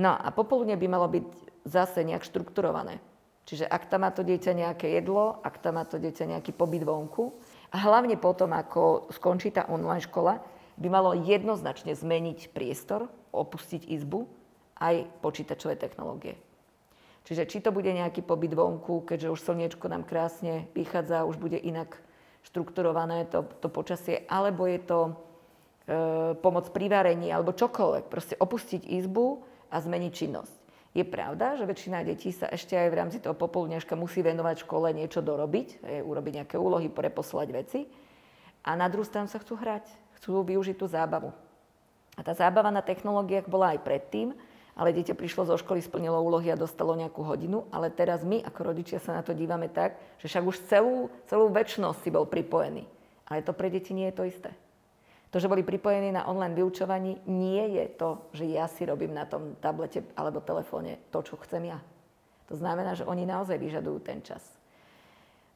No 0.02 0.18
a 0.18 0.34
popoludne 0.34 0.74
by 0.80 0.88
malo 0.90 1.06
byť 1.06 1.26
zase 1.68 2.02
nejak 2.02 2.26
štrukturované. 2.26 2.98
Čiže 3.46 3.70
ak 3.70 3.86
tam 3.94 4.02
má 4.02 4.10
to 4.10 4.26
dieťa 4.26 4.58
nejaké 4.58 4.90
jedlo, 4.98 5.38
ak 5.46 5.62
tam 5.62 5.78
má 5.78 5.86
to 5.86 6.02
dieťa 6.02 6.34
nejaký 6.34 6.50
pobyt 6.50 6.82
vonku 6.82 7.38
a 7.70 7.78
hlavne 7.78 8.18
potom, 8.18 8.50
ako 8.50 9.14
skončí 9.14 9.54
tá 9.54 9.70
online 9.70 10.02
škola, 10.02 10.42
by 10.82 10.88
malo 10.90 11.14
jednoznačne 11.14 11.94
zmeniť 11.94 12.52
priestor, 12.52 13.08
opustiť 13.32 13.86
izbu 13.86 14.26
aj 14.82 15.08
počítačové 15.22 15.78
technológie. 15.78 16.36
Čiže 17.26 17.50
či 17.50 17.58
to 17.62 17.74
bude 17.74 17.90
nejaký 17.90 18.22
pobyt 18.22 18.54
vonku, 18.54 19.06
keďže 19.06 19.34
už 19.34 19.40
slniečko 19.42 19.90
nám 19.90 20.06
krásne 20.06 20.70
vychádza, 20.78 21.26
už 21.26 21.38
bude 21.42 21.58
inak 21.58 21.98
štrukturované 22.46 23.26
to, 23.26 23.46
to 23.62 23.70
počasie, 23.70 24.22
alebo 24.30 24.70
je 24.70 24.80
to 24.86 25.00
e, 25.10 25.14
pomoc 26.38 26.70
pri 26.70 26.86
varení, 26.86 27.34
alebo 27.34 27.58
čokoľvek. 27.58 28.06
Proste 28.06 28.38
opustiť 28.38 28.86
izbu 28.86 29.42
a 29.74 29.82
zmeniť 29.82 30.12
činnosť. 30.14 30.65
Je 30.96 31.04
pravda, 31.04 31.60
že 31.60 31.68
väčšina 31.68 32.08
detí 32.08 32.32
sa 32.32 32.48
ešte 32.48 32.72
aj 32.72 32.88
v 32.88 32.98
rámci 33.04 33.18
toho 33.20 33.36
popoludňažka 33.36 34.00
musí 34.00 34.24
venovať 34.24 34.64
škole 34.64 34.96
niečo 34.96 35.20
dorobiť, 35.20 35.84
urobiť 36.08 36.34
nejaké 36.40 36.56
úlohy, 36.56 36.88
preposlať 36.88 37.48
veci. 37.52 37.84
A 38.64 38.80
na 38.80 38.88
druhú 38.88 39.04
stranu 39.04 39.28
sa 39.28 39.44
chcú 39.44 39.60
hrať, 39.60 39.84
chcú 40.16 40.40
využiť 40.48 40.80
tú 40.80 40.88
zábavu. 40.88 41.36
A 42.16 42.24
tá 42.24 42.32
zábava 42.32 42.72
na 42.72 42.80
technológiách 42.80 43.52
bola 43.52 43.76
aj 43.76 43.84
predtým, 43.84 44.32
ale 44.76 44.96
dieťa 44.96 45.20
prišlo 45.20 45.44
zo 45.52 45.60
školy, 45.60 45.84
splnilo 45.84 46.16
úlohy 46.24 46.48
a 46.52 46.60
dostalo 46.60 46.96
nejakú 46.96 47.28
hodinu, 47.28 47.68
ale 47.76 47.92
teraz 47.92 48.24
my 48.24 48.40
ako 48.48 48.72
rodičia 48.72 49.04
sa 49.04 49.20
na 49.20 49.22
to 49.24 49.36
dívame 49.36 49.68
tak, 49.68 50.00
že 50.24 50.32
však 50.32 50.44
už 50.48 50.58
celú, 50.72 51.12
celú 51.28 51.52
väčšnosť 51.52 52.08
si 52.08 52.10
bol 52.12 52.24
pripojený. 52.24 52.88
Ale 53.28 53.44
to 53.44 53.52
pre 53.52 53.68
deti 53.68 53.92
nie 53.92 54.08
je 54.12 54.16
to 54.16 54.24
isté. 54.24 54.52
To, 55.36 55.44
že 55.44 55.52
boli 55.52 55.68
pripojení 55.68 56.16
na 56.16 56.32
online 56.32 56.56
vyučovaní, 56.56 57.20
nie 57.28 57.76
je 57.76 57.92
to, 58.00 58.32
že 58.32 58.48
ja 58.48 58.72
si 58.72 58.88
robím 58.88 59.12
na 59.12 59.28
tom 59.28 59.60
tablete 59.60 60.08
alebo 60.16 60.40
telefóne 60.40 60.96
to, 61.12 61.20
čo 61.20 61.36
chcem 61.44 61.76
ja. 61.76 61.84
To 62.48 62.56
znamená, 62.56 62.96
že 62.96 63.04
oni 63.04 63.28
naozaj 63.28 63.60
vyžadujú 63.60 64.00
ten 64.00 64.24
čas. 64.24 64.40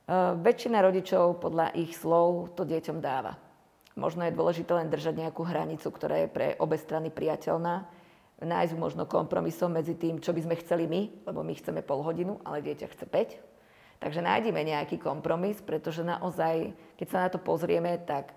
Uh, 0.04 0.36
väčšina 0.36 0.84
rodičov 0.84 1.39
podľa 1.39 1.72
ich 1.80 1.96
slov 1.96 2.60
to 2.60 2.68
deťom 2.68 3.00
dáva. 3.00 3.39
Možno 3.96 4.28
je 4.28 4.36
dôležité 4.36 4.68
len 4.76 4.92
držať 4.92 5.15
nejakú 5.15 5.48
hranicu, 5.48 5.88
ktorá 5.88 6.28
je 6.28 6.28
pre 6.28 6.60
obe 6.60 6.76
strany 6.76 7.08
priateľná. 7.08 7.88
Nájsť 8.44 8.76
možno 8.76 9.08
kompromisom 9.08 9.80
medzi 9.80 9.96
tým, 9.96 10.20
čo 10.20 10.36
by 10.36 10.44
sme 10.44 10.60
chceli 10.60 10.92
my, 10.92 11.24
lebo 11.24 11.39
my 11.39 11.56
chceme 11.56 11.80
pol 11.88 12.04
hodinu, 12.04 12.36
ale 12.44 12.60
dieťa 12.68 12.92
chce 12.92 13.08
5. 13.08 14.04
Takže 14.04 14.20
nájdime 14.28 14.60
nejaký 14.60 15.00
kompromis, 15.00 15.63
pretože 15.63 16.04
naozaj, 16.04 16.76
keď 17.00 17.08
sa 17.08 17.18
na 17.24 17.30
to 17.32 17.39
pozrieme, 17.39 17.96
tak 18.04 18.36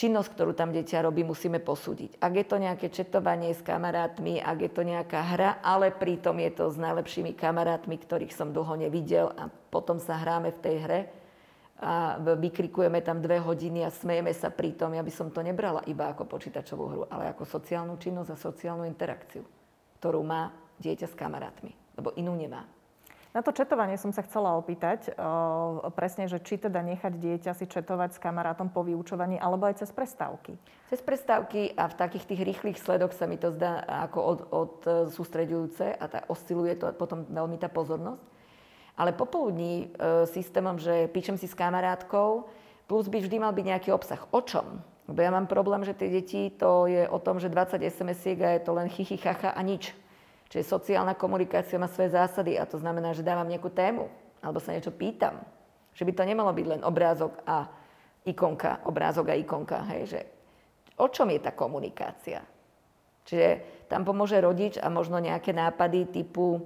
činnosť, 0.00 0.32
ktorú 0.32 0.56
tam 0.56 0.72
dieťa 0.72 1.04
robí, 1.04 1.20
musíme 1.20 1.60
posúdiť. 1.60 2.16
Ak 2.24 2.32
je 2.32 2.46
to 2.48 2.56
nejaké 2.56 2.88
četovanie 2.88 3.52
s 3.52 3.60
kamarátmi, 3.60 4.40
ak 4.40 4.58
je 4.64 4.70
to 4.72 4.80
nejaká 4.80 5.20
hra, 5.36 5.60
ale 5.60 5.92
pritom 5.92 6.40
je 6.40 6.50
to 6.56 6.72
s 6.72 6.80
najlepšími 6.80 7.36
kamarátmi, 7.36 8.00
ktorých 8.00 8.32
som 8.32 8.56
dlho 8.56 8.80
nevidel 8.80 9.28
a 9.36 9.52
potom 9.52 10.00
sa 10.00 10.16
hráme 10.16 10.56
v 10.56 10.62
tej 10.64 10.76
hre 10.80 11.00
a 11.84 12.16
vykrikujeme 12.16 13.04
tam 13.04 13.20
dve 13.20 13.44
hodiny 13.44 13.84
a 13.84 13.92
smejeme 13.92 14.32
sa 14.32 14.48
pritom, 14.48 14.96
ja 14.96 15.04
by 15.04 15.12
som 15.12 15.28
to 15.28 15.44
nebrala 15.44 15.84
iba 15.84 16.12
ako 16.12 16.24
počítačovú 16.24 16.84
hru, 16.88 17.02
ale 17.12 17.32
ako 17.36 17.44
sociálnu 17.44 18.00
činnosť 18.00 18.32
a 18.32 18.40
sociálnu 18.40 18.88
interakciu, 18.88 19.44
ktorú 20.00 20.20
má 20.24 20.48
dieťa 20.80 21.12
s 21.12 21.16
kamarátmi, 21.16 21.72
lebo 22.00 22.16
inú 22.16 22.32
nemá. 22.36 22.64
Na 23.30 23.46
to 23.46 23.54
četovanie 23.54 23.94
som 23.94 24.10
sa 24.10 24.26
chcela 24.26 24.58
opýtať, 24.58 25.14
o, 25.14 25.86
presne, 25.94 26.26
že 26.26 26.42
či 26.42 26.58
teda 26.58 26.82
nechať 26.82 27.14
dieťa 27.14 27.52
si 27.54 27.70
četovať 27.70 28.18
s 28.18 28.22
kamarátom 28.22 28.74
po 28.74 28.82
vyučovaní, 28.82 29.38
alebo 29.38 29.70
aj 29.70 29.86
cez 29.86 29.94
prestávky. 29.94 30.58
Cez 30.90 30.98
prestávky 30.98 31.70
a 31.78 31.86
v 31.86 31.94
takých 31.94 32.26
tých 32.26 32.42
rýchlych 32.42 32.78
sledoch 32.82 33.14
sa 33.14 33.30
mi 33.30 33.38
to 33.38 33.54
zdá 33.54 33.86
ako 33.86 34.18
od, 34.18 34.40
od 34.50 34.74
e, 34.82 34.90
sústredujúce 35.14 35.94
a 35.94 36.04
tá, 36.10 36.26
osciluje 36.26 36.74
to 36.74 36.90
potom 36.98 37.22
veľmi 37.30 37.54
tá 37.54 37.70
pozornosť. 37.70 38.26
Ale 38.98 39.14
popoludní 39.14 39.94
e, 39.94 40.26
systémom, 40.26 40.82
že 40.82 41.06
píšem 41.14 41.38
si 41.38 41.46
s 41.46 41.54
kamarátkou, 41.54 42.50
plus 42.90 43.06
by 43.06 43.22
vždy 43.22 43.38
mal 43.38 43.54
byť 43.54 43.62
nejaký 43.62 43.94
obsah. 43.94 44.26
O 44.34 44.42
čom? 44.42 44.82
Lebo 45.06 45.22
ja 45.22 45.30
mám 45.30 45.46
problém, 45.46 45.86
že 45.86 45.94
tie 45.94 46.10
deti, 46.10 46.50
to 46.50 46.90
je 46.90 47.06
o 47.06 47.18
tom, 47.22 47.38
že 47.38 47.46
20 47.46 47.78
SMS-iek 47.78 48.38
a 48.42 48.58
je 48.58 48.62
to 48.66 48.74
len 48.74 48.90
chichy, 48.90 49.14
chacha 49.14 49.54
a 49.54 49.62
nič. 49.62 49.94
Čiže 50.50 50.66
sociálna 50.66 51.14
komunikácia 51.14 51.78
má 51.78 51.86
svoje 51.86 52.10
zásady 52.10 52.58
a 52.58 52.66
to 52.66 52.74
znamená, 52.82 53.14
že 53.14 53.22
dávam 53.22 53.46
nejakú 53.46 53.70
tému 53.70 54.10
alebo 54.42 54.58
sa 54.58 54.74
niečo 54.74 54.90
pýtam. 54.90 55.38
Že 55.94 56.10
by 56.10 56.12
to 56.18 56.22
nemalo 56.26 56.50
byť 56.50 56.66
len 56.66 56.82
obrázok 56.82 57.38
a 57.46 57.70
ikonka, 58.26 58.82
obrázok 58.82 59.30
a 59.30 59.38
ikonka. 59.38 59.86
Hej, 59.94 60.02
že 60.10 60.20
o 60.98 61.06
čom 61.06 61.30
je 61.30 61.38
tá 61.38 61.54
komunikácia? 61.54 62.42
Čiže 63.30 63.48
tam 63.86 64.02
pomôže 64.02 64.42
rodič 64.42 64.74
a 64.80 64.90
možno 64.90 65.22
nejaké 65.22 65.54
nápady 65.54 66.10
typu 66.10 66.58
e, 66.58 66.60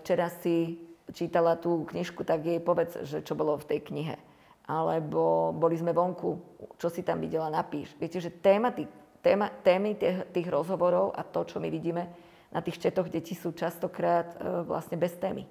včera 0.00 0.32
si 0.32 0.80
čítala 1.12 1.60
tú 1.60 1.84
knižku, 1.84 2.24
tak 2.24 2.48
jej 2.48 2.62
povedz, 2.62 3.04
že 3.04 3.20
čo 3.20 3.36
bolo 3.36 3.60
v 3.60 3.68
tej 3.68 3.80
knihe. 3.84 4.16
Alebo 4.64 5.52
boli 5.52 5.76
sme 5.76 5.92
vonku, 5.92 6.40
čo 6.80 6.88
si 6.88 7.04
tam 7.04 7.20
videla, 7.20 7.52
napíš. 7.52 7.92
Viete, 8.00 8.16
že 8.16 8.32
téma, 8.32 8.72
téma, 9.20 9.52
témy 9.60 9.92
tých, 10.00 10.24
tých 10.32 10.48
rozhovorov 10.48 11.12
a 11.12 11.20
to, 11.20 11.44
čo 11.44 11.60
my 11.60 11.68
vidíme, 11.68 12.08
na 12.54 12.62
tých 12.62 12.78
četoch 12.78 13.10
deti 13.10 13.34
sú 13.34 13.50
častokrát 13.50 14.38
e, 14.38 14.62
vlastne 14.62 14.94
bez 14.94 15.18
témy. 15.18 15.42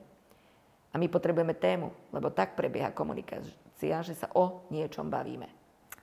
A 0.94 1.02
my 1.02 1.12
potrebujeme 1.12 1.52
tému, 1.52 1.92
lebo 2.16 2.32
tak 2.32 2.56
prebieha 2.56 2.96
komunikácia, 2.96 4.00
že 4.00 4.16
sa 4.16 4.32
o 4.32 4.64
niečom 4.72 5.12
bavíme. 5.12 5.52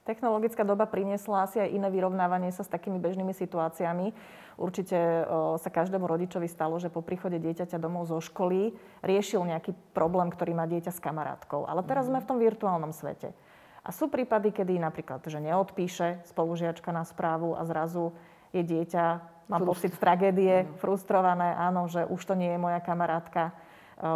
Technologická 0.04 0.66
doba 0.66 0.90
priniesla 0.90 1.46
asi 1.46 1.62
aj 1.62 1.70
iné 1.70 1.88
vyrovnávanie 1.88 2.50
sa 2.50 2.66
s 2.66 2.72
takými 2.72 2.98
bežnými 2.98 3.30
situáciami. 3.30 4.12
Určite 4.60 4.98
o, 5.24 5.56
e, 5.56 5.62
sa 5.62 5.72
každému 5.72 6.04
rodičovi 6.04 6.50
stalo, 6.50 6.76
že 6.76 6.92
po 6.92 7.00
príchode 7.00 7.40
dieťaťa 7.40 7.80
domov 7.80 8.12
zo 8.12 8.20
školy 8.20 8.76
riešil 9.00 9.40
nejaký 9.48 9.72
problém, 9.96 10.28
ktorý 10.28 10.52
má 10.52 10.68
dieťa 10.68 10.92
s 10.92 11.00
kamarátkou. 11.00 11.64
Ale 11.64 11.80
teraz 11.86 12.04
mm. 12.04 12.08
sme 12.12 12.20
v 12.20 12.28
tom 12.28 12.38
virtuálnom 12.42 12.92
svete. 12.92 13.32
A 13.80 13.88
sú 13.96 14.12
prípady, 14.12 14.52
kedy 14.52 14.76
napríklad, 14.76 15.24
že 15.24 15.40
neodpíše 15.40 16.28
spolužiačka 16.28 16.92
na 16.92 17.08
správu 17.08 17.56
a 17.56 17.64
zrazu 17.64 18.12
je 18.52 18.60
dieťa 18.60 19.39
Mám 19.48 19.66
pocit 19.66 19.94
tragédie, 19.96 20.62
mm. 20.62 20.78
frustrované, 20.78 21.54
áno, 21.56 21.86
že 21.86 22.04
už 22.06 22.20
to 22.22 22.34
nie 22.38 22.52
je 22.54 22.58
moja 22.60 22.78
kamarátka. 22.82 23.50
E, 23.50 23.52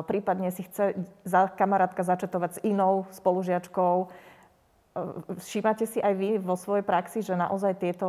prípadne 0.06 0.50
si 0.52 0.62
chce 0.66 0.94
za 1.26 1.50
kamarátka 1.50 2.04
začetovať 2.04 2.50
s 2.56 2.62
inou 2.62 3.08
spolužiačkou. 3.10 3.94
E, 4.02 4.06
všímate 5.42 5.88
si 5.90 5.98
aj 5.98 6.14
vy 6.14 6.30
vo 6.38 6.54
svojej 6.54 6.86
praxi, 6.86 7.24
že 7.24 7.34
naozaj 7.34 7.80
tieto 7.82 8.08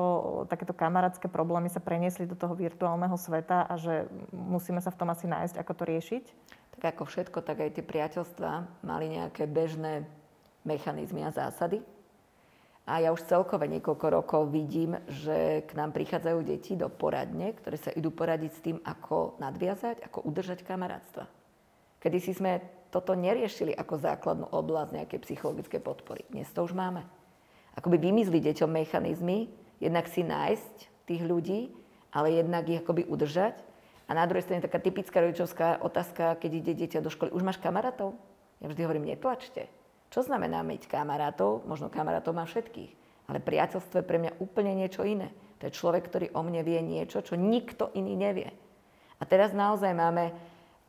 takéto 0.51 0.75
kamarátske 0.75 1.25
problémy 1.31 1.71
sa 1.71 1.81
preniesli 1.81 2.29
do 2.29 2.37
toho 2.37 2.53
virtuálneho 2.53 3.15
sveta 3.17 3.65
a 3.65 3.73
že 3.79 4.05
musíme 4.29 4.83
sa 4.83 4.93
v 4.93 4.99
tom 5.01 5.09
asi 5.09 5.25
nájsť, 5.25 5.55
ako 5.57 5.73
to 5.73 5.83
riešiť? 5.85 6.23
Tak 6.77 6.83
ako 6.93 7.03
všetko, 7.07 7.39
tak 7.41 7.63
aj 7.63 7.79
tie 7.79 7.83
priateľstvá 7.87 8.83
mali 8.83 9.15
nejaké 9.17 9.47
bežné 9.47 10.05
mechanizmy 10.67 11.23
a 11.23 11.31
zásady 11.31 11.81
a 12.85 13.01
ja 13.01 13.09
už 13.09 13.25
celkové 13.25 13.65
niekoľko 13.65 14.05
rokov 14.13 14.53
vidím, 14.53 14.93
že 15.09 15.65
k 15.65 15.73
nám 15.73 15.89
prichádzajú 15.89 16.39
deti 16.45 16.77
do 16.77 16.85
poradne, 16.85 17.57
ktoré 17.57 17.81
sa 17.81 17.89
idú 17.89 18.13
poradiť 18.13 18.51
s 18.53 18.61
tým, 18.61 18.77
ako 18.85 19.41
nadviazať, 19.41 20.05
ako 20.05 20.21
udržať 20.21 20.61
kamarátstva. 20.61 21.25
Kedy 21.97 22.17
si 22.21 22.37
sme 22.37 22.61
toto 22.93 23.17
neriešili 23.17 23.73
ako 23.73 23.97
základnú 23.97 24.45
oblasť 24.53 25.01
nejakej 25.01 25.19
psychologickej 25.25 25.81
podpory. 25.81 26.29
Dnes 26.29 26.45
to 26.53 26.61
už 26.61 26.77
máme. 26.77 27.01
Akoby 27.73 27.97
vymizli 27.97 28.37
deťom 28.37 28.69
mechanizmy, 28.69 29.49
jednak 29.81 30.05
si 30.05 30.21
nájsť 30.21 31.09
tých 31.09 31.25
ľudí, 31.25 31.73
ale 32.13 32.37
jednak 32.37 32.69
ich 32.69 32.85
akoby 32.85 33.09
udržať. 33.09 33.65
A 34.05 34.13
na 34.13 34.29
druhej 34.29 34.45
strane 34.45 34.61
taká 34.61 34.77
typická 34.77 35.25
rodičovská 35.25 35.81
otázka, 35.81 36.37
keď 36.37 36.51
ide 36.61 36.73
dieťa 36.85 37.01
do 37.01 37.09
školy, 37.09 37.33
už 37.33 37.41
máš 37.41 37.57
kamarátov? 37.57 38.13
Ja 38.61 38.69
vždy 38.69 38.85
hovorím, 38.85 39.09
netlačte. 39.09 39.65
Čo 40.09 40.25
znamená 40.25 40.61
mať 40.63 40.87
kamarátov? 40.87 41.67
Možno 41.67 41.91
kamarátov 41.91 42.35
má 42.35 42.47
všetkých. 42.47 42.91
Ale 43.25 43.41
priateľstvo 43.41 44.01
je 44.01 44.09
pre 44.09 44.21
mňa 44.21 44.37
úplne 44.37 44.77
niečo 44.77 45.01
iné. 45.01 45.33
To 45.59 45.67
je 45.67 45.77
človek, 45.77 46.07
ktorý 46.07 46.35
o 46.35 46.41
mne 46.45 46.61
vie 46.61 46.79
niečo, 46.83 47.23
čo 47.23 47.33
nikto 47.39 47.89
iný 47.97 48.13
nevie. 48.13 48.51
A 49.17 49.23
teraz 49.23 49.55
naozaj 49.55 49.95
máme 49.95 50.35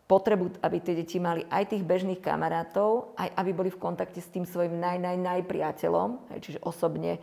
potrebu, 0.06 0.58
aby 0.62 0.76
tie 0.82 0.94
deti 0.94 1.18
mali 1.18 1.42
aj 1.50 1.74
tých 1.74 1.82
bežných 1.82 2.22
kamarátov, 2.22 3.14
aj 3.18 3.30
aby 3.34 3.50
boli 3.54 3.70
v 3.74 3.82
kontakte 3.82 4.22
s 4.22 4.30
tým 4.30 4.46
svojim 4.46 4.78
naj, 4.78 4.98
naj, 5.02 5.18
najpriateľom, 5.18 6.38
čiže 6.38 6.62
osobne 6.62 7.18
e, 7.18 7.20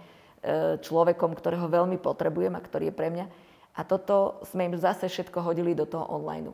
človekom, 0.79 1.31
ktorého 1.35 1.67
veľmi 1.71 1.99
potrebujem 1.99 2.55
a 2.55 2.63
ktorý 2.63 2.91
je 2.91 2.95
pre 2.95 3.07
mňa. 3.11 3.25
A 3.73 3.81
toto 3.87 4.43
sme 4.47 4.69
im 4.69 4.75
zase 4.77 5.07
všetko 5.07 5.39
hodili 5.41 5.73
do 5.73 5.87
toho 5.87 6.05
online. 6.11 6.51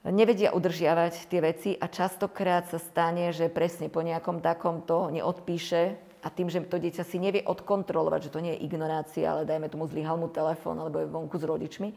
Nevedia 0.00 0.56
udržiavať 0.56 1.28
tie 1.28 1.40
veci 1.44 1.70
a 1.76 1.84
častokrát 1.84 2.64
sa 2.72 2.80
stane, 2.80 3.36
že 3.36 3.52
presne 3.52 3.92
po 3.92 4.00
nejakom 4.00 4.40
takomto 4.40 5.12
neodpíše 5.12 5.82
a 6.24 6.28
tým, 6.32 6.48
že 6.48 6.64
to 6.64 6.80
dieťa 6.80 7.04
si 7.04 7.20
nevie 7.20 7.44
odkontrolovať, 7.44 8.28
že 8.28 8.32
to 8.32 8.40
nie 8.40 8.56
je 8.56 8.64
ignorácia, 8.64 9.28
ale 9.28 9.44
dajme 9.44 9.68
tomu 9.68 9.84
zlyhal 9.84 10.16
mu 10.16 10.32
telefón 10.32 10.80
alebo 10.80 11.04
je 11.04 11.12
vonku 11.12 11.36
s 11.36 11.44
rodičmi, 11.44 11.92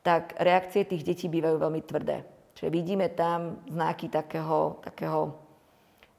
tak 0.00 0.32
reakcie 0.40 0.88
tých 0.88 1.04
detí 1.04 1.28
bývajú 1.28 1.60
veľmi 1.60 1.84
tvrdé. 1.84 2.24
Čiže 2.56 2.72
vidíme 2.72 3.12
tam 3.12 3.60
znaky 3.68 4.08
takého, 4.08 4.80
takého 4.80 5.36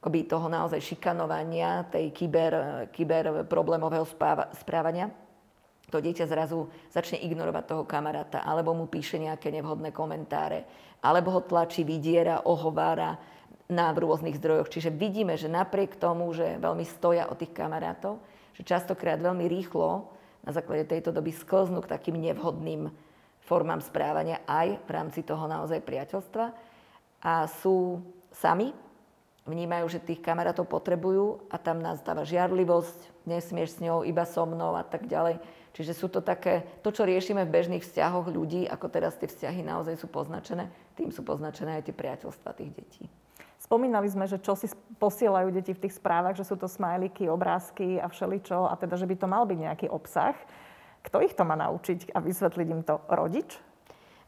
akoby 0.05 0.29
toho 0.29 0.45
naozaj 0.45 0.77
šikanovania, 0.77 1.89
tej 1.89 2.13
kyber, 2.13 2.53
kyber 2.93 3.49
problémového 3.49 4.05
správania 4.53 5.09
to 5.95 6.03
dieťa 6.03 6.27
zrazu 6.27 6.67
začne 6.91 7.23
ignorovať 7.23 7.63
toho 7.71 7.83
kamaráta, 7.87 8.43
alebo 8.43 8.75
mu 8.75 8.91
píše 8.91 9.15
nejaké 9.15 9.47
nevhodné 9.55 9.95
komentáre, 9.95 10.67
alebo 10.99 11.31
ho 11.31 11.39
tlačí, 11.39 11.87
vydiera, 11.87 12.43
ohovára 12.43 13.15
na 13.71 13.95
rôznych 13.95 14.35
zdrojoch. 14.35 14.67
Čiže 14.67 14.91
vidíme, 14.91 15.39
že 15.39 15.47
napriek 15.47 15.95
tomu, 15.95 16.27
že 16.35 16.59
veľmi 16.59 16.83
stoja 16.83 17.31
o 17.31 17.39
tých 17.39 17.55
kamarátov, 17.55 18.19
že 18.59 18.67
častokrát 18.67 19.23
veľmi 19.23 19.47
rýchlo 19.47 20.11
na 20.43 20.51
základe 20.51 20.83
tejto 20.85 21.15
doby 21.15 21.31
sklznú 21.31 21.79
k 21.79 21.95
takým 21.95 22.19
nevhodným 22.19 22.91
formám 23.47 23.79
správania 23.79 24.43
aj 24.45 24.83
v 24.83 24.89
rámci 24.89 25.23
toho 25.23 25.47
naozaj 25.47 25.79
priateľstva 25.81 26.45
a 27.23 27.49
sú 27.61 28.03
sami, 28.29 28.73
vnímajú, 29.45 29.85
že 29.89 30.01
tých 30.01 30.21
kamarátov 30.21 30.65
potrebujú 30.65 31.45
a 31.53 31.61
tam 31.61 31.81
nás 31.81 32.01
dáva 32.01 32.25
žiarlivosť, 32.25 33.29
nesmieš 33.29 33.77
s 33.77 33.81
ňou, 33.81 34.01
iba 34.01 34.25
so 34.25 34.45
mnou 34.45 34.73
a 34.73 34.81
tak 34.81 35.05
ďalej. 35.05 35.37
Čiže 35.75 35.91
sú 35.91 36.07
to 36.07 36.23
také, 36.23 36.63
to, 36.79 36.95
čo 36.95 37.03
riešime 37.03 37.43
v 37.43 37.51
bežných 37.51 37.83
vzťahoch 37.83 38.31
ľudí, 38.31 38.63
ako 38.63 38.87
teraz 38.87 39.19
tie 39.19 39.27
vzťahy 39.27 39.59
naozaj 39.59 39.99
sú 39.99 40.07
poznačené, 40.07 40.71
tým 40.95 41.11
sú 41.11 41.19
poznačené 41.19 41.83
aj 41.83 41.91
tie 41.91 41.95
priateľstva 41.95 42.55
tých 42.55 42.71
detí. 42.71 43.03
Spomínali 43.59 44.07
sme, 44.07 44.23
že 44.23 44.39
čo 44.39 44.55
si 44.55 44.71
posielajú 45.01 45.51
deti 45.51 45.75
v 45.75 45.83
tých 45.83 45.99
správach, 45.99 46.37
že 46.39 46.47
sú 46.47 46.55
to 46.55 46.71
smajliky, 46.71 47.27
obrázky 47.27 47.99
a 47.99 48.07
všeličo, 48.07 48.71
a 48.71 48.73
teda, 48.79 48.95
že 48.95 49.03
by 49.03 49.15
to 49.19 49.27
mal 49.27 49.43
byť 49.43 49.57
nejaký 49.57 49.87
obsah. 49.91 50.37
Kto 51.03 51.19
ich 51.19 51.35
to 51.35 51.43
má 51.43 51.59
naučiť 51.59 52.15
a 52.15 52.23
vysvetliť 52.23 52.67
im 52.71 52.81
to? 52.87 52.95
Rodič? 53.11 53.59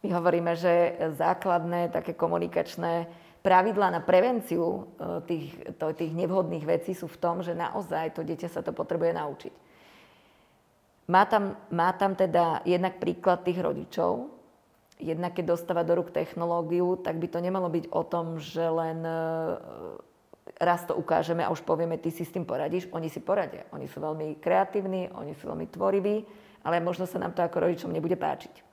My 0.03 0.19
hovoríme, 0.19 0.51
že 0.51 0.99
základné 1.15 1.95
také 1.95 2.11
komunikačné 2.11 3.07
pravidlá 3.39 3.87
na 3.87 4.01
prevenciu 4.03 4.65
e, 4.67 4.81
tých, 5.23 5.45
to, 5.79 5.95
tých 5.95 6.11
nevhodných 6.11 6.67
vecí 6.67 6.91
sú 6.91 7.07
v 7.07 7.17
tom, 7.17 7.39
že 7.39 7.55
naozaj 7.55 8.19
to 8.19 8.21
dieťa 8.21 8.51
sa 8.51 8.61
to 8.61 8.75
potrebuje 8.75 9.15
naučiť. 9.15 9.66
Má 11.07 11.23
tam, 11.23 11.55
má 11.71 11.95
tam 11.95 12.19
teda 12.19 12.67
jednak 12.67 12.99
príklad 12.99 13.47
tých 13.47 13.63
rodičov, 13.63 14.27
jednak 14.99 15.39
keď 15.39 15.55
dostáva 15.55 15.87
do 15.87 15.95
rúk 15.95 16.11
technológiu, 16.11 16.99
tak 16.99 17.15
by 17.15 17.27
to 17.31 17.39
nemalo 17.39 17.71
byť 17.71 17.85
o 17.95 18.01
tom, 18.03 18.41
že 18.43 18.67
len 18.67 18.99
e, 19.07 19.15
raz 20.59 20.83
to 20.83 20.97
ukážeme 20.97 21.45
a 21.45 21.53
už 21.53 21.63
povieme, 21.63 21.95
ty 22.01 22.11
si 22.11 22.25
s 22.25 22.33
tým 22.33 22.43
poradíš. 22.43 22.89
Oni 22.91 23.07
si 23.07 23.21
poradia. 23.21 23.63
Oni 23.71 23.87
sú 23.87 24.03
veľmi 24.03 24.41
kreatívni, 24.41 25.07
oni 25.13 25.37
sú 25.37 25.47
veľmi 25.47 25.67
tvoriví, 25.69 26.27
ale 26.65 26.83
možno 26.83 27.07
sa 27.07 27.21
nám 27.21 27.31
to 27.31 27.45
ako 27.45 27.63
rodičom 27.63 27.93
nebude 27.93 28.19
páčiť. 28.19 28.67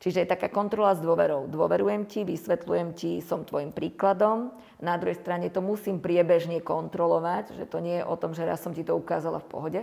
Čiže 0.00 0.24
je 0.24 0.32
taká 0.32 0.48
kontrola 0.48 0.96
s 0.96 1.04
dôverou. 1.04 1.44
Dôverujem 1.44 2.08
ti, 2.08 2.24
vysvetľujem 2.24 2.96
ti, 2.96 3.20
som 3.20 3.44
tvojim 3.44 3.68
príkladom. 3.68 4.48
Na 4.80 4.96
druhej 4.96 5.20
strane 5.20 5.52
to 5.52 5.60
musím 5.60 6.00
priebežne 6.00 6.64
kontrolovať, 6.64 7.52
že 7.52 7.68
to 7.68 7.84
nie 7.84 8.00
je 8.00 8.08
o 8.08 8.16
tom, 8.16 8.32
že 8.32 8.48
raz 8.48 8.64
som 8.64 8.72
ti 8.72 8.80
to 8.80 8.96
ukázala 8.96 9.44
v 9.44 9.50
pohode, 9.52 9.80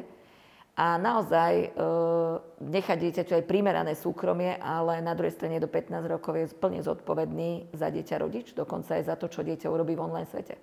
a 0.78 1.01
naozaj 1.01 1.53
e, 1.57 1.67
nechať 2.61 2.97
dieťaťu 3.01 3.34
aj 3.41 3.49
primerané 3.49 3.97
súkromie, 3.97 4.61
ale 4.61 5.01
na 5.01 5.17
druhej 5.17 5.34
strane 5.34 5.57
do 5.57 5.65
15 5.65 6.05
rokov 6.05 6.38
je 6.38 6.53
plne 6.53 6.86
zodpovedný 6.86 7.73
za 7.73 7.89
dieťa 7.89 8.21
rodič, 8.21 8.53
dokonca 8.53 9.01
aj 9.01 9.09
za 9.09 9.15
to, 9.17 9.25
čo 9.25 9.41
dieťa 9.41 9.73
urobí 9.73 9.97
v 9.97 10.05
online 10.05 10.30
svete. 10.30 10.53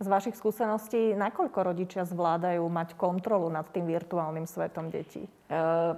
Z 0.00 0.08
vašich 0.08 0.32
skúseností, 0.32 1.12
nakoľko 1.12 1.60
rodičia 1.60 2.08
zvládajú 2.08 2.64
mať 2.64 2.96
kontrolu 2.96 3.52
nad 3.52 3.68
tým 3.68 3.84
virtuálnym 3.84 4.48
svetom 4.48 4.88
detí? 4.88 5.28
E, 5.28 5.30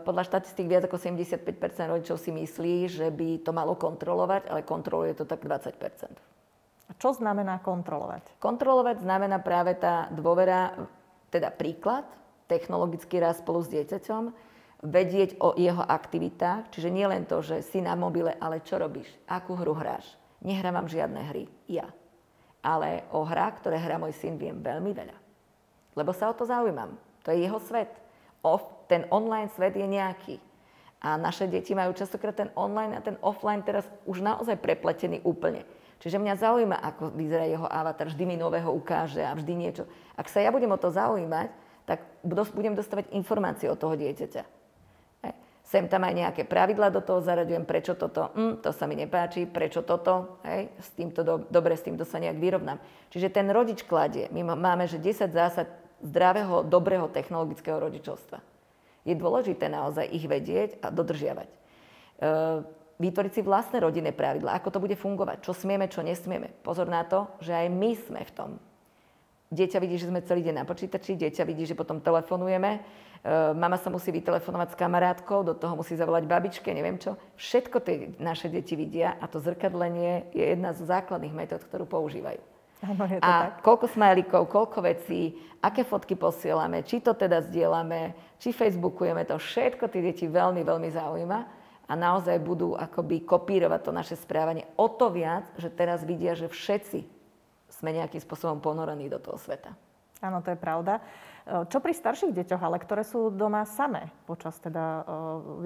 podľa 0.03 0.27
štatistík 0.27 0.66
viac 0.66 0.91
ako 0.91 0.99
75% 0.99 1.47
rodičov 1.87 2.18
si 2.18 2.35
myslí, 2.35 2.91
že 2.91 3.07
by 3.14 3.47
to 3.47 3.55
malo 3.55 3.79
kontrolovať, 3.79 4.51
ale 4.51 4.66
kontroluje 4.66 5.14
to 5.14 5.23
tak 5.23 5.47
20 5.47 5.79
A 5.79 6.93
čo 6.99 7.14
znamená 7.14 7.62
kontrolovať? 7.62 8.43
Kontrolovať 8.43 9.07
znamená 9.07 9.39
práve 9.39 9.79
tá 9.79 10.11
dôvera, 10.11 10.75
teda 11.31 11.55
príklad, 11.55 12.03
technologický 12.53 13.16
rast 13.16 13.40
spolu 13.40 13.64
s 13.64 13.72
dieťaťom, 13.72 14.53
vedieť 14.84 15.40
o 15.40 15.57
jeho 15.57 15.80
aktivitách, 15.80 16.68
čiže 16.68 16.92
nie 16.92 17.09
len 17.09 17.24
to, 17.24 17.40
že 17.40 17.64
si 17.64 17.80
na 17.80 17.96
mobile, 17.96 18.36
ale 18.36 18.61
čo 18.61 18.76
robíš, 18.76 19.09
akú 19.24 19.57
hru 19.57 19.72
hráš. 19.72 20.05
Nehrávam 20.44 20.90
žiadne 20.90 21.22
hry, 21.32 21.48
ja. 21.70 21.88
Ale 22.61 23.07
o 23.14 23.24
hrách, 23.24 23.62
ktoré 23.62 23.78
hrá 23.80 23.96
môj 23.96 24.12
syn, 24.12 24.36
viem 24.36 24.59
veľmi 24.61 24.92
veľa. 24.92 25.16
Lebo 25.96 26.12
sa 26.12 26.28
o 26.28 26.36
to 26.36 26.44
zaujímam. 26.44 26.98
To 27.22 27.30
je 27.30 27.46
jeho 27.46 27.62
svet. 27.62 27.94
Off, 28.42 28.66
ten 28.90 29.07
online 29.14 29.48
svet 29.55 29.78
je 29.78 29.86
nejaký. 29.86 30.36
A 31.03 31.14
naše 31.18 31.46
deti 31.46 31.74
majú 31.74 31.94
častokrát 31.94 32.34
ten 32.34 32.50
online 32.59 32.98
a 32.98 33.03
ten 33.03 33.18
offline 33.22 33.62
teraz 33.62 33.86
už 34.07 34.22
naozaj 34.22 34.59
prepletený 34.59 35.22
úplne. 35.22 35.66
Čiže 36.03 36.18
mňa 36.18 36.34
zaujíma, 36.34 36.76
ako 36.82 37.14
vyzerá 37.14 37.46
jeho 37.46 37.66
avatar, 37.70 38.11
vždy 38.11 38.24
mi 38.26 38.34
nového 38.34 38.74
ukáže 38.74 39.22
a 39.22 39.30
vždy 39.38 39.53
niečo. 39.55 39.86
Ak 40.18 40.26
sa 40.26 40.42
ja 40.42 40.50
budem 40.50 40.70
o 40.70 40.78
to 40.78 40.90
zaujímať, 40.90 41.55
tak 41.87 42.05
budem 42.24 42.78
dostávať 42.78 43.11
informácie 43.12 43.66
od 43.66 43.78
toho 43.78 43.99
dieťaťa. 43.99 44.62
Sem 45.72 45.89
tam 45.89 46.05
aj 46.05 46.12
nejaké 46.12 46.43
pravidla 46.45 46.93
do 46.93 47.01
toho 47.01 47.24
zaraďujem, 47.24 47.64
prečo 47.64 47.97
toto, 47.97 48.28
hm, 48.37 48.61
to 48.61 48.76
sa 48.76 48.85
mi 48.85 48.93
nepáči, 48.93 49.49
prečo 49.49 49.80
toto, 49.80 50.37
hej, 50.45 50.68
s 50.76 50.93
týmto 50.93 51.24
do, 51.24 51.49
dobre, 51.49 51.80
s 51.80 51.87
týmto 51.89 52.05
sa 52.05 52.20
nejak 52.20 52.37
vyrovnám. 52.37 52.76
Čiže 53.09 53.33
ten 53.33 53.49
rodič 53.49 53.80
kladie. 53.89 54.28
My 54.37 54.45
máme, 54.45 54.85
že 54.85 55.01
10 55.01 55.33
zásad 55.33 55.72
zdravého, 56.05 56.61
dobrého 56.68 57.09
technologického 57.09 57.80
rodičovstva. 57.80 58.45
Je 59.09 59.16
dôležité 59.16 59.72
naozaj 59.72 60.12
ich 60.12 60.28
vedieť 60.28 60.76
a 60.85 60.93
dodržiavať. 60.93 61.49
E, 61.49 61.57
vytvoriť 63.01 63.33
si 63.33 63.41
vlastné 63.41 63.80
rodinné 63.80 64.12
pravidla, 64.12 64.59
ako 64.59 64.76
to 64.76 64.83
bude 64.83 64.95
fungovať, 65.01 65.41
čo 65.41 65.57
smieme, 65.57 65.89
čo 65.89 66.05
nesmieme. 66.05 66.53
Pozor 66.61 66.85
na 66.85 67.07
to, 67.09 67.33
že 67.41 67.57
aj 67.57 67.66
my 67.72 67.91
sme 67.97 68.20
v 68.28 68.35
tom 68.37 68.51
Dieťa 69.53 69.78
vidí, 69.84 70.00
že 70.00 70.09
sme 70.09 70.24
celý 70.24 70.48
deň 70.48 70.64
na 70.64 70.64
počítači, 70.64 71.12
dieťa 71.12 71.44
vidí, 71.44 71.68
že 71.68 71.76
potom 71.76 72.00
telefonujeme, 72.00 72.80
e, 72.80 72.80
mama 73.53 73.76
sa 73.76 73.92
musí 73.92 74.09
vytelefonovať 74.09 74.72
s 74.72 74.80
kamarátkou, 74.80 75.44
do 75.44 75.53
toho 75.53 75.76
musí 75.76 75.92
zavolať 75.92 76.24
babičke, 76.24 76.72
neviem 76.72 76.96
čo. 76.96 77.20
Všetko 77.36 77.76
tie 77.84 78.16
naše 78.16 78.48
deti 78.48 78.72
vidia 78.80 79.12
a 79.20 79.28
to 79.28 79.44
zrkadlenie 79.44 80.32
je 80.32 80.57
jedna 80.57 80.72
zo 80.72 80.88
základných 80.88 81.36
metód, 81.36 81.61
ktorú 81.68 81.84
používajú. 81.84 82.40
Ano, 82.80 83.05
je 83.05 83.20
to 83.20 83.28
a 83.28 83.53
tak. 83.53 83.61
koľko 83.61 83.86
smajlikov, 83.92 84.42
koľko 84.48 84.78
vecí, 84.88 85.36
aké 85.61 85.84
fotky 85.84 86.16
posielame, 86.16 86.80
či 86.82 87.05
to 87.05 87.12
teda 87.12 87.44
zdieľame, 87.44 88.16
či 88.40 88.57
facebookujeme, 88.57 89.22
to 89.28 89.36
všetko 89.36 89.86
tie 89.92 90.00
deti 90.00 90.24
veľmi, 90.26 90.64
veľmi 90.64 90.88
zaujíma 90.88 91.38
a 91.86 91.92
naozaj 91.92 92.40
budú 92.40 92.72
akoby 92.72 93.22
kopírovať 93.28 93.80
to 93.84 93.92
naše 93.92 94.16
správanie 94.16 94.64
o 94.80 94.88
to 94.88 95.12
viac, 95.12 95.44
že 95.61 95.68
teraz 95.68 96.03
vidia, 96.03 96.32
že 96.32 96.48
všetci 96.48 97.22
sme 97.73 97.97
nejakým 97.97 98.20
spôsobom 98.20 98.61
ponorení 98.61 99.09
do 99.09 99.16
toho 99.16 99.41
sveta. 99.41 99.73
Áno, 100.23 100.39
to 100.45 100.55
je 100.55 100.59
pravda. 100.61 101.03
E, 101.43 101.66
čo 101.66 101.83
pri 101.83 101.91
starších 101.91 102.31
deťoch, 102.31 102.62
ale 102.62 102.79
ktoré 102.79 103.03
sú 103.03 103.35
doma 103.35 103.66
samé 103.66 104.07
počas 104.29 104.55
teda 104.62 105.03
e, 105.03 105.03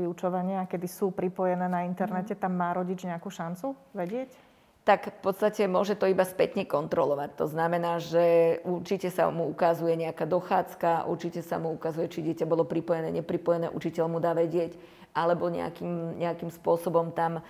vyučovania, 0.01 0.65
kedy 0.65 0.89
sú 0.89 1.13
pripojené 1.13 1.69
na 1.69 1.85
internete, 1.85 2.33
mhm. 2.33 2.41
tam 2.41 2.53
má 2.57 2.73
rodič 2.73 3.05
nejakú 3.05 3.29
šancu 3.29 3.77
vedieť? 3.93 4.33
tak 4.87 5.11
v 5.11 5.19
podstate 5.19 5.67
môže 5.67 5.99
to 5.99 6.07
iba 6.07 6.23
spätne 6.23 6.63
kontrolovať. 6.63 7.35
To 7.43 7.51
znamená, 7.51 7.99
že 7.99 8.57
určite 8.63 9.11
sa 9.11 9.27
mu 9.35 9.51
ukazuje 9.51 9.99
nejaká 9.99 10.31
dochádzka, 10.31 11.11
určite 11.11 11.43
sa 11.43 11.59
mu 11.59 11.75
ukazuje, 11.75 12.07
či 12.07 12.23
dieťa 12.23 12.47
bolo 12.47 12.63
pripojené, 12.63 13.11
nepripojené, 13.11 13.67
učiteľ 13.67 14.07
mu 14.07 14.23
dá 14.23 14.31
vedieť, 14.31 14.79
alebo 15.11 15.51
nejakým, 15.51 16.23
nejakým 16.23 16.55
spôsobom 16.55 17.11
tam 17.11 17.43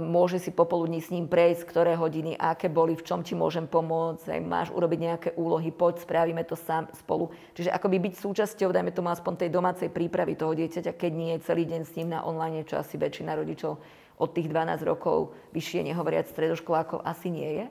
môže 0.00 0.38
si 0.40 0.54
popoludní 0.54 1.02
s 1.02 1.10
ním 1.10 1.26
prejsť, 1.26 1.68
ktoré 1.68 1.92
hodiny, 1.98 2.38
aké 2.38 2.70
boli, 2.70 2.94
v 2.96 3.04
čom 3.04 3.20
ti 3.20 3.34
môžem 3.36 3.66
pomôcť, 3.66 4.38
aj 4.38 4.40
máš 4.40 4.68
urobiť 4.72 4.98
nejaké 5.00 5.28
úlohy, 5.36 5.74
poď, 5.74 6.00
spravíme 6.00 6.40
to 6.46 6.54
sám 6.56 6.88
spolu. 6.96 7.28
Čiže 7.52 7.74
akoby 7.74 7.98
byť 8.08 8.14
súčasťou, 8.16 8.70
dajme 8.70 8.94
tomu 8.94 9.10
aspoň 9.10 9.46
tej 9.46 9.50
domácej 9.52 9.88
prípravy 9.90 10.38
toho 10.38 10.54
dieťaťa, 10.54 10.96
keď 10.96 11.12
nie 11.12 11.30
je 11.36 11.44
celý 11.44 11.66
deň 11.66 11.82
s 11.82 11.94
ním 11.98 12.14
na 12.14 12.24
online, 12.24 12.64
čo 12.64 12.78
asi 12.80 12.96
väčšina 12.96 13.36
rodičov 13.36 13.76
od 14.20 14.30
tých 14.32 14.48
12 14.48 14.84
rokov, 14.84 15.32
vyššie 15.56 15.92
nehovoriať 15.92 16.30
stredoškolákov, 16.30 17.04
asi 17.04 17.28
nie 17.32 17.50
je. 17.60 17.66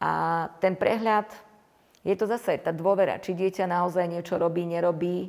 A 0.00 0.12
ten 0.64 0.76
prehľad, 0.76 1.28
je 2.00 2.16
to 2.16 2.24
zase 2.24 2.56
tá 2.64 2.72
dôvera, 2.72 3.20
či 3.20 3.36
dieťa 3.36 3.68
naozaj 3.68 4.08
niečo 4.08 4.40
robí, 4.40 4.64
nerobí, 4.64 5.28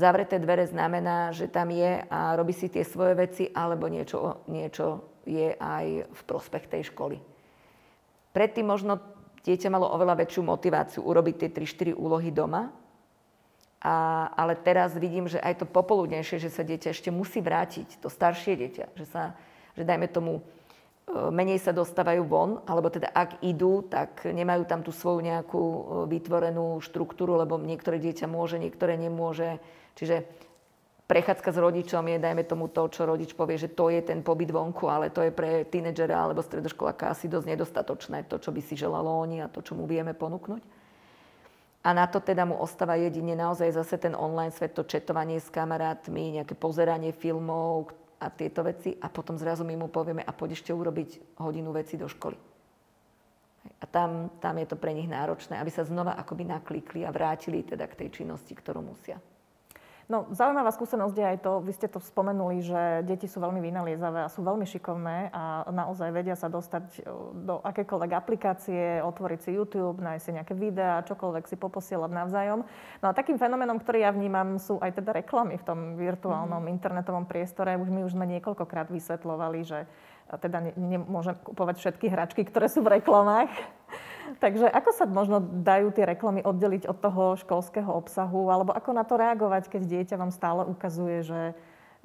Zavreté 0.00 0.40
dvere 0.40 0.64
znamená, 0.64 1.28
že 1.36 1.44
tam 1.44 1.68
je 1.68 2.00
a 2.08 2.32
robí 2.32 2.56
si 2.56 2.72
tie 2.72 2.88
svoje 2.88 3.12
veci, 3.12 3.44
alebo 3.52 3.84
niečo, 3.84 4.48
niečo 4.48 5.04
je 5.28 5.52
aj 5.52 6.08
v 6.08 6.20
prospech 6.24 6.72
tej 6.72 6.88
školy. 6.88 7.20
Predtým 8.32 8.64
možno 8.64 8.96
dieťa 9.44 9.68
malo 9.68 9.92
oveľa 9.92 10.24
väčšiu 10.24 10.40
motiváciu 10.40 11.04
urobiť 11.04 11.44
tie 11.44 11.50
3-4 11.52 12.00
úlohy 12.00 12.32
doma, 12.32 12.72
a, 13.80 14.28
ale 14.36 14.56
teraz 14.56 14.96
vidím, 14.96 15.28
že 15.28 15.40
aj 15.40 15.64
to 15.64 15.66
popoludnejšie, 15.68 16.36
že 16.36 16.52
sa 16.52 16.64
dieťa 16.64 16.96
ešte 16.96 17.12
musí 17.12 17.44
vrátiť, 17.44 18.00
to 18.00 18.08
staršie 18.08 18.56
dieťa, 18.56 18.84
že 18.96 19.04
sa, 19.08 19.36
že 19.76 19.88
dajme 19.88 20.04
tomu, 20.08 20.40
e, 20.40 20.42
menej 21.32 21.60
sa 21.60 21.72
dostávajú 21.72 22.24
von, 22.28 22.50
alebo 22.68 22.92
teda 22.92 23.08
ak 23.08 23.40
idú, 23.40 23.84
tak 23.88 24.28
nemajú 24.28 24.68
tam 24.68 24.84
tú 24.84 24.92
svoju 24.92 25.24
nejakú 25.24 25.60
e, 25.60 25.80
vytvorenú 26.12 26.76
štruktúru, 26.84 27.40
lebo 27.40 27.56
niektoré 27.56 27.96
dieťa 27.96 28.28
môže, 28.28 28.60
niektoré 28.60 29.00
nemôže 29.00 29.60
Čiže 29.94 30.26
prechádzka 31.10 31.50
s 31.50 31.58
rodičom 31.58 32.06
je, 32.06 32.22
dajme 32.22 32.46
tomu 32.46 32.70
to, 32.70 32.86
čo 32.86 33.02
rodič 33.02 33.34
povie, 33.34 33.58
že 33.58 33.74
to 33.74 33.90
je 33.90 33.98
ten 34.06 34.22
pobyt 34.22 34.54
vonku, 34.54 34.86
ale 34.86 35.10
to 35.10 35.26
je 35.26 35.34
pre 35.34 35.66
tínedžera 35.66 36.14
alebo 36.14 36.38
stredoškoláka 36.38 37.10
asi 37.10 37.26
dosť 37.26 37.46
nedostatočné, 37.50 38.30
to, 38.30 38.38
čo 38.38 38.54
by 38.54 38.62
si 38.62 38.78
želalo 38.78 39.10
oni 39.18 39.42
a 39.42 39.50
to, 39.50 39.58
čo 39.58 39.74
mu 39.74 39.90
vieme 39.90 40.14
ponúknuť. 40.14 40.62
A 41.80 41.96
na 41.96 42.04
to 42.04 42.20
teda 42.20 42.44
mu 42.44 42.60
ostáva 42.60 42.94
jedine 43.00 43.32
naozaj 43.32 43.72
zase 43.72 43.96
ten 43.96 44.12
online 44.12 44.52
svet, 44.52 44.76
to 44.76 44.84
četovanie 44.84 45.40
s 45.40 45.48
kamarátmi, 45.48 46.36
nejaké 46.36 46.52
pozeranie 46.52 47.16
filmov 47.16 47.96
a 48.20 48.28
tieto 48.28 48.60
veci. 48.60 48.92
A 49.00 49.08
potom 49.08 49.40
zrazu 49.40 49.64
my 49.64 49.80
mu 49.80 49.88
povieme, 49.88 50.20
a 50.20 50.28
poď 50.28 50.60
ešte 50.60 50.76
urobiť 50.76 51.40
hodinu 51.40 51.72
veci 51.72 51.96
do 51.96 52.04
školy. 52.04 52.36
A 53.80 53.84
tam, 53.88 54.28
tam 54.44 54.60
je 54.60 54.68
to 54.68 54.76
pre 54.76 54.92
nich 54.92 55.08
náročné, 55.08 55.56
aby 55.56 55.72
sa 55.72 55.88
znova 55.88 56.20
akoby 56.20 56.44
naklikli 56.48 57.00
a 57.08 57.12
vrátili 57.12 57.64
teda 57.64 57.88
k 57.88 58.04
tej 58.04 58.22
činnosti, 58.22 58.52
ktorú 58.52 58.84
musia. 58.84 59.16
No, 60.10 60.26
zaujímavá 60.34 60.74
skúsenosť 60.74 61.14
je 61.14 61.22
aj 61.22 61.38
to, 61.38 61.62
vy 61.62 61.70
ste 61.70 61.86
to 61.86 62.02
spomenuli, 62.02 62.66
že 62.66 63.06
deti 63.06 63.30
sú 63.30 63.38
veľmi 63.38 63.62
vynaliezavé 63.62 64.26
a 64.26 64.32
sú 64.32 64.42
veľmi 64.42 64.66
šikovné 64.66 65.30
a 65.30 65.70
naozaj 65.70 66.10
vedia 66.10 66.34
sa 66.34 66.50
dostať 66.50 66.84
e, 66.98 67.00
do 67.46 67.62
akékoľvek 67.62 68.10
aplikácie, 68.18 68.98
otvoriť 69.06 69.38
si 69.38 69.50
YouTube, 69.54 70.02
nájsť 70.02 70.22
si 70.26 70.34
nejaké 70.34 70.54
videá, 70.58 71.06
čokoľvek 71.06 71.46
si 71.46 71.54
poposielať 71.54 72.10
navzájom. 72.10 72.66
No 72.98 73.06
a 73.06 73.14
takým 73.14 73.38
fenoménom, 73.38 73.78
ktorý 73.78 74.02
ja 74.02 74.10
vnímam, 74.10 74.58
sú 74.58 74.82
aj 74.82 74.98
teda 74.98 75.14
reklamy 75.14 75.62
v 75.62 75.66
tom 75.70 75.94
virtuálnom 75.94 76.66
mm. 76.66 76.74
internetovom 76.74 77.30
priestore. 77.30 77.78
Už 77.78 77.86
my 77.86 78.02
už 78.02 78.18
sme 78.18 78.26
niekoľkokrát 78.26 78.90
vysvetlovali, 78.90 79.62
že 79.62 79.86
teda 80.26 80.74
nemôžem 80.74 81.38
kupovať 81.38 81.86
všetky 81.86 82.10
hračky, 82.10 82.42
ktoré 82.50 82.66
sú 82.66 82.82
v 82.82 82.98
reklamách. 82.98 83.50
Takže 84.38 84.70
ako 84.70 84.90
sa 84.94 85.04
možno 85.04 85.42
dajú 85.42 85.90
tie 85.92 86.06
reklamy 86.06 86.40
oddeliť 86.44 86.86
od 86.86 86.98
toho 87.00 87.22
školského 87.40 87.90
obsahu, 87.90 88.48
alebo 88.48 88.70
ako 88.72 88.90
na 88.94 89.04
to 89.04 89.18
reagovať, 89.18 89.68
keď 89.72 89.82
dieťa 89.84 90.16
vám 90.16 90.32
stále 90.32 90.62
ukazuje, 90.64 91.26
že, 91.26 91.42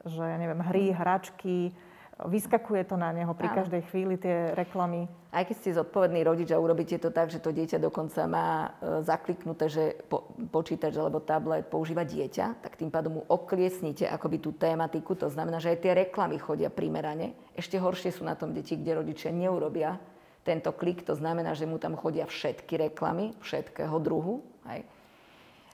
že 0.03 0.23
ja 0.23 0.37
neviem, 0.39 0.59
hry, 0.63 0.91
hračky, 0.91 1.75
vyskakuje 2.23 2.87
to 2.87 2.95
na 2.95 3.11
neho 3.11 3.35
pri 3.35 3.51
každej 3.51 3.91
chvíli 3.91 4.15
tie 4.15 4.55
reklamy. 4.55 5.11
Aj 5.35 5.43
keď 5.43 5.55
ste 5.59 5.75
zodpovedný 5.75 6.23
rodič 6.23 6.47
a 6.55 6.61
urobíte 6.63 6.95
to 6.95 7.11
tak, 7.11 7.27
že 7.27 7.43
to 7.43 7.51
dieťa 7.51 7.75
dokonca 7.83 8.23
má 8.23 8.47
e, 8.47 9.03
zakliknuté, 9.03 9.67
že 9.67 9.83
po, 10.07 10.31
počítač 10.47 10.95
alebo 10.95 11.19
tablet 11.19 11.67
používa 11.67 12.07
dieťa, 12.07 12.63
tak 12.63 12.79
tým 12.79 12.87
pádom 12.87 13.19
mu 13.19 13.21
okliesnite 13.27 14.07
akoby 14.07 14.39
tú 14.39 14.55
tématiku. 14.55 15.11
To 15.19 15.27
znamená, 15.27 15.59
že 15.59 15.75
aj 15.75 15.79
tie 15.83 15.91
reklamy 16.07 16.39
chodia 16.39 16.71
primerane. 16.71 17.35
Ešte 17.51 17.75
horšie 17.75 18.15
sú 18.15 18.23
na 18.23 18.39
tom 18.39 18.55
deti, 18.55 18.79
kde 18.79 18.95
rodičia 18.95 19.35
neurobia 19.35 19.99
tento 20.45 20.69
klik, 20.77 21.01
to 21.01 21.17
znamená, 21.17 21.57
že 21.57 21.65
mu 21.65 21.81
tam 21.81 21.97
chodia 21.97 22.29
všetky 22.29 22.77
reklamy, 22.77 23.33
všetkého 23.41 23.97
druhu. 23.97 24.45
Hej. 24.69 24.85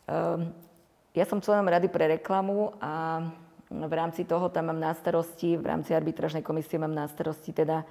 Um, 0.08 0.56
ja 1.12 1.28
som 1.28 1.44
členom 1.44 1.68
rady 1.68 1.92
pre 1.92 2.08
reklamu 2.08 2.72
a 2.80 3.20
v 3.68 3.94
rámci 3.96 4.24
toho 4.24 4.48
tam 4.48 4.72
mám 4.72 4.80
na 4.80 4.96
starosti, 4.96 5.60
v 5.60 5.68
rámci 5.68 5.92
arbitražnej 5.92 6.40
komisie 6.40 6.80
mám 6.80 6.96
na 6.96 7.04
starosti 7.08 7.52
teda, 7.52 7.84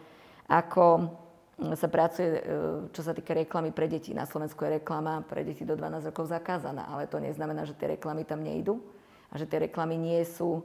ako 0.49 1.09
sa 1.77 1.89
pracuje, 1.93 2.41
e, 2.41 2.43
čo 2.89 3.01
sa 3.05 3.13
týka 3.13 3.37
reklamy 3.37 3.73
pre 3.77 3.85
deti. 3.85 4.17
Na 4.17 4.25
Slovensku 4.25 4.65
je 4.65 4.81
reklama 4.81 5.21
pre 5.25 5.45
deti 5.45 5.69
do 5.69 5.77
12 5.77 6.09
rokov 6.09 6.33
zakázaná, 6.33 6.89
ale 6.89 7.05
to 7.05 7.21
neznamená, 7.21 7.69
že 7.69 7.77
tie 7.77 7.97
reklamy 7.97 8.25
tam 8.25 8.41
nejdú 8.41 8.81
a 9.29 9.37
že 9.37 9.45
tie 9.45 9.69
reklamy 9.69 10.01
nie 10.01 10.25
sú 10.25 10.65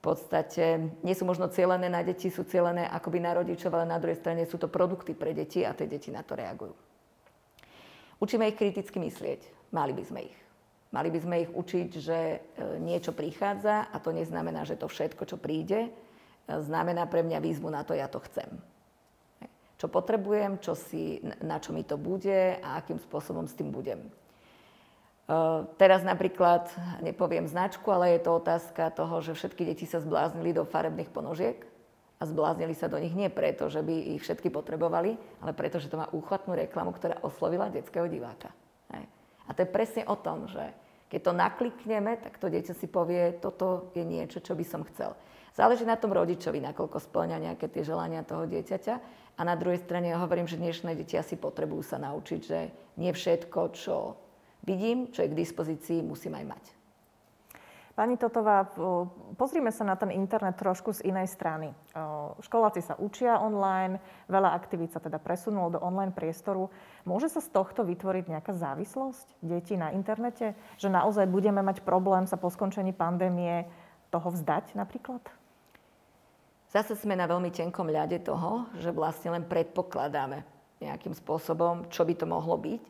v 0.00 0.16
podstate 0.16 0.96
nie 1.04 1.12
sú 1.12 1.28
možno 1.28 1.52
cieľené 1.52 1.92
na 1.92 2.00
deti, 2.00 2.32
sú 2.32 2.48
cieľené 2.48 2.88
akoby 2.88 3.20
na 3.20 3.36
rodičov, 3.36 3.68
ale 3.76 3.84
na 3.84 4.00
druhej 4.00 4.16
strane 4.16 4.48
sú 4.48 4.56
to 4.56 4.72
produkty 4.72 5.12
pre 5.12 5.36
deti 5.36 5.60
a 5.60 5.76
tie 5.76 5.84
deti 5.84 6.08
na 6.08 6.24
to 6.24 6.40
reagujú. 6.40 6.72
Učíme 8.16 8.48
ich 8.48 8.56
kriticky 8.56 8.96
myslieť. 8.96 9.72
Mali 9.76 9.92
by 9.92 10.04
sme 10.08 10.20
ich. 10.24 10.38
Mali 10.90 11.12
by 11.12 11.18
sme 11.20 11.36
ich 11.44 11.50
učiť, 11.52 11.90
že 12.00 12.18
e, 12.18 12.38
niečo 12.80 13.12
prichádza 13.12 13.92
a 13.92 13.96
to 14.00 14.10
neznamená, 14.10 14.64
že 14.64 14.80
to 14.80 14.88
všetko, 14.88 15.22
čo 15.28 15.36
príde, 15.36 15.86
e, 15.86 15.90
znamená 16.48 17.04
pre 17.04 17.20
mňa 17.20 17.38
výzvu 17.38 17.68
na 17.68 17.84
to, 17.84 17.92
ja 17.92 18.08
to 18.08 18.24
chcem. 18.24 18.48
Čo 19.76 19.86
potrebujem, 19.92 20.58
čo 20.64 20.72
si, 20.72 21.20
na 21.44 21.60
čo 21.60 21.76
mi 21.76 21.84
to 21.84 22.00
bude 22.00 22.56
a 22.56 22.80
akým 22.80 22.96
spôsobom 22.96 23.44
s 23.44 23.54
tým 23.54 23.68
budem. 23.68 24.00
Teraz 25.78 26.02
napríklad, 26.02 26.66
nepoviem 27.06 27.46
značku, 27.46 27.86
ale 27.94 28.18
je 28.18 28.26
to 28.26 28.42
otázka 28.42 28.90
toho, 28.90 29.22
že 29.22 29.38
všetky 29.38 29.62
deti 29.62 29.86
sa 29.86 30.02
zbláznili 30.02 30.50
do 30.50 30.66
farebných 30.66 31.14
ponožiek 31.14 31.62
a 32.18 32.26
zbláznili 32.26 32.74
sa 32.74 32.90
do 32.90 32.98
nich 32.98 33.14
nie 33.14 33.30
preto, 33.30 33.70
že 33.70 33.78
by 33.78 34.18
ich 34.18 34.26
všetky 34.26 34.50
potrebovali, 34.50 35.14
ale 35.38 35.54
preto, 35.54 35.78
že 35.78 35.86
to 35.86 36.02
má 36.02 36.10
úchvatnú 36.10 36.58
reklamu, 36.58 36.90
ktorá 36.90 37.22
oslovila 37.22 37.70
detského 37.70 38.10
diváka. 38.10 38.50
A 39.46 39.50
to 39.54 39.66
je 39.66 39.70
presne 39.70 40.02
o 40.06 40.14
tom, 40.14 40.46
že 40.46 40.62
keď 41.10 41.20
to 41.26 41.32
naklikneme, 41.34 42.22
tak 42.22 42.38
to 42.38 42.46
dieťa 42.46 42.74
si 42.74 42.86
povie, 42.86 43.34
toto 43.38 43.90
je 43.98 44.06
niečo, 44.06 44.38
čo 44.38 44.54
by 44.54 44.62
som 44.62 44.86
chcel. 44.94 45.18
Záleží 45.58 45.82
na 45.82 45.98
tom 45.98 46.14
rodičovi, 46.14 46.62
nakoľko 46.62 47.02
splňa 47.02 47.50
nejaké 47.50 47.66
tie 47.66 47.82
želania 47.82 48.22
toho 48.22 48.46
dieťaťa. 48.46 48.94
A 49.34 49.42
na 49.42 49.58
druhej 49.58 49.82
strane 49.82 50.14
ja 50.14 50.22
hovorím, 50.22 50.46
že 50.46 50.54
dnešné 50.54 50.94
deti 50.94 51.18
asi 51.18 51.34
potrebujú 51.34 51.82
sa 51.82 51.98
naučiť, 51.98 52.40
že 52.46 52.58
nie 52.94 53.10
všetko, 53.10 53.60
čo 53.74 54.14
vidím, 54.64 55.12
čo 55.12 55.22
je 55.24 55.30
k 55.32 55.38
dispozícii, 55.38 56.04
musím 56.04 56.36
aj 56.36 56.46
mať. 56.46 56.64
Pani 57.90 58.16
Totová, 58.16 58.64
pozrime 59.36 59.68
sa 59.68 59.84
na 59.84 59.92
ten 59.92 60.08
internet 60.08 60.56
trošku 60.56 60.96
z 60.96 61.04
inej 61.04 61.28
strany. 61.28 61.68
Školáci 62.40 62.80
sa 62.80 62.96
učia 62.96 63.36
online, 63.36 64.00
veľa 64.24 64.56
aktivít 64.56 64.96
sa 64.96 65.04
teda 65.04 65.20
presunulo 65.20 65.76
do 65.76 65.82
online 65.84 66.14
priestoru. 66.14 66.72
Môže 67.04 67.28
sa 67.28 67.44
z 67.44 67.52
tohto 67.52 67.84
vytvoriť 67.84 68.24
nejaká 68.32 68.56
závislosť 68.56 69.44
detí 69.44 69.76
na 69.76 69.92
internete? 69.92 70.56
Že 70.80 70.96
naozaj 70.96 71.28
budeme 71.28 71.60
mať 71.60 71.84
problém 71.84 72.24
sa 72.24 72.40
po 72.40 72.48
skončení 72.48 72.96
pandémie 72.96 73.68
toho 74.08 74.32
vzdať 74.32 74.80
napríklad? 74.80 75.20
Zase 76.72 76.96
sme 76.96 77.18
na 77.18 77.28
veľmi 77.28 77.52
tenkom 77.52 77.90
ľade 77.90 78.22
toho, 78.24 78.64
že 78.80 78.96
vlastne 78.96 79.34
len 79.34 79.44
predpokladáme 79.44 80.40
nejakým 80.80 81.12
spôsobom, 81.12 81.90
čo 81.92 82.08
by 82.08 82.14
to 82.16 82.24
mohlo 82.24 82.56
byť, 82.56 82.82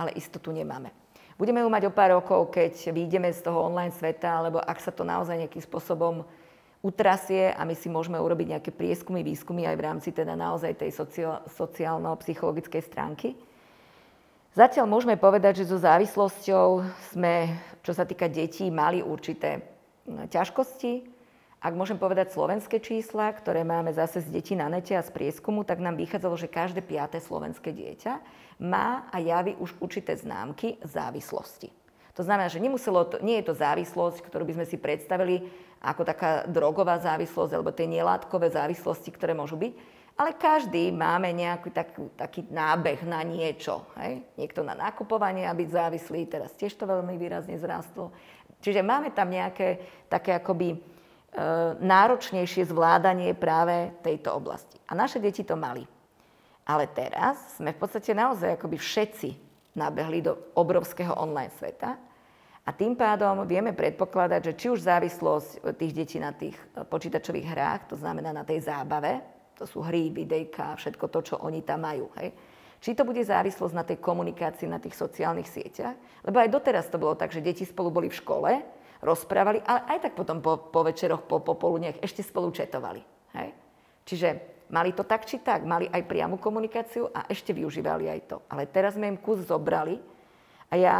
ale 0.00 0.16
istotu 0.16 0.56
nemáme. 0.56 1.03
Budeme 1.34 1.66
ju 1.66 1.68
mať 1.70 1.90
o 1.90 1.92
pár 1.94 2.14
rokov, 2.14 2.54
keď 2.54 2.94
vyjdeme 2.94 3.26
z 3.34 3.42
toho 3.42 3.66
online 3.66 3.90
sveta, 3.90 4.38
alebo 4.38 4.62
ak 4.62 4.78
sa 4.78 4.94
to 4.94 5.02
naozaj 5.02 5.34
nejakým 5.34 5.62
spôsobom 5.66 6.22
utrasie 6.84 7.50
a 7.50 7.64
my 7.64 7.72
si 7.72 7.88
môžeme 7.88 8.20
urobiť 8.20 8.54
nejaké 8.54 8.70
prieskumy, 8.70 9.24
výskumy 9.24 9.64
aj 9.64 9.76
v 9.80 9.84
rámci 9.88 10.08
teda 10.12 10.36
naozaj 10.36 10.76
tej 10.78 10.92
sociálno-psychologickej 11.48 12.82
stránky. 12.84 13.32
Zatiaľ 14.54 14.86
môžeme 14.86 15.18
povedať, 15.18 15.64
že 15.64 15.74
so 15.74 15.82
závislosťou 15.82 16.86
sme, 17.10 17.56
čo 17.82 17.90
sa 17.90 18.06
týka 18.06 18.30
detí, 18.30 18.70
mali 18.70 19.02
určité 19.02 19.64
ťažkosti. 20.06 21.13
Ak 21.64 21.72
môžem 21.72 21.96
povedať 21.96 22.28
slovenské 22.28 22.76
čísla, 22.76 23.32
ktoré 23.32 23.64
máme 23.64 23.88
zase 23.96 24.20
z 24.20 24.28
detí 24.28 24.52
na 24.52 24.68
nete 24.68 24.92
a 24.92 25.00
z 25.00 25.08
prieskumu, 25.08 25.64
tak 25.64 25.80
nám 25.80 25.96
vychádzalo, 25.96 26.36
že 26.36 26.52
každé 26.52 26.84
piaté 26.84 27.24
slovenské 27.24 27.72
dieťa 27.72 28.20
má 28.60 29.08
a 29.08 29.16
javí 29.16 29.56
už 29.56 29.72
určité 29.80 30.12
známky 30.12 30.76
závislosti. 30.84 31.72
To 32.14 32.20
znamená, 32.20 32.52
že 32.52 32.60
nemuselo 32.60 33.08
to, 33.08 33.16
nie 33.24 33.40
je 33.40 33.48
to 33.48 33.56
závislosť, 33.56 34.20
ktorú 34.28 34.44
by 34.44 34.60
sme 34.60 34.66
si 34.68 34.76
predstavili 34.76 35.48
ako 35.80 36.04
taká 36.04 36.44
drogová 36.44 37.00
závislosť 37.00 37.56
alebo 37.56 37.72
tie 37.72 37.88
nelátkové 37.88 38.52
závislosti, 38.52 39.08
ktoré 39.16 39.32
môžu 39.32 39.56
byť, 39.56 39.72
ale 40.20 40.36
každý 40.36 40.92
máme 40.92 41.32
nejaký 41.32 41.72
taký, 41.72 42.12
taký 42.12 42.40
nábeh 42.52 43.02
na 43.08 43.24
niečo. 43.24 43.88
Hej? 44.04 44.20
Niekto 44.36 44.60
na 44.60 44.76
nakupovanie 44.76 45.48
a 45.48 45.56
závislý, 45.56 46.28
teraz 46.28 46.52
tiež 46.60 46.76
to 46.76 46.84
veľmi 46.84 47.16
výrazne 47.16 47.56
zrastlo. 47.56 48.12
Čiže 48.60 48.84
máme 48.84 49.16
tam 49.16 49.32
nejaké 49.32 49.80
také 50.12 50.36
akoby 50.36 50.93
náročnejšie 51.82 52.70
zvládanie 52.70 53.34
práve 53.34 53.90
tejto 54.06 54.34
oblasti. 54.38 54.78
A 54.86 54.94
naše 54.94 55.18
deti 55.18 55.42
to 55.42 55.58
mali. 55.58 55.82
Ale 56.64 56.88
teraz 56.88 57.58
sme 57.60 57.74
v 57.74 57.80
podstate 57.82 58.16
naozaj 58.16 58.56
akoby 58.56 58.78
všetci 58.80 59.28
nabehli 59.74 60.22
do 60.24 60.38
obrovského 60.54 61.12
online 61.12 61.52
sveta 61.52 61.98
a 62.64 62.70
tým 62.72 62.96
pádom 62.96 63.44
vieme 63.44 63.76
predpokladať, 63.76 64.40
že 64.40 64.56
či 64.56 64.66
už 64.72 64.86
závislosť 64.88 65.76
tých 65.76 65.92
detí 65.92 66.16
na 66.16 66.32
tých 66.32 66.56
počítačových 66.88 67.50
hrách, 67.52 67.80
to 67.92 67.96
znamená 68.00 68.32
na 68.32 68.46
tej 68.46 68.64
zábave, 68.64 69.20
to 69.58 69.68
sú 69.68 69.84
hry, 69.84 70.08
videjka, 70.08 70.80
všetko 70.80 71.04
to, 71.12 71.20
čo 71.20 71.34
oni 71.44 71.60
tam 71.60 71.84
majú, 71.84 72.08
hej, 72.16 72.32
či 72.80 72.96
to 72.96 73.04
bude 73.04 73.20
závislosť 73.20 73.74
na 73.76 73.84
tej 73.84 74.00
komunikácii 74.00 74.64
na 74.64 74.80
tých 74.80 74.96
sociálnych 74.96 75.48
sieťach, 75.48 75.96
lebo 76.24 76.40
aj 76.40 76.48
doteraz 76.48 76.88
to 76.88 76.96
bolo 76.96 77.12
tak, 77.12 77.28
že 77.28 77.44
deti 77.44 77.68
spolu 77.68 77.92
boli 77.92 78.08
v 78.08 78.16
škole, 78.16 78.50
rozprávali, 79.04 79.60
ale 79.62 79.84
aj 79.94 80.08
tak 80.08 80.12
potom 80.16 80.40
po, 80.40 80.56
po 80.72 80.80
večeroch, 80.82 81.28
po 81.28 81.44
popoludniach 81.44 82.00
ešte 82.00 82.24
spolu 82.24 82.48
četovali. 82.50 83.04
Hej? 83.36 83.48
Čiže 84.08 84.28
mali 84.72 84.96
to 84.96 85.04
tak 85.04 85.28
či 85.28 85.44
tak, 85.44 85.62
mali 85.68 85.86
aj 85.86 86.08
priamu 86.08 86.40
komunikáciu 86.40 87.12
a 87.12 87.28
ešte 87.28 87.52
využívali 87.52 88.08
aj 88.08 88.20
to. 88.26 88.36
Ale 88.48 88.64
teraz 88.66 88.96
sme 88.96 89.12
im 89.12 89.20
kus 89.20 89.44
zobrali 89.44 90.00
a 90.72 90.74
ja 90.74 90.94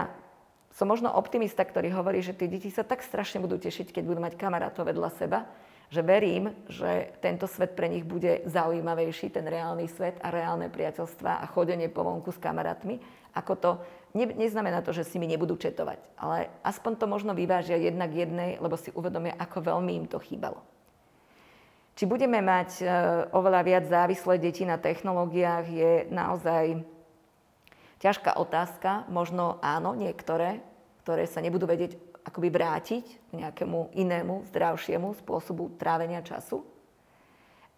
som 0.75 0.91
možno 0.91 1.09
optimista, 1.15 1.63
ktorý 1.63 1.95
hovorí, 1.95 2.19
že 2.19 2.35
tie 2.35 2.51
deti 2.51 2.69
sa 2.69 2.83
tak 2.83 3.01
strašne 3.01 3.39
budú 3.39 3.57
tešiť, 3.63 3.95
keď 3.95 4.03
budú 4.05 4.21
mať 4.21 4.35
kamarátov 4.35 4.91
vedľa 4.91 5.11
seba, 5.15 5.47
že 5.87 6.03
verím, 6.03 6.51
že 6.67 7.15
tento 7.23 7.47
svet 7.47 7.79
pre 7.79 7.87
nich 7.87 8.03
bude 8.03 8.43
zaujímavejší, 8.51 9.31
ten 9.31 9.47
reálny 9.47 9.87
svet 9.87 10.19
a 10.19 10.35
reálne 10.35 10.67
priateľstva 10.67 11.39
a 11.39 11.47
chodenie 11.47 11.87
po 11.87 12.03
vonku 12.03 12.35
s 12.35 12.43
kamarátmi, 12.43 12.99
ako 13.39 13.53
to, 13.55 13.71
ne, 14.15 14.27
neznamená 14.31 14.81
to, 14.81 14.95
že 14.95 15.05
si 15.05 15.19
mi 15.19 15.27
nebudú 15.27 15.59
četovať, 15.59 15.99
ale 16.17 16.49
aspoň 16.63 16.93
to 16.97 17.07
možno 17.11 17.35
vyvážia 17.35 17.77
jednak 17.77 18.15
jednej, 18.15 18.57
lebo 18.63 18.79
si 18.79 18.95
uvedomia, 18.95 19.35
ako 19.37 19.75
veľmi 19.75 19.93
im 19.99 20.07
to 20.07 20.23
chýbalo. 20.23 20.63
Či 21.95 22.11
budeme 22.11 22.43
mať 22.43 22.71
e, 22.83 22.85
oveľa 23.31 23.61
viac 23.63 23.85
závislé 23.87 24.43
deti 24.43 24.67
na 24.67 24.79
technológiách, 24.83 25.67
je 25.71 25.93
naozaj 26.11 26.83
ťažká 28.03 28.35
otázka. 28.35 29.07
Možno 29.07 29.63
áno, 29.63 29.95
niektoré, 29.95 30.59
ktoré 31.07 31.31
sa 31.31 31.39
nebudú 31.39 31.71
vedieť 31.71 31.95
akoby 32.27 32.49
vrátiť 32.51 33.05
k 33.07 33.31
nejakému 33.31 33.95
inému, 33.95 34.49
zdravšiemu 34.51 35.15
spôsobu 35.23 35.79
trávenia 35.79 36.25
času. 36.25 36.67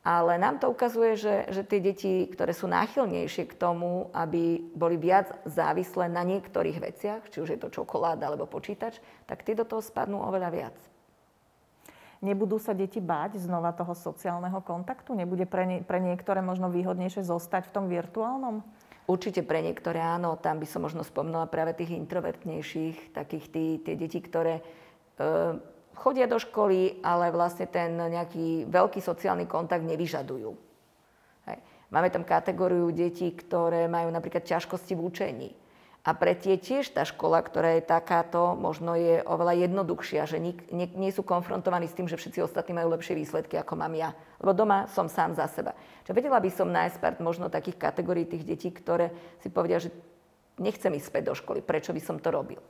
Ale 0.07 0.39
nám 0.39 0.63
to 0.63 0.71
ukazuje, 0.71 1.19
že, 1.19 1.51
že 1.51 1.67
tie 1.67 1.83
deti, 1.83 2.31
ktoré 2.31 2.55
sú 2.55 2.71
náchylnejšie 2.71 3.51
k 3.51 3.59
tomu, 3.59 4.07
aby 4.15 4.63
boli 4.71 4.95
viac 4.95 5.35
závislé 5.43 6.07
na 6.07 6.23
niektorých 6.23 6.79
veciach, 6.79 7.27
či 7.27 7.43
už 7.43 7.51
je 7.51 7.59
to 7.59 7.75
čokoláda 7.75 8.31
alebo 8.31 8.47
počítač, 8.47 9.03
tak 9.27 9.43
tie 9.43 9.59
do 9.59 9.67
toho 9.67 9.83
spadnú 9.83 10.23
oveľa 10.23 10.51
viac. 10.55 10.77
Nebudú 12.23 12.63
sa 12.63 12.71
deti 12.71 13.03
báť 13.03 13.43
znova 13.43 13.75
toho 13.75 13.99
sociálneho 13.99 14.63
kontaktu? 14.63 15.11
Nebude 15.11 15.43
pre, 15.43 15.67
nie, 15.67 15.79
pre 15.83 15.99
niektoré 15.99 16.39
možno 16.39 16.71
výhodnejšie 16.71 17.27
zostať 17.27 17.69
v 17.69 17.75
tom 17.75 17.85
virtuálnom? 17.91 18.63
Určite 19.11 19.43
pre 19.43 19.59
niektoré 19.59 19.99
áno, 19.99 20.39
tam 20.39 20.63
by 20.63 20.67
som 20.71 20.87
možno 20.87 21.03
spomnula 21.03 21.51
práve 21.51 21.75
tých 21.75 21.99
introvertnejších, 21.99 23.11
takých 23.11 23.47
tí, 23.51 23.65
tie 23.83 23.95
deti, 23.99 24.23
ktoré 24.23 24.59
e, 24.59 24.63
chodia 25.97 26.28
do 26.28 26.36
školy, 26.38 27.01
ale 27.01 27.32
vlastne 27.32 27.66
ten 27.66 27.97
nejaký 27.97 28.68
veľký 28.68 29.01
sociálny 29.01 29.49
kontakt 29.51 29.82
nevyžadujú. 29.82 30.51
Hej. 31.49 31.59
Máme 31.90 32.09
tam 32.12 32.22
kategóriu 32.22 32.92
detí, 32.92 33.32
ktoré 33.32 33.88
majú 33.90 34.12
napríklad 34.12 34.44
ťažkosti 34.44 34.94
v 34.94 35.05
učení 35.05 35.51
a 36.07 36.14
pre 36.14 36.38
tie 36.38 36.55
tiež 36.55 36.94
tá 36.94 37.03
škola, 37.03 37.42
ktorá 37.42 37.74
je 37.74 37.82
takáto, 37.82 38.55
možno 38.55 38.94
je 38.94 39.26
oveľa 39.26 39.66
jednoduchšia, 39.66 40.22
že 40.30 40.38
nik, 40.38 40.70
nie, 40.70 40.86
nie 40.94 41.11
sú 41.11 41.26
konfrontovaní 41.26 41.90
s 41.90 41.99
tým, 41.99 42.07
že 42.07 42.14
všetci 42.14 42.47
ostatní 42.47 42.78
majú 42.78 42.94
lepšie 42.94 43.18
výsledky, 43.18 43.59
ako 43.59 43.74
mám 43.74 43.90
ja. 43.99 44.14
Lebo 44.38 44.55
doma 44.55 44.86
som 44.86 45.11
sám 45.11 45.34
za 45.34 45.51
seba. 45.51 45.74
Čo 46.07 46.14
vedela 46.14 46.38
by 46.38 46.47
som 46.55 46.70
nájsť 46.70 47.03
pár 47.03 47.18
možno 47.18 47.51
takých 47.51 47.90
kategórií 47.90 48.22
tých 48.22 48.47
detí, 48.47 48.70
ktoré 48.70 49.11
si 49.42 49.51
povedia, 49.51 49.82
že 49.82 49.90
nechcem 50.62 50.94
ísť 50.94 51.11
späť 51.11 51.22
do 51.26 51.34
školy, 51.34 51.59
prečo 51.59 51.90
by 51.90 51.99
som 51.99 52.22
to 52.22 52.30
robil. 52.30 52.62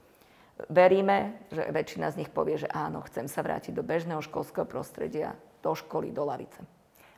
Veríme, 0.72 1.36
že 1.52 1.68
väčšina 1.68 2.08
z 2.16 2.24
nich 2.24 2.30
povie, 2.32 2.56
že 2.56 2.68
áno, 2.72 3.04
chcem 3.04 3.28
sa 3.28 3.44
vrátiť 3.44 3.76
do 3.76 3.84
bežného 3.84 4.24
školského 4.24 4.64
prostredia, 4.64 5.36
do 5.60 5.76
školy, 5.76 6.08
do 6.16 6.24
lavice. 6.24 6.64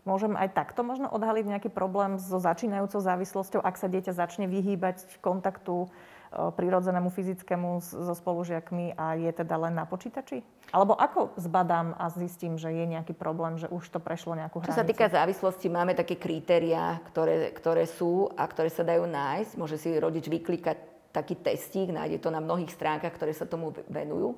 Môžem 0.03 0.34
aj 0.34 0.57
takto 0.57 0.82
možno 0.82 1.07
odhaliť 1.12 1.45
nejaký 1.47 1.70
problém 1.70 2.18
so 2.18 2.41
začínajúcou 2.41 2.99
závislosťou, 2.99 3.61
ak 3.62 3.76
sa 3.76 3.93
dieťa 3.93 4.16
začne 4.16 4.49
vyhýbať 4.49 5.20
kontaktu 5.20 5.84
e, 5.84 5.89
prirodzenému 6.32 7.12
fyzickému 7.12 7.84
so 7.84 8.14
spolužiakmi 8.16 8.97
a 8.97 9.20
je 9.20 9.30
teda 9.30 9.55
len 9.68 9.76
na 9.76 9.84
počítači? 9.84 10.41
Alebo 10.72 10.97
ako 10.97 11.36
zbadám 11.36 11.93
a 11.95 12.09
zistím, 12.09 12.57
že 12.57 12.72
je 12.72 12.89
nejaký 12.89 13.12
problém, 13.12 13.61
že 13.61 13.68
už 13.68 13.84
to 13.93 14.01
prešlo 14.01 14.32
nejakú 14.32 14.64
hranicu? 14.64 14.72
Čo 14.72 14.80
sa 14.80 14.89
týka 14.89 15.12
závislosti, 15.12 15.68
máme 15.68 15.93
také 15.93 16.16
kritériá, 16.16 17.05
ktoré, 17.12 17.53
ktoré 17.53 17.84
sú 17.84 18.32
a 18.32 18.49
ktoré 18.49 18.72
sa 18.72 18.89
dajú 18.89 19.05
nájsť. 19.05 19.53
Môže 19.61 19.76
si 19.76 19.93
rodič 19.93 20.24
vyklikať 20.24 20.88
taký 21.12 21.40
testík, 21.40 21.90
nájde 21.90 22.20
to 22.20 22.28
na 22.28 22.40
mnohých 22.40 22.72
stránkach, 22.72 23.14
ktoré 23.16 23.32
sa 23.32 23.48
tomu 23.48 23.72
venujú. 23.88 24.36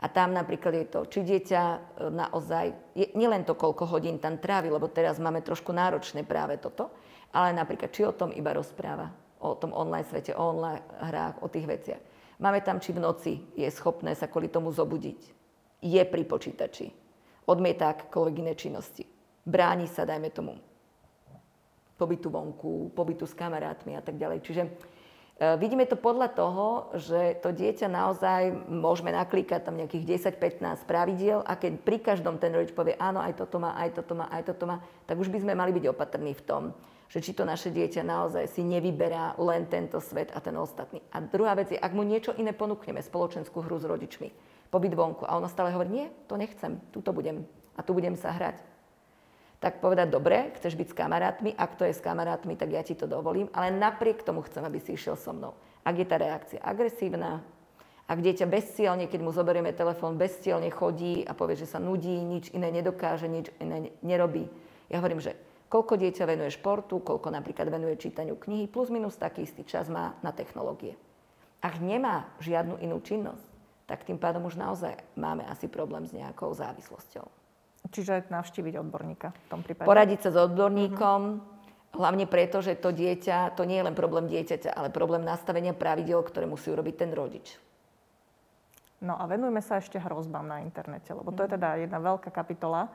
A 0.00 0.08
tam 0.08 0.32
napríklad 0.32 0.72
je 0.80 0.86
to, 0.88 1.00
či 1.12 1.20
dieťa 1.20 1.60
e, 1.60 1.78
naozaj, 2.08 2.72
je, 2.96 3.12
nielen 3.12 3.44
to, 3.44 3.52
koľko 3.52 3.84
hodín 3.84 4.16
tam 4.16 4.40
trávi, 4.40 4.72
lebo 4.72 4.88
teraz 4.88 5.20
máme 5.20 5.44
trošku 5.44 5.76
náročné 5.76 6.24
práve 6.24 6.56
toto, 6.56 6.88
ale 7.36 7.52
napríklad, 7.52 7.92
či 7.92 8.08
o 8.08 8.16
tom 8.16 8.32
iba 8.32 8.56
rozpráva, 8.56 9.12
o 9.44 9.52
tom 9.60 9.76
online 9.76 10.08
svete, 10.08 10.32
o 10.32 10.40
online 10.40 10.80
hrách, 11.04 11.44
o 11.44 11.52
tých 11.52 11.68
veciach. 11.68 12.02
Máme 12.40 12.64
tam, 12.64 12.80
či 12.80 12.96
v 12.96 13.04
noci 13.04 13.32
je 13.52 13.68
schopné 13.68 14.16
sa 14.16 14.24
kvôli 14.24 14.48
tomu 14.48 14.72
zobudiť. 14.72 15.20
Je 15.84 16.00
pri 16.00 16.24
počítači. 16.24 16.88
Odmieta 17.44 17.92
akékoľvek 17.92 18.56
činnosti. 18.56 19.04
Bráni 19.44 19.84
sa, 19.84 20.08
dajme 20.08 20.32
tomu, 20.32 20.56
pobytu 22.00 22.32
vonku, 22.32 22.96
pobytu 22.96 23.28
s 23.28 23.36
kamarátmi 23.36 23.92
a 23.92 24.00
tak 24.00 24.16
ďalej. 24.16 24.40
Čiže 24.40 24.62
vidíme 25.40 25.88
to 25.88 25.96
podľa 25.96 26.28
toho, 26.36 26.92
že 27.00 27.40
to 27.40 27.48
dieťa 27.48 27.88
naozaj 27.88 28.52
môžeme 28.68 29.08
naklikať 29.08 29.64
tam 29.64 29.80
nejakých 29.80 30.20
10-15 30.36 30.84
pravidiel 30.84 31.40
a 31.40 31.56
keď 31.56 31.80
pri 31.80 31.96
každom 32.04 32.36
ten 32.36 32.52
rodič 32.52 32.76
povie 32.76 32.92
áno, 33.00 33.24
aj 33.24 33.40
toto 33.40 33.56
má, 33.56 33.72
aj 33.80 33.96
toto 33.96 34.12
má, 34.12 34.28
aj 34.28 34.42
toto 34.52 34.64
má, 34.68 34.84
tak 35.08 35.16
už 35.16 35.32
by 35.32 35.40
sme 35.40 35.56
mali 35.56 35.72
byť 35.72 35.84
opatrní 35.88 36.36
v 36.36 36.44
tom, 36.44 36.62
že 37.08 37.24
či 37.24 37.32
to 37.32 37.48
naše 37.48 37.72
dieťa 37.72 38.04
naozaj 38.04 38.52
si 38.52 38.60
nevyberá 38.60 39.40
len 39.40 39.64
tento 39.64 39.96
svet 39.98 40.28
a 40.36 40.44
ten 40.44 40.54
ostatný. 40.60 41.00
A 41.10 41.24
druhá 41.24 41.56
vec 41.56 41.72
je, 41.72 41.80
ak 41.80 41.96
mu 41.96 42.04
niečo 42.04 42.36
iné 42.36 42.52
ponúkneme, 42.52 43.00
spoločenskú 43.00 43.64
hru 43.64 43.80
s 43.80 43.88
rodičmi, 43.88 44.28
pobyt 44.68 44.92
vonku 44.92 45.24
a 45.24 45.40
ono 45.40 45.48
stále 45.48 45.72
hovorí, 45.72 45.88
nie, 45.88 46.06
to 46.28 46.36
nechcem, 46.36 46.78
tu 46.92 47.00
to 47.00 47.16
budem 47.16 47.48
a 47.74 47.82
tu 47.82 47.96
budem 47.96 48.12
sa 48.14 48.30
hrať 48.30 48.69
tak 49.60 49.84
povedať, 49.84 50.08
dobre, 50.08 50.56
chceš 50.56 50.72
byť 50.72 50.88
s 50.88 50.96
kamarátmi, 50.96 51.50
ak 51.52 51.76
to 51.76 51.84
je 51.84 51.92
s 51.92 52.00
kamarátmi, 52.00 52.56
tak 52.56 52.72
ja 52.72 52.80
ti 52.80 52.96
to 52.96 53.04
dovolím, 53.04 53.52
ale 53.52 53.68
napriek 53.68 54.24
tomu 54.24 54.40
chcem, 54.48 54.64
aby 54.64 54.80
si 54.80 54.96
išiel 54.96 55.20
so 55.20 55.36
mnou. 55.36 55.52
Ak 55.84 56.00
je 56.00 56.08
tá 56.08 56.16
reakcia 56.16 56.64
agresívna, 56.64 57.44
ak 58.10 58.18
dieťa 58.24 58.48
bezcielne, 58.48 59.06
keď 59.06 59.20
mu 59.22 59.30
zoberieme 59.30 59.70
telefón, 59.70 60.18
bezcielne 60.18 60.66
chodí 60.72 61.22
a 61.22 61.36
povie, 61.36 61.60
že 61.60 61.70
sa 61.70 61.78
nudí, 61.78 62.10
nič 62.10 62.50
iné 62.50 62.72
nedokáže, 62.74 63.30
nič 63.30 63.54
iné 63.62 63.94
nerobí. 64.02 64.50
Ja 64.90 64.98
hovorím, 64.98 65.22
že 65.22 65.38
koľko 65.70 65.94
dieťa 65.94 66.26
venuje 66.26 66.50
športu, 66.50 66.98
koľko 66.98 67.30
napríklad 67.30 67.70
venuje 67.70 68.00
čítaniu 68.00 68.34
knihy, 68.34 68.66
plus 68.66 68.90
minus 68.90 69.14
taký 69.14 69.46
istý 69.46 69.62
čas 69.62 69.86
má 69.86 70.18
na 70.26 70.34
technológie. 70.34 70.98
Ak 71.62 71.78
nemá 71.78 72.32
žiadnu 72.42 72.82
inú 72.82 72.98
činnosť, 72.98 73.46
tak 73.86 74.02
tým 74.02 74.18
pádom 74.18 74.48
už 74.48 74.58
naozaj 74.58 74.98
máme 75.14 75.46
asi 75.46 75.70
problém 75.70 76.02
s 76.02 76.10
nejakou 76.10 76.50
závislosťou. 76.50 77.39
Čiže 77.90 78.30
navštíviť 78.30 78.74
odborníka 78.78 79.34
v 79.34 79.46
tom 79.50 79.60
prípade? 79.66 79.86
Poradiť 79.86 80.18
sa 80.26 80.30
s 80.30 80.38
odborníkom, 80.38 81.20
uh-huh. 81.36 81.98
hlavne 81.98 82.30
preto, 82.30 82.62
že 82.62 82.78
to 82.78 82.94
dieťa, 82.94 83.58
to 83.58 83.66
nie 83.66 83.82
je 83.82 83.86
len 83.90 83.98
problém 83.98 84.30
dieťaťa, 84.30 84.70
ale 84.70 84.94
problém 84.94 85.26
nastavenia 85.26 85.74
pravidel, 85.74 86.22
ktoré 86.22 86.46
musí 86.46 86.70
urobiť 86.70 86.94
ten 86.94 87.10
rodič. 87.10 87.58
No 89.00 89.16
a 89.16 89.24
venujme 89.24 89.64
sa 89.64 89.80
ešte 89.80 89.96
hrozbám 89.96 90.44
na 90.44 90.60
internete, 90.60 91.10
lebo 91.16 91.32
to 91.32 91.42
je 91.42 91.50
mhm. 91.50 91.54
teda 91.56 91.68
jedna 91.82 91.98
veľká 91.98 92.30
kapitola. 92.30 92.92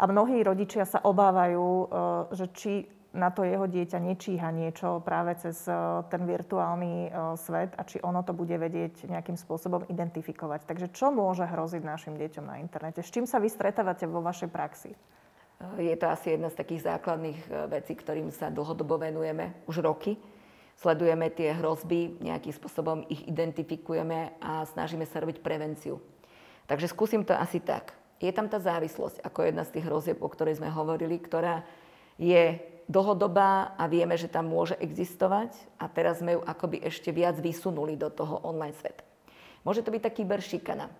A 0.00 0.08
mnohí 0.08 0.40
rodičia 0.40 0.88
sa 0.88 1.04
obávajú, 1.04 1.68
e, 1.68 1.86
že 2.32 2.46
či 2.56 2.72
na 3.10 3.34
to 3.34 3.42
jeho 3.42 3.66
dieťa 3.66 3.98
nečíha 3.98 4.54
niečo 4.54 5.02
práve 5.02 5.34
cez 5.42 5.66
e, 5.66 5.74
ten 6.06 6.22
virtuálny 6.22 6.94
e, 7.06 7.08
svet 7.42 7.74
a 7.74 7.82
či 7.82 7.98
ono 7.98 8.22
to 8.22 8.30
bude 8.30 8.54
vedieť 8.54 9.10
nejakým 9.10 9.34
spôsobom 9.34 9.82
identifikovať. 9.90 10.62
Takže 10.62 10.94
čo 10.94 11.10
môže 11.10 11.42
hroziť 11.42 11.82
našim 11.82 12.14
deťom 12.14 12.44
na 12.46 12.62
internete? 12.62 13.02
S 13.02 13.10
čím 13.10 13.26
sa 13.26 13.42
vy 13.42 13.50
stretávate 13.50 14.06
vo 14.06 14.22
vašej 14.22 14.50
praxi? 14.54 14.94
Je 15.76 15.92
to 16.00 16.08
asi 16.08 16.38
jedna 16.38 16.48
z 16.48 16.56
takých 16.62 16.86
základných 16.86 17.40
e, 17.44 17.48
vecí, 17.68 17.98
ktorým 17.98 18.30
sa 18.30 18.46
dlhodobo 18.48 19.02
venujeme 19.02 19.58
už 19.66 19.82
roky. 19.82 20.14
Sledujeme 20.78 21.28
tie 21.34 21.52
hrozby, 21.58 22.22
nejakým 22.22 22.54
spôsobom 22.54 23.04
ich 23.10 23.26
identifikujeme 23.26 24.38
a 24.40 24.64
snažíme 24.64 25.04
sa 25.04 25.20
robiť 25.20 25.42
prevenciu. 25.44 26.00
Takže 26.64 26.88
skúsim 26.88 27.26
to 27.26 27.34
asi 27.34 27.58
tak. 27.58 27.92
Je 28.22 28.30
tam 28.30 28.46
tá 28.46 28.62
závislosť, 28.62 29.20
ako 29.20 29.50
jedna 29.50 29.66
z 29.66 29.72
tých 29.76 29.84
hrozieb, 29.90 30.18
o 30.22 30.28
ktorej 30.30 30.62
sme 30.62 30.72
hovorili, 30.72 31.20
ktorá 31.20 31.66
je 32.20 32.60
dlhodobá 32.90 33.78
a 33.78 33.86
vieme, 33.86 34.18
že 34.18 34.26
tam 34.26 34.50
môže 34.50 34.74
existovať 34.82 35.54
a 35.78 35.86
teraz 35.86 36.18
sme 36.18 36.34
ju 36.34 36.40
akoby 36.42 36.82
ešte 36.82 37.14
viac 37.14 37.38
vysunuli 37.38 37.94
do 37.94 38.10
toho 38.10 38.42
online 38.42 38.74
sveta. 38.74 39.06
Môže 39.62 39.86
to 39.86 39.94
byť 39.94 40.02
taký 40.02 40.26
kyberšikana. 40.26 40.90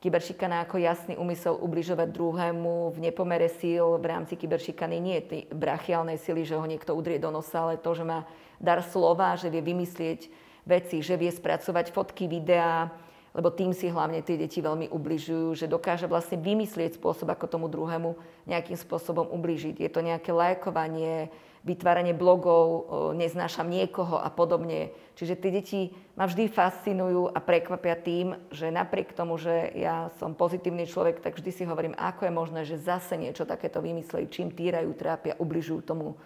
Kyberšikana 0.00 0.64
ako 0.64 0.80
jasný 0.80 1.18
úmysel 1.18 1.58
ubližovať 1.60 2.08
druhému 2.14 2.94
v 2.94 2.98
nepomere 3.04 3.52
síl 3.52 4.00
v 4.00 4.06
rámci 4.06 4.38
kyberšikany 4.38 4.96
nie 4.96 5.20
je 5.20 5.44
brachiálnej 5.52 6.16
sily, 6.16 6.46
že 6.46 6.56
ho 6.56 6.64
niekto 6.64 6.96
udrie 6.96 7.20
do 7.20 7.28
nosa, 7.28 7.68
ale 7.68 7.76
to, 7.76 7.92
že 7.92 8.06
má 8.06 8.24
dar 8.56 8.80
slova, 8.80 9.36
že 9.36 9.52
vie 9.52 9.60
vymyslieť 9.60 10.32
veci, 10.64 11.04
že 11.04 11.20
vie 11.20 11.28
spracovať 11.28 11.92
fotky, 11.92 12.30
videá, 12.30 12.88
lebo 13.30 13.48
tým 13.54 13.70
si 13.70 13.86
hlavne 13.86 14.26
tie 14.26 14.34
deti 14.34 14.58
veľmi 14.58 14.90
ubližujú, 14.90 15.54
že 15.54 15.70
dokáže 15.70 16.10
vlastne 16.10 16.38
vymyslieť 16.42 16.98
spôsob, 16.98 17.30
ako 17.30 17.46
tomu 17.46 17.66
druhému 17.70 18.18
nejakým 18.50 18.74
spôsobom 18.74 19.30
ubližiť. 19.30 19.78
Je 19.78 19.90
to 19.90 20.02
nejaké 20.02 20.34
lajkovanie, 20.34 21.30
vytváranie 21.60 22.16
blogov, 22.16 22.88
neznášam 23.14 23.68
niekoho 23.68 24.16
a 24.18 24.32
podobne. 24.32 24.90
Čiže 25.14 25.36
tie 25.36 25.50
deti 25.52 25.80
ma 26.16 26.24
vždy 26.24 26.48
fascinujú 26.48 27.30
a 27.30 27.38
prekvapia 27.38 27.94
tým, 28.00 28.34
že 28.48 28.72
napriek 28.72 29.12
tomu, 29.12 29.36
že 29.36 29.68
ja 29.76 30.08
som 30.16 30.32
pozitívny 30.32 30.88
človek, 30.88 31.20
tak 31.20 31.36
vždy 31.36 31.50
si 31.52 31.68
hovorím, 31.68 31.94
ako 32.00 32.26
je 32.26 32.32
možné, 32.32 32.60
že 32.64 32.80
zase 32.80 33.20
niečo 33.20 33.44
takéto 33.44 33.84
vymysleli, 33.84 34.32
čím 34.32 34.50
týrajú, 34.50 34.90
trápia, 34.96 35.36
ubližujú 35.36 35.84
tomu 35.84 36.16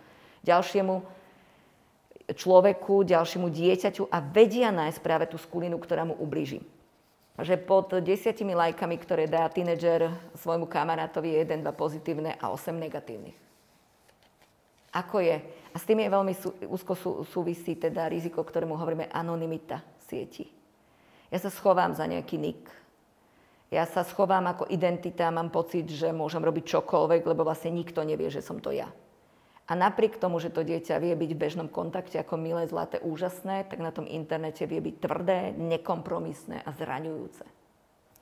ďalšiemu 0.47 1.03
človeku, 2.33 3.05
ďalšiemu 3.05 3.51
dieťaťu 3.51 4.09
a 4.09 4.19
vedia 4.23 4.73
nájsť 4.73 5.03
práve 5.03 5.29
tú 5.29 5.37
skulinu, 5.37 5.77
ktorá 5.77 6.09
mu 6.09 6.17
ubliží. 6.17 6.65
Že 7.35 7.57
pod 7.66 7.99
desiatimi 7.99 8.55
lajkami, 8.55 8.95
ktoré 9.01 9.26
dá 9.26 9.49
tínedžer 9.51 10.07
svojmu 10.39 10.70
kamarátovi, 10.70 11.35
je 11.35 11.39
jeden, 11.43 11.66
dva 11.66 11.74
pozitívne 11.74 12.39
a 12.39 12.55
osem 12.55 12.78
negatívnych 12.78 13.45
ako 14.95 15.18
je. 15.18 15.37
A 15.74 15.76
s 15.76 15.85
tým 15.85 16.07
je 16.07 16.14
veľmi 16.14 16.35
sú, 16.39 16.55
úzko 16.70 16.95
sú, 16.95 17.11
súvisí 17.26 17.74
teda 17.74 18.07
riziko, 18.07 18.47
ktorému 18.47 18.78
hovoríme 18.78 19.11
anonymita 19.11 19.82
sieti. 20.07 20.47
Ja 21.35 21.43
sa 21.43 21.51
schovám 21.51 21.99
za 21.99 22.07
nejaký 22.07 22.39
nick. 22.39 22.70
Ja 23.74 23.82
sa 23.91 24.07
schovám 24.07 24.47
ako 24.47 24.70
identita, 24.70 25.35
mám 25.35 25.51
pocit, 25.51 25.91
že 25.91 26.14
môžem 26.14 26.39
robiť 26.39 26.78
čokoľvek, 26.78 27.26
lebo 27.26 27.43
vlastne 27.43 27.74
nikto 27.74 28.07
nevie, 28.07 28.30
že 28.30 28.39
som 28.39 28.62
to 28.62 28.70
ja. 28.70 28.87
A 29.65 29.73
napriek 29.73 30.21
tomu, 30.21 30.37
že 30.45 30.53
to 30.53 30.61
dieťa 30.61 31.01
vie 31.01 31.17
byť 31.17 31.31
v 31.33 31.41
bežnom 31.41 31.69
kontakte 31.73 32.21
ako 32.21 32.37
milé, 32.37 32.69
zlaté, 32.69 33.01
úžasné, 33.01 33.65
tak 33.65 33.81
na 33.81 33.89
tom 33.97 34.05
internete 34.05 34.69
vie 34.69 34.77
byť 34.85 34.95
tvrdé, 35.01 35.39
nekompromisné 35.57 36.61
a 36.61 36.71
zraňujúce. 36.77 37.49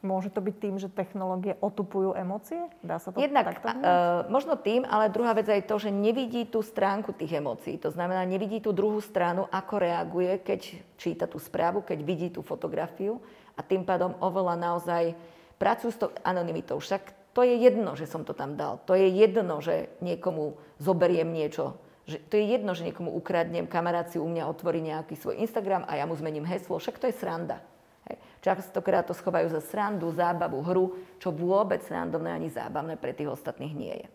Môže 0.03 0.35
to 0.35 0.43
byť 0.43 0.57
tým, 0.59 0.75
že 0.83 0.91
technológie 0.91 1.55
otupujú 1.63 2.19
emócie? 2.19 2.59
Dá 2.83 2.99
sa 2.99 3.15
to 3.15 3.23
Jednak, 3.23 3.55
takto 3.55 3.71
uh, 3.71 4.27
možno 4.27 4.59
tým, 4.59 4.83
ale 4.83 5.15
druhá 5.15 5.31
vec 5.31 5.47
je 5.47 5.63
to, 5.63 5.79
že 5.79 5.95
nevidí 5.95 6.43
tú 6.51 6.59
stránku 6.59 7.15
tých 7.15 7.39
emócií. 7.39 7.79
To 7.79 7.91
znamená, 7.95 8.27
nevidí 8.27 8.59
tú 8.59 8.75
druhú 8.75 8.99
stranu, 8.99 9.47
ako 9.47 9.75
reaguje, 9.79 10.43
keď 10.43 10.75
číta 10.99 11.31
tú 11.31 11.39
správu, 11.39 11.87
keď 11.87 12.03
vidí 12.03 12.35
tú 12.35 12.43
fotografiu 12.43 13.23
a 13.55 13.63
tým 13.63 13.87
pádom 13.87 14.19
oveľa 14.19 14.59
naozaj 14.59 15.15
pracujú 15.55 15.91
s 15.95 15.99
tou 16.03 16.11
anonymitou. 16.27 16.83
Však 16.83 17.22
to 17.33 17.41
je 17.43 17.57
jedno, 17.57 17.97
že 17.97 18.05
som 18.05 18.29
to 18.29 18.37
tam 18.37 18.61
dal. 18.61 18.81
To 18.85 18.93
je 18.93 19.09
jedno, 19.09 19.65
že 19.65 19.89
niekomu 20.05 20.61
zoberiem 20.77 21.33
niečo. 21.33 21.81
Že 22.05 22.19
to 22.29 22.35
je 22.37 22.45
jedno, 22.45 22.77
že 22.77 22.85
niekomu 22.85 23.15
ukradnem, 23.15 23.65
kamarát 23.65 24.11
si 24.13 24.21
u 24.21 24.27
mňa 24.29 24.45
otvorí 24.51 24.85
nejaký 24.85 25.17
svoj 25.17 25.41
Instagram 25.41 25.89
a 25.89 25.97
ja 25.97 26.05
mu 26.05 26.13
zmením 26.19 26.45
heslo. 26.45 26.77
Však 26.77 26.99
to 27.01 27.09
je 27.09 27.15
sranda. 27.17 27.63
Častokrát 28.43 29.07
to 29.07 29.15
schovajú 29.15 29.55
za 29.55 29.63
srandu, 29.63 30.11
zábavu, 30.11 30.59
hru, 30.67 30.99
čo 31.23 31.31
vôbec 31.31 31.79
srandovné 31.87 32.35
ani 32.35 32.51
zábavné 32.51 32.99
pre 32.99 33.15
tých 33.15 33.31
ostatných 33.31 33.71
nie 33.71 33.95
je. 34.03 34.09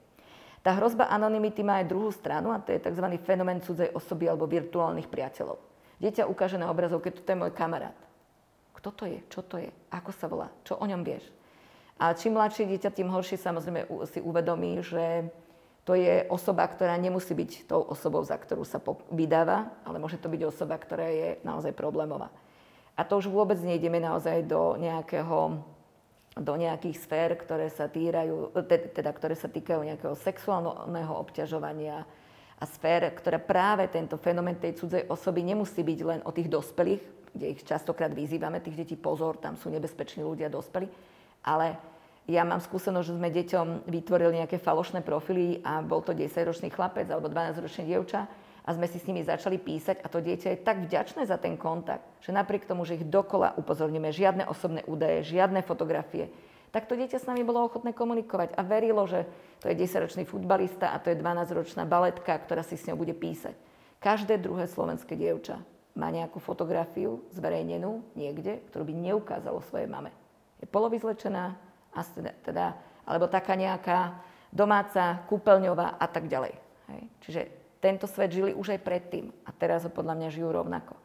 Tá 0.60 0.76
hrozba 0.76 1.08
anonymity 1.08 1.64
má 1.64 1.80
aj 1.80 1.88
druhú 1.88 2.12
stranu 2.12 2.52
a 2.52 2.60
to 2.60 2.76
je 2.76 2.84
tzv. 2.84 3.08
fenomén 3.24 3.64
cudzej 3.64 3.88
osoby 3.96 4.28
alebo 4.28 4.44
virtuálnych 4.44 5.08
priateľov. 5.08 5.56
Dieťa 6.04 6.28
ukáže 6.28 6.60
na 6.60 6.68
obrazovke, 6.68 7.08
toto 7.08 7.24
je 7.24 7.40
môj 7.40 7.56
kamarát. 7.56 7.96
Kto 8.76 8.92
to 8.92 9.04
je? 9.08 9.24
Čo 9.32 9.48
to 9.48 9.64
je? 9.64 9.72
Ako 9.96 10.12
sa 10.12 10.28
volá? 10.28 10.52
Čo 10.68 10.76
o 10.76 10.84
ňom 10.84 11.08
vieš? 11.08 11.24
A 11.98 12.14
čím 12.14 12.38
mladšie 12.38 12.70
dieťa, 12.70 12.94
tým 12.94 13.10
horšie 13.10 13.42
samozrejme 13.42 13.90
si 14.10 14.22
uvedomí, 14.22 14.86
že 14.86 15.34
to 15.82 15.98
je 15.98 16.28
osoba, 16.30 16.68
ktorá 16.68 16.94
nemusí 17.00 17.32
byť 17.34 17.66
tou 17.66 17.82
osobou, 17.82 18.22
za 18.22 18.38
ktorú 18.38 18.68
sa 18.68 18.84
vydáva, 19.10 19.72
ale 19.88 19.98
môže 19.98 20.20
to 20.22 20.30
byť 20.30 20.42
osoba, 20.46 20.78
ktorá 20.78 21.10
je 21.10 21.30
naozaj 21.48 21.74
problémová. 21.74 22.30
A 22.98 23.02
to 23.08 23.18
už 23.18 23.32
vôbec 23.32 23.58
nejdeme 23.62 23.98
naozaj 24.02 24.46
do 24.46 24.76
nejakého 24.78 25.64
do 26.38 26.54
nejakých 26.54 27.02
sfér, 27.02 27.34
ktoré 27.34 27.74
sa, 27.74 27.90
týrajú, 27.90 28.54
teda, 28.94 29.10
ktoré 29.10 29.34
sa 29.34 29.50
týkajú 29.50 29.82
nejakého 29.82 30.14
sexuálneho 30.14 31.14
obťažovania 31.18 32.06
a 32.58 32.64
sfér, 32.66 33.10
ktorá 33.14 33.42
práve 33.42 33.90
tento 33.90 34.18
fenomén 34.22 34.58
tej 34.58 34.78
cudzej 34.78 35.10
osoby 35.10 35.42
nemusí 35.42 35.82
byť 35.82 36.00
len 36.06 36.20
o 36.26 36.34
tých 36.34 36.50
dospelých, 36.50 37.02
kde 37.34 37.46
ich 37.54 37.62
častokrát 37.66 38.14
vyzývame, 38.14 38.62
tých 38.62 38.86
detí 38.86 38.96
pozor, 38.98 39.38
tam 39.38 39.58
sú 39.58 39.70
nebezpeční 39.70 40.26
ľudia 40.26 40.50
dospelí, 40.50 40.90
ale 41.48 41.80
ja 42.28 42.44
mám 42.44 42.60
skúsenosť, 42.60 43.08
že 43.08 43.16
sme 43.16 43.32
deťom 43.32 43.68
vytvorili 43.88 44.44
nejaké 44.44 44.60
falošné 44.60 45.00
profily 45.00 45.64
a 45.64 45.80
bol 45.80 46.04
to 46.04 46.12
10-ročný 46.12 46.68
chlapec 46.68 47.08
alebo 47.08 47.32
12-ročný 47.32 47.88
dievča, 47.88 48.28
a 48.68 48.76
sme 48.76 48.84
si 48.84 49.00
s 49.00 49.08
nimi 49.08 49.24
začali 49.24 49.56
písať 49.64 50.04
a 50.04 50.12
to 50.12 50.20
dieťa 50.20 50.48
je 50.52 50.60
tak 50.60 50.84
vďačné 50.84 51.24
za 51.24 51.40
ten 51.40 51.56
kontakt, 51.56 52.04
že 52.20 52.36
napriek 52.36 52.68
tomu, 52.68 52.84
že 52.84 53.00
ich 53.00 53.08
dokola 53.08 53.56
upozorníme, 53.56 54.12
žiadne 54.12 54.44
osobné 54.44 54.84
údaje, 54.84 55.24
žiadne 55.24 55.64
fotografie, 55.64 56.28
tak 56.76 56.84
to 56.84 57.00
dieťa 57.00 57.24
s 57.24 57.30
nami 57.32 57.48
bolo 57.48 57.64
ochotné 57.64 57.96
komunikovať 57.96 58.60
a 58.60 58.62
verilo, 58.68 59.08
že 59.08 59.24
to 59.64 59.72
je 59.72 59.80
10-ročný 59.88 60.28
futbalista 60.28 60.92
a 60.92 61.00
to 61.00 61.16
je 61.16 61.18
12-ročná 61.24 61.88
baletka, 61.88 62.36
ktorá 62.36 62.60
si 62.60 62.76
s 62.76 62.84
ňou 62.92 63.00
bude 63.00 63.16
písať. 63.16 63.56
Každé 64.04 64.36
druhé 64.44 64.68
slovenské 64.68 65.16
dievča 65.16 65.64
má 65.96 66.12
nejakú 66.12 66.44
fotografiu 66.44 67.24
zverejnenú 67.32 68.04
niekde, 68.20 68.62
ktorú 68.68 68.84
by 68.84 68.94
neukázalo 68.94 69.64
svojej 69.64 69.88
mame. 69.88 70.12
Je 70.58 70.68
polovyzlečená, 70.70 71.54
teda, 72.46 72.78
alebo 73.06 73.30
taká 73.30 73.54
nejaká 73.54 74.18
domáca, 74.50 75.22
kúpeľňová 75.30 76.02
a 76.02 76.06
tak 76.10 76.26
ďalej. 76.32 76.54
Hej. 76.94 77.02
Čiže 77.22 77.42
tento 77.78 78.10
svet 78.10 78.34
žili 78.34 78.52
už 78.58 78.74
aj 78.74 78.82
predtým 78.82 79.30
a 79.46 79.54
teraz 79.54 79.86
ho 79.86 79.92
podľa 79.94 80.18
mňa 80.18 80.30
žijú 80.34 80.50
rovnako. 80.50 80.98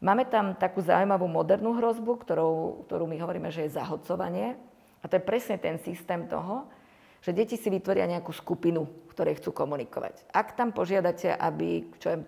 Máme 0.00 0.24
tam 0.24 0.56
takú 0.56 0.80
zaujímavú 0.80 1.28
modernú 1.28 1.76
hrozbu, 1.76 2.24
ktorou, 2.24 2.84
ktorú 2.88 3.04
my 3.04 3.20
hovoríme, 3.20 3.52
že 3.52 3.68
je 3.68 3.76
zahodcovanie. 3.76 4.56
A 5.00 5.04
to 5.08 5.20
je 5.20 5.24
presne 5.24 5.60
ten 5.60 5.76
systém 5.80 6.24
toho, 6.24 6.64
že 7.20 7.36
deti 7.36 7.60
si 7.60 7.68
vytvoria 7.68 8.08
nejakú 8.08 8.32
skupinu, 8.32 8.88
ktorej 9.12 9.40
chcú 9.40 9.52
komunikovať. 9.52 10.24
Ak 10.32 10.56
tam 10.56 10.72
požiadate, 10.72 11.28
aby 11.36 11.84
čo 12.00 12.16
je, 12.16 12.18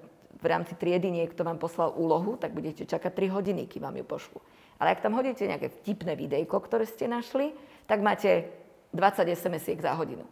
v 0.43 0.47
rámci 0.51 0.77
triedy 0.77 1.09
niekto 1.09 1.49
vám 1.49 1.57
poslal 1.57 1.97
úlohu, 1.97 2.37
tak 2.37 2.53
budete 2.53 2.85
čakať 2.85 3.13
3 3.15 3.37
hodiny, 3.41 3.65
kým 3.65 3.89
vám 3.89 3.97
ju 3.97 4.05
pošlu. 4.05 4.39
Ale 4.77 4.95
ak 4.97 5.03
tam 5.05 5.17
hodíte 5.17 5.45
nejaké 5.45 5.73
vtipné 5.83 6.15
videjko, 6.15 6.61
ktoré 6.63 6.87
ste 6.89 7.11
našli, 7.11 7.53
tak 7.89 8.01
máte 8.01 8.49
20 8.93 9.29
SMS-iek 9.33 9.81
za 9.81 9.97
hodinu. 9.97 10.25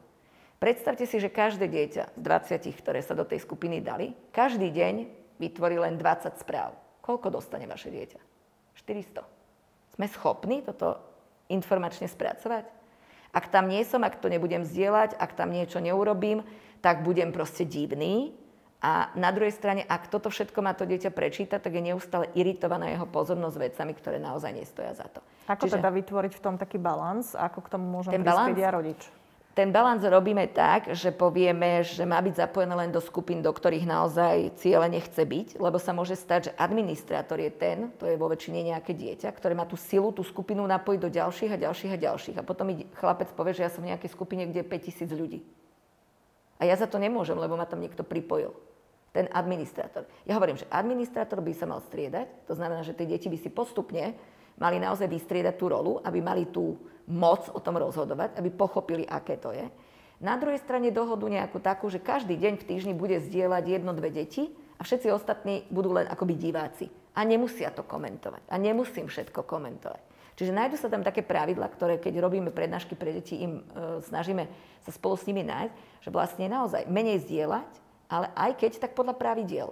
Predstavte 0.61 1.09
si, 1.09 1.17
že 1.17 1.33
každé 1.33 1.73
dieťa 1.73 2.17
z 2.17 2.21
20, 2.21 2.81
ktoré 2.85 3.01
sa 3.01 3.17
do 3.17 3.25
tej 3.25 3.41
skupiny 3.41 3.81
dali, 3.81 4.13
každý 4.29 4.69
deň 4.69 5.09
vytvorí 5.41 5.81
len 5.81 5.97
20 5.97 6.37
správ. 6.37 6.77
Koľko 7.01 7.33
dostane 7.33 7.65
vaše 7.65 7.89
dieťa? 7.89 8.21
400. 8.77 9.25
Sme 9.97 10.07
schopní 10.13 10.61
toto 10.61 11.01
informačne 11.49 12.05
spracovať? 12.07 12.69
Ak 13.33 13.49
tam 13.49 13.73
nie 13.73 13.81
som, 13.89 14.05
ak 14.05 14.21
to 14.21 14.29
nebudem 14.29 14.67
zdieľať, 14.67 15.17
ak 15.17 15.33
tam 15.33 15.55
niečo 15.55 15.81
neurobím, 15.81 16.45
tak 16.85 17.07
budem 17.07 17.33
proste 17.33 17.65
divný. 17.65 18.37
A 18.81 19.13
na 19.13 19.29
druhej 19.29 19.53
strane, 19.53 19.85
ak 19.85 20.09
toto 20.09 20.33
všetko 20.33 20.65
má 20.65 20.73
to 20.73 20.89
dieťa 20.89 21.13
prečítať, 21.13 21.61
tak 21.61 21.73
je 21.77 21.93
neustále 21.93 22.33
iritovaná 22.33 22.89
jeho 22.89 23.05
pozornosť 23.05 23.57
vecami, 23.61 23.93
ktoré 23.93 24.17
naozaj 24.17 24.57
nestoja 24.57 24.97
za 24.97 25.05
to. 25.13 25.21
Ako 25.53 25.69
Čiže, 25.69 25.77
teda 25.77 25.93
vytvoriť 25.93 26.33
v 26.33 26.41
tom 26.41 26.57
taký 26.57 26.81
balans? 26.81 27.37
Ako 27.37 27.61
k 27.61 27.69
tomu 27.77 28.01
môžem 28.01 28.17
prispieť 28.17 28.57
ja 28.57 28.73
rodič? 28.73 29.01
ten 29.61 29.75
balans 29.75 30.01
robíme 30.01 30.49
tak, 30.57 30.95
že 30.97 31.13
povieme, 31.13 31.85
že 31.85 32.09
má 32.09 32.17
byť 32.23 32.49
zapojené 32.49 32.73
len 32.73 32.89
do 32.89 33.03
skupín, 33.03 33.45
do 33.45 33.53
ktorých 33.53 33.85
naozaj 33.85 34.57
cieľe 34.57 34.89
nechce 34.89 35.21
byť, 35.21 35.61
lebo 35.61 35.77
sa 35.77 35.93
môže 35.93 36.17
stať, 36.17 36.41
že 36.49 36.57
administrátor 36.57 37.37
je 37.43 37.53
ten, 37.53 37.93
to 38.01 38.09
je 38.09 38.17
vo 38.17 38.33
väčšine 38.33 38.73
nejaké 38.73 38.97
dieťa, 38.97 39.29
ktoré 39.35 39.53
má 39.53 39.69
tú 39.69 39.77
silu, 39.77 40.15
tú 40.17 40.25
skupinu 40.25 40.65
napojiť 40.65 41.01
do 41.03 41.11
ďalších 41.13 41.53
a 41.53 41.63
ďalších 41.67 41.93
a 41.93 41.99
ďalších. 41.99 42.37
A 42.41 42.47
potom 42.47 42.73
mi 42.73 42.89
chlapec 42.97 43.29
povie, 43.37 43.53
že 43.53 43.67
ja 43.67 43.71
som 43.75 43.83
v 43.83 43.91
nejakej 43.93 44.15
skupine, 44.15 44.47
kde 44.47 44.65
je 44.65 44.71
5000 44.71 45.13
ľudí. 45.13 45.45
A 46.57 46.65
ja 46.65 46.77
za 46.81 46.87
to 46.87 46.97
nemôžem, 46.97 47.37
lebo 47.37 47.59
ma 47.59 47.69
tam 47.69 47.85
niekto 47.85 48.01
pripojil. 48.07 48.55
Ten 49.11 49.27
administrátor. 49.35 50.07
Ja 50.23 50.39
hovorím, 50.39 50.61
že 50.61 50.71
administrátor 50.71 51.43
by 51.43 51.51
sa 51.51 51.67
mal 51.67 51.83
striedať, 51.83 52.47
to 52.47 52.55
znamená, 52.55 52.87
že 52.87 52.95
tie 52.95 53.11
deti 53.11 53.27
by 53.27 53.39
si 53.43 53.51
postupne 53.51 54.15
mali 54.61 54.77
naozaj 54.79 55.11
vystriedať 55.11 55.55
tú 55.59 55.67
rolu, 55.73 55.99
aby 56.05 56.23
mali 56.23 56.47
tú 56.47 56.79
moc 57.11 57.51
o 57.51 57.59
tom 57.59 57.81
rozhodovať, 57.81 58.39
aby 58.39 58.55
pochopili, 58.55 59.03
aké 59.03 59.35
to 59.41 59.51
je. 59.51 59.67
Na 60.21 60.37
druhej 60.37 60.61
strane 60.61 60.93
dohodu 60.93 61.25
nejakú 61.25 61.59
takú, 61.59 61.89
že 61.89 61.97
každý 61.97 62.37
deň 62.37 62.61
v 62.61 62.67
týždni 62.69 62.93
bude 62.93 63.19
zdieľať 63.25 63.65
jedno, 63.67 63.97
dve 63.97 64.13
deti 64.13 64.53
a 64.77 64.85
všetci 64.85 65.09
ostatní 65.11 65.65
budú 65.73 65.97
len 65.97 66.07
akoby 66.07 66.37
diváci. 66.37 66.93
A 67.17 67.25
nemusia 67.25 67.73
to 67.73 67.83
komentovať. 67.83 68.45
A 68.53 68.55
nemusím 68.61 69.09
všetko 69.09 69.43
komentovať. 69.49 70.05
Čiže 70.37 70.57
nájdu 70.57 70.77
sa 70.81 70.93
tam 70.93 71.05
také 71.05 71.21
pravidla, 71.25 71.69
ktoré 71.73 72.01
keď 72.01 72.21
robíme 72.21 72.49
prednášky 72.53 72.97
pre 72.97 73.13
deti, 73.17 73.45
im 73.45 73.61
e, 73.61 74.01
snažíme 74.01 74.49
sa 74.85 74.93
spolu 74.93 75.17
s 75.17 75.29
nimi 75.29 75.45
nájsť, 75.45 75.75
že 76.01 76.09
vlastne 76.09 76.47
naozaj 76.49 76.89
menej 76.89 77.21
zdieľať, 77.29 77.69
ale 78.11 78.35
aj 78.35 78.59
keď, 78.59 78.83
tak 78.83 78.99
podľa 78.99 79.15
pravidiel. 79.15 79.71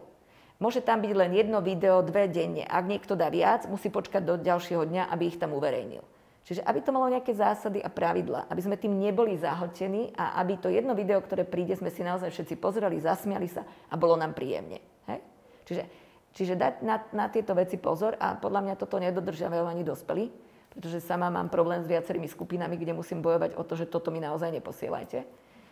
Môže 0.59 0.83
tam 0.83 1.03
byť 1.03 1.13
len 1.15 1.31
jedno 1.35 1.63
video, 1.63 2.03
dve 2.03 2.27
denne. 2.27 2.67
Ak 2.67 2.87
niekto 2.87 3.15
dá 3.15 3.31
viac, 3.31 3.67
musí 3.71 3.91
počkať 3.91 4.23
do 4.23 4.35
ďalšieho 4.39 4.87
dňa, 4.87 5.11
aby 5.11 5.31
ich 5.31 5.39
tam 5.39 5.55
uverejnil. 5.55 6.03
Čiže 6.49 6.65
aby 6.65 6.81
to 6.81 6.97
malo 6.97 7.13
nejaké 7.13 7.37
zásady 7.37 7.79
a 7.85 7.93
pravidla, 7.93 8.49
aby 8.49 8.65
sme 8.65 8.81
tým 8.81 8.97
neboli 8.97 9.37
zahltení 9.37 10.17
a 10.17 10.41
aby 10.41 10.57
to 10.57 10.73
jedno 10.73 10.97
video, 10.97 11.21
ktoré 11.21 11.45
príde, 11.45 11.77
sme 11.77 11.93
si 11.93 12.01
naozaj 12.01 12.33
všetci 12.33 12.57
pozreli, 12.57 12.97
zasmiali 12.97 13.47
sa 13.53 13.69
a 13.69 13.95
bolo 14.01 14.17
nám 14.17 14.33
príjemne. 14.33 14.81
Hej? 15.13 15.21
Čiže, 15.69 15.83
čiže 16.33 16.55
dať 16.57 16.75
na, 16.81 17.05
na 17.13 17.29
tieto 17.29 17.53
veci 17.53 17.77
pozor 17.77 18.17
a 18.17 18.33
podľa 18.33 18.65
mňa 18.65 18.75
toto 18.81 18.97
nedodržiavajú 18.97 19.69
ani 19.69 19.85
dospelí, 19.85 20.33
pretože 20.73 21.05
sama 21.05 21.29
mám 21.29 21.53
problém 21.53 21.85
s 21.85 21.91
viacerými 21.91 22.27
skupinami, 22.33 22.81
kde 22.81 22.97
musím 22.97 23.21
bojovať 23.21 23.53
o 23.53 23.63
to, 23.63 23.77
že 23.77 23.85
toto 23.85 24.09
mi 24.09 24.19
naozaj 24.19 24.49
neposielajte. 24.49 25.29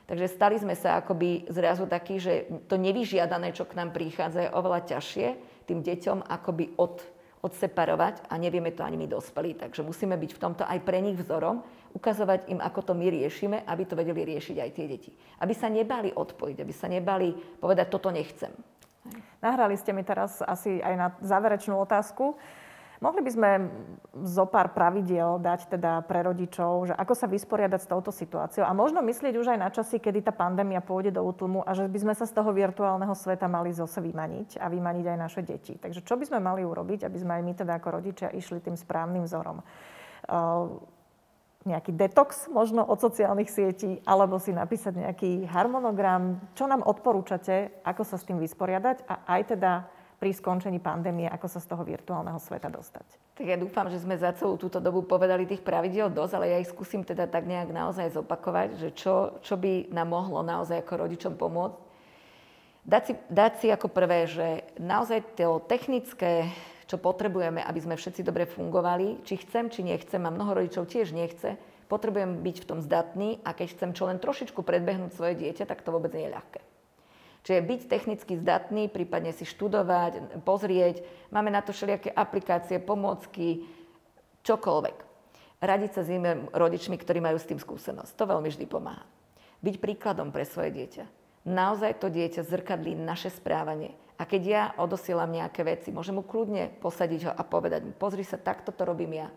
Takže 0.07 0.27
stali 0.31 0.55
sme 0.55 0.79
sa 0.79 1.03
akoby 1.03 1.51
zrazu 1.51 1.91
takí, 1.91 2.23
že 2.23 2.47
to 2.71 2.79
nevyžiadané, 2.79 3.51
čo 3.51 3.67
k 3.67 3.75
nám 3.75 3.91
prichádza, 3.91 4.47
je 4.47 4.55
oveľa 4.55 4.81
ťažšie 4.95 5.27
tým 5.67 5.83
deťom 5.83 6.31
akoby 6.31 6.79
od, 6.79 7.03
odseparovať 7.43 8.31
a 8.31 8.39
nevieme 8.39 8.71
to 8.71 8.87
ani 8.87 8.95
my 8.95 9.11
dospelí. 9.11 9.59
Takže 9.59 9.83
musíme 9.83 10.15
byť 10.15 10.31
v 10.31 10.43
tomto 10.43 10.63
aj 10.63 10.79
pre 10.87 11.03
nich 11.03 11.19
vzorom, 11.19 11.67
ukazovať 11.91 12.47
im, 12.55 12.63
ako 12.63 12.81
to 12.87 12.93
my 12.95 13.11
riešime, 13.11 13.67
aby 13.67 13.83
to 13.83 13.99
vedeli 13.99 14.23
riešiť 14.23 14.57
aj 14.63 14.71
tie 14.79 14.87
deti. 14.87 15.11
Aby 15.43 15.55
sa 15.59 15.67
nebali 15.67 16.15
odpojiť, 16.15 16.57
aby 16.63 16.75
sa 16.75 16.87
nebali 16.87 17.35
povedať, 17.59 17.87
toto 17.91 18.15
nechcem. 18.15 18.55
Nahrali 19.43 19.75
ste 19.75 19.91
mi 19.91 20.07
teraz 20.07 20.39
asi 20.43 20.83
aj 20.83 20.95
na 20.95 21.09
záverečnú 21.19 21.75
otázku. 21.83 22.39
Mohli 22.97 23.21
by 23.29 23.31
sme 23.33 23.51
zo 24.25 24.49
pár 24.49 24.73
pravidiel 24.73 25.37
dať 25.37 25.69
teda 25.77 26.01
pre 26.09 26.25
rodičov, 26.25 26.89
že 26.89 26.95
ako 26.97 27.13
sa 27.13 27.29
vysporiadať 27.29 27.81
s 27.85 27.91
touto 27.91 28.09
situáciou 28.09 28.65
a 28.65 28.73
možno 28.73 29.05
myslieť 29.05 29.37
už 29.37 29.53
aj 29.53 29.59
na 29.61 29.69
časy, 29.69 30.01
kedy 30.01 30.25
tá 30.25 30.33
pandémia 30.33 30.81
pôjde 30.81 31.13
do 31.13 31.23
útlmu 31.23 31.61
a 31.61 31.77
že 31.77 31.85
by 31.93 31.99
sme 32.01 32.15
sa 32.17 32.25
z 32.25 32.33
toho 32.33 32.49
virtuálneho 32.57 33.13
sveta 33.13 33.45
mali 33.53 33.77
zase 33.77 34.01
vymaniť 34.01 34.57
a 34.57 34.73
vymaniť 34.73 35.05
aj 35.13 35.19
naše 35.21 35.41
deti. 35.45 35.77
Takže 35.77 36.01
čo 36.09 36.17
by 36.17 36.25
sme 36.25 36.41
mali 36.41 36.65
urobiť, 36.65 37.05
aby 37.05 37.19
sme 37.21 37.37
aj 37.37 37.43
my 37.45 37.53
teda 37.53 37.73
ako 37.77 37.89
rodičia 38.01 38.33
išli 38.33 38.65
tým 38.65 38.81
správnym 38.81 39.29
vzorom? 39.29 39.61
Uh, 40.27 40.81
nejaký 41.67 41.91
detox 41.99 42.47
možno 42.47 42.87
od 42.87 43.03
sociálnych 43.03 43.51
sietí, 43.51 43.99
alebo 44.07 44.39
si 44.39 44.55
napísať 44.55 45.03
nejaký 45.03 45.51
harmonogram. 45.51 46.39
Čo 46.55 46.71
nám 46.71 46.87
odporúčate, 46.87 47.83
ako 47.83 48.07
sa 48.07 48.17
s 48.17 48.25
tým 48.25 48.39
vysporiadať 48.39 49.03
a 49.11 49.27
aj 49.27 49.43
teda 49.59 49.73
pri 50.17 50.33
skončení 50.33 50.81
pandémie, 50.81 51.29
ako 51.29 51.47
sa 51.47 51.61
z 51.61 51.69
toho 51.69 51.85
virtuálneho 51.85 52.41
sveta 52.41 52.73
dostať. 52.73 53.05
Tak 53.37 53.45
ja 53.45 53.61
dúfam, 53.61 53.93
že 53.93 54.01
sme 54.01 54.17
za 54.17 54.33
celú 54.33 54.57
túto 54.57 54.81
dobu 54.81 55.05
povedali 55.05 55.45
tých 55.45 55.61
pravidel 55.61 56.09
dosť, 56.09 56.33
ale 56.41 56.47
ja 56.57 56.59
ich 56.61 56.73
skúsim 56.73 57.05
teda 57.05 57.29
tak 57.29 57.45
nejak 57.45 57.69
naozaj 57.69 58.17
zopakovať, 58.17 58.81
že 58.81 58.89
čo, 58.97 59.37
čo 59.45 59.61
by 59.61 59.93
nám 59.93 60.09
mohlo 60.09 60.41
naozaj 60.41 60.81
ako 60.81 61.05
rodičom 61.05 61.37
pomôcť. 61.37 61.77
Dať 62.87 63.03
si, 63.03 63.13
dať 63.29 63.53
si 63.61 63.67
ako 63.69 63.93
prvé, 63.93 64.31
že 64.31 64.63
naozaj 64.79 65.37
to 65.37 65.61
technické, 65.69 66.49
čo 66.87 67.03
potrebujeme, 67.03 67.59
aby 67.61 67.81
sme 67.83 67.99
všetci 67.99 68.23
dobre 68.23 68.47
fungovali, 68.47 69.27
či 69.27 69.43
chcem, 69.43 69.69
či 69.69 69.83
nechcem, 69.83 70.23
a 70.23 70.31
mnoho 70.31 70.63
rodičov 70.63 70.87
tiež 70.87 71.11
nechce, 71.11 71.59
potrebujem 71.91 72.47
byť 72.47 72.57
v 72.63 72.69
tom 72.69 72.79
zdatný 72.79 73.43
a 73.43 73.53
keď 73.53 73.67
chcem 73.75 73.91
čo 73.91 74.07
len 74.07 74.23
trošičku 74.23 74.63
predbehnúť 74.63 75.19
svoje 75.19 75.35
dieťa, 75.35 75.67
tak 75.67 75.83
to 75.83 75.91
vôbec 75.91 76.15
nie 76.15 76.31
je 76.31 76.35
ľahké. 76.39 76.76
Čiže 77.47 77.63
byť 77.63 77.81
technicky 77.87 78.35
zdatný, 78.35 78.91
prípadne 78.91 79.31
si 79.31 79.47
študovať, 79.47 80.43
pozrieť. 80.43 81.07
Máme 81.31 81.55
na 81.55 81.63
to 81.63 81.71
všelijaké 81.71 82.11
aplikácie, 82.11 82.83
pomôcky, 82.83 83.63
čokoľvek. 84.43 84.97
Radiť 85.63 85.91
sa 85.95 86.03
s 86.03 86.11
inými 86.11 86.51
rodičmi, 86.51 86.99
ktorí 86.99 87.23
majú 87.23 87.39
s 87.39 87.47
tým 87.47 87.63
skúsenosť. 87.63 88.19
To 88.19 88.27
veľmi 88.27 88.51
vždy 88.51 88.67
pomáha. 88.67 89.07
Byť 89.63 89.79
príkladom 89.79 90.35
pre 90.35 90.43
svoje 90.43 90.75
dieťa. 90.75 91.07
Naozaj 91.47 92.03
to 92.03 92.11
dieťa 92.11 92.43
zrkadlí 92.43 92.99
naše 92.99 93.31
správanie. 93.31 93.95
A 94.19 94.27
keď 94.27 94.43
ja 94.43 94.63
odosielam 94.83 95.31
nejaké 95.31 95.63
veci, 95.63 95.95
môžem 95.95 96.19
mu 96.19 96.27
kľudne 96.27 96.75
posadiť 96.83 97.31
ho 97.31 97.33
a 97.33 97.43
povedať 97.47 97.87
mu, 97.87 97.93
pozri 97.95 98.27
sa, 98.27 98.43
takto 98.43 98.75
to 98.75 98.83
robím 98.83 99.23
ja. 99.23 99.31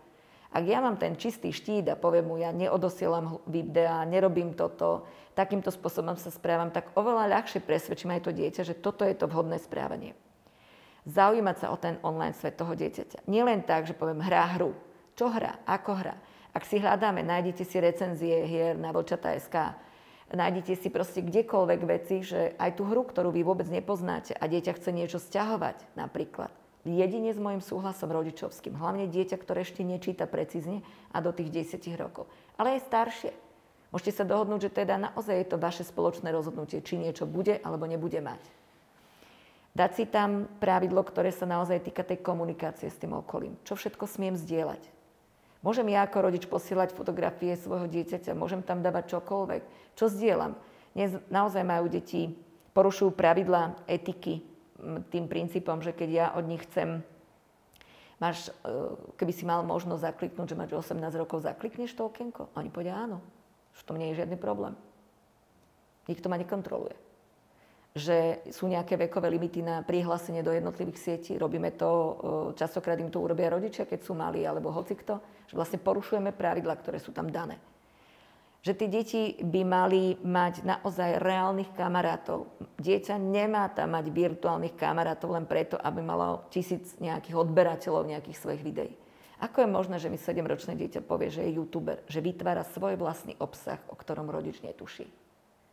Ak 0.50 0.66
ja 0.66 0.82
mám 0.82 0.98
ten 0.98 1.14
čistý 1.14 1.54
štít 1.54 1.86
a 1.86 1.94
poviem 1.94 2.26
mu, 2.26 2.34
ja 2.34 2.50
neodosielam 2.50 3.38
videa, 3.46 4.02
nerobím 4.02 4.58
toto, 4.58 5.06
takýmto 5.38 5.70
spôsobom 5.70 6.18
sa 6.18 6.34
správam, 6.34 6.74
tak 6.74 6.90
oveľa 6.98 7.30
ľahšie 7.38 7.62
presvedčím 7.62 8.18
aj 8.18 8.26
to 8.26 8.34
dieťa, 8.34 8.62
že 8.66 8.74
toto 8.74 9.06
je 9.06 9.14
to 9.14 9.30
vhodné 9.30 9.62
správanie. 9.62 10.18
Zaujímať 11.06 11.56
sa 11.56 11.66
o 11.70 11.78
ten 11.78 12.02
online 12.02 12.34
svet 12.34 12.58
toho 12.58 12.74
dieťaťa. 12.74 13.30
Nie 13.30 13.46
len 13.46 13.62
tak, 13.62 13.86
že 13.86 13.94
poviem 13.94 14.20
hrá 14.20 14.58
hru. 14.58 14.74
Čo 15.14 15.30
hrá? 15.30 15.62
Ako 15.64 15.96
hrá? 15.96 16.18
Ak 16.50 16.66
si 16.66 16.82
hľadáme, 16.82 17.22
nájdete 17.22 17.62
si 17.62 17.78
recenzie 17.78 18.42
hier 18.42 18.74
na 18.74 18.90
vlčata.sk, 18.90 19.54
nájdete 20.34 20.74
si 20.74 20.90
proste 20.90 21.22
kdekoľvek 21.22 21.80
veci, 21.86 22.26
že 22.26 22.58
aj 22.58 22.74
tú 22.74 22.90
hru, 22.90 23.06
ktorú 23.06 23.30
vy 23.30 23.46
vôbec 23.46 23.70
nepoznáte 23.70 24.34
a 24.34 24.44
dieťa 24.50 24.74
chce 24.74 24.90
niečo 24.90 25.22
stiahovať 25.22 25.94
napríklad, 25.94 26.50
jedine 26.84 27.34
s 27.34 27.38
môjim 27.40 27.60
súhlasom 27.60 28.08
rodičovským. 28.08 28.76
Hlavne 28.76 29.10
dieťa, 29.10 29.36
ktoré 29.36 29.64
ešte 29.64 29.84
nečíta 29.84 30.24
precízne 30.24 30.80
a 31.12 31.20
do 31.20 31.32
tých 31.32 31.52
10 31.76 31.82
rokov. 32.00 32.24
Ale 32.56 32.80
aj 32.80 32.88
staršie. 32.88 33.32
Môžete 33.90 34.22
sa 34.22 34.24
dohodnúť, 34.24 34.70
že 34.70 34.76
teda 34.84 34.96
naozaj 34.96 35.34
je 35.34 35.48
to 35.50 35.58
vaše 35.58 35.82
spoločné 35.82 36.30
rozhodnutie, 36.30 36.78
či 36.80 36.94
niečo 36.96 37.26
bude 37.26 37.58
alebo 37.60 37.90
nebude 37.90 38.22
mať. 38.22 38.40
Dať 39.70 39.90
si 39.94 40.04
tam 40.06 40.50
pravidlo, 40.58 41.02
ktoré 41.06 41.30
sa 41.30 41.46
naozaj 41.46 41.86
týka 41.86 42.02
tej 42.02 42.22
komunikácie 42.22 42.90
s 42.90 42.98
tým 42.98 43.14
okolím. 43.14 43.54
Čo 43.62 43.78
všetko 43.78 44.06
smiem 44.06 44.34
zdieľať. 44.34 44.82
Môžem 45.60 45.92
ja 45.92 46.08
ako 46.08 46.26
rodič 46.26 46.48
posielať 46.48 46.96
fotografie 46.96 47.52
svojho 47.52 47.84
dieťaťa, 47.86 48.32
môžem 48.32 48.64
tam 48.64 48.80
dávať 48.80 49.14
čokoľvek. 49.14 49.62
Čo 49.92 50.08
zdieľam? 50.08 50.56
Dnes 50.96 51.14
naozaj 51.28 51.62
majú 51.62 51.86
deti, 51.86 52.34
porušujú 52.72 53.12
pravidlá 53.14 53.76
etiky, 53.86 54.42
tým 55.08 55.28
princípom, 55.28 55.80
že 55.84 55.92
keď 55.92 56.08
ja 56.08 56.26
od 56.34 56.44
nich 56.48 56.64
chcem, 56.68 57.04
máš, 58.20 58.50
e, 58.50 58.72
keby 59.16 59.32
si 59.32 59.44
mal 59.48 59.64
možnosť 59.64 60.02
zakliknúť, 60.02 60.46
že 60.52 60.58
máš 60.58 60.70
18 60.76 61.20
rokov, 61.20 61.44
zaklikneš 61.44 61.96
to 61.96 62.08
okienko? 62.08 62.52
Oni 62.56 62.68
povedia 62.72 62.96
áno, 62.96 63.22
že 63.76 63.82
to 63.86 63.96
nie 63.96 64.12
je 64.12 64.24
žiadny 64.24 64.36
problém. 64.36 64.74
Nikto 66.08 66.26
ma 66.26 66.40
nekontroluje. 66.40 66.96
Že 67.90 68.46
sú 68.54 68.70
nejaké 68.70 68.94
vekové 68.94 69.30
limity 69.34 69.66
na 69.66 69.82
prihlásenie 69.82 70.46
do 70.46 70.54
jednotlivých 70.54 70.98
sietí. 70.98 71.34
Robíme 71.38 71.74
to, 71.74 71.90
e, 71.90 72.12
častokrát 72.58 72.98
im 72.98 73.10
to 73.10 73.22
urobia 73.22 73.50
rodičia, 73.50 73.86
keď 73.86 74.00
sú 74.02 74.12
malí, 74.18 74.42
alebo 74.42 74.74
hocikto. 74.74 75.22
Že 75.46 75.54
vlastne 75.54 75.78
porušujeme 75.78 76.30
pravidla, 76.34 76.74
ktoré 76.78 76.98
sú 76.98 77.10
tam 77.10 77.30
dané 77.30 77.69
že 78.60 78.76
tí 78.76 78.92
deti 78.92 79.22
by 79.40 79.62
mali 79.64 80.20
mať 80.20 80.68
naozaj 80.68 81.16
reálnych 81.24 81.72
kamarátov. 81.72 82.52
Dieťa 82.76 83.16
nemá 83.16 83.72
tam 83.72 83.96
mať 83.96 84.12
virtuálnych 84.12 84.76
kamarátov 84.76 85.32
len 85.32 85.48
preto, 85.48 85.80
aby 85.80 86.04
malo 86.04 86.44
tisíc 86.52 86.92
nejakých 87.00 87.40
odberateľov 87.40 88.04
nejakých 88.04 88.36
svojich 88.36 88.60
videí. 88.60 88.92
Ako 89.40 89.64
je 89.64 89.72
možné, 89.72 89.96
že 89.96 90.12
mi 90.12 90.20
7-ročné 90.20 90.76
dieťa 90.76 91.00
povie, 91.00 91.32
že 91.32 91.40
je 91.48 91.56
youtuber, 91.56 92.04
že 92.04 92.20
vytvára 92.20 92.60
svoj 92.60 93.00
vlastný 93.00 93.32
obsah, 93.40 93.80
o 93.88 93.96
ktorom 93.96 94.28
rodič 94.28 94.60
netuší? 94.60 95.08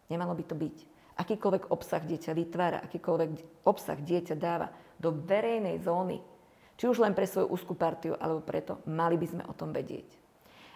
Nemalo 0.08 0.32
by 0.32 0.44
to 0.48 0.56
byť. 0.56 0.78
Akýkoľvek 1.20 1.76
obsah 1.76 2.00
dieťa 2.00 2.32
vytvára, 2.32 2.80
akýkoľvek 2.88 3.30
obsah 3.68 4.00
dieťa 4.00 4.40
dáva 4.40 4.72
do 4.96 5.12
verejnej 5.12 5.84
zóny, 5.84 6.24
či 6.80 6.88
už 6.88 7.04
len 7.04 7.12
pre 7.12 7.28
svoju 7.28 7.52
úzkú 7.52 7.76
partiu, 7.76 8.16
alebo 8.16 8.40
preto, 8.40 8.80
mali 8.88 9.20
by 9.20 9.28
sme 9.28 9.44
o 9.50 9.54
tom 9.58 9.76
vedieť. 9.76 10.27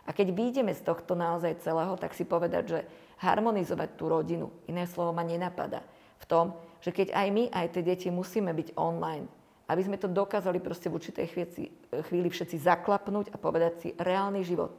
A 0.06 0.10
keď 0.12 0.34
vyjdeme 0.34 0.74
z 0.74 0.82
tohto 0.82 1.14
naozaj 1.14 1.62
celého, 1.62 1.94
tak 1.98 2.18
si 2.18 2.26
povedať, 2.26 2.64
že 2.66 2.80
harmonizovať 3.22 3.90
tú 3.96 4.10
rodinu, 4.10 4.50
iné 4.66 4.90
slovo 4.90 5.14
ma 5.14 5.22
nenapadá, 5.22 5.86
v 6.22 6.26
tom, 6.26 6.46
že 6.82 6.90
keď 6.90 7.14
aj 7.14 7.28
my, 7.30 7.44
aj 7.54 7.68
tie 7.78 7.84
deti 7.86 8.10
musíme 8.10 8.50
byť 8.50 8.74
online, 8.78 9.30
aby 9.70 9.82
sme 9.86 10.02
to 10.02 10.10
dokázali 10.10 10.58
proste 10.58 10.90
v 10.90 10.98
určitej 10.98 11.26
chvíli, 11.30 11.70
chvíli 12.10 12.28
všetci 12.34 12.58
zaklapnúť 12.60 13.30
a 13.32 13.38
povedať 13.38 13.74
si 13.78 13.90
reálny 13.96 14.42
život, 14.42 14.74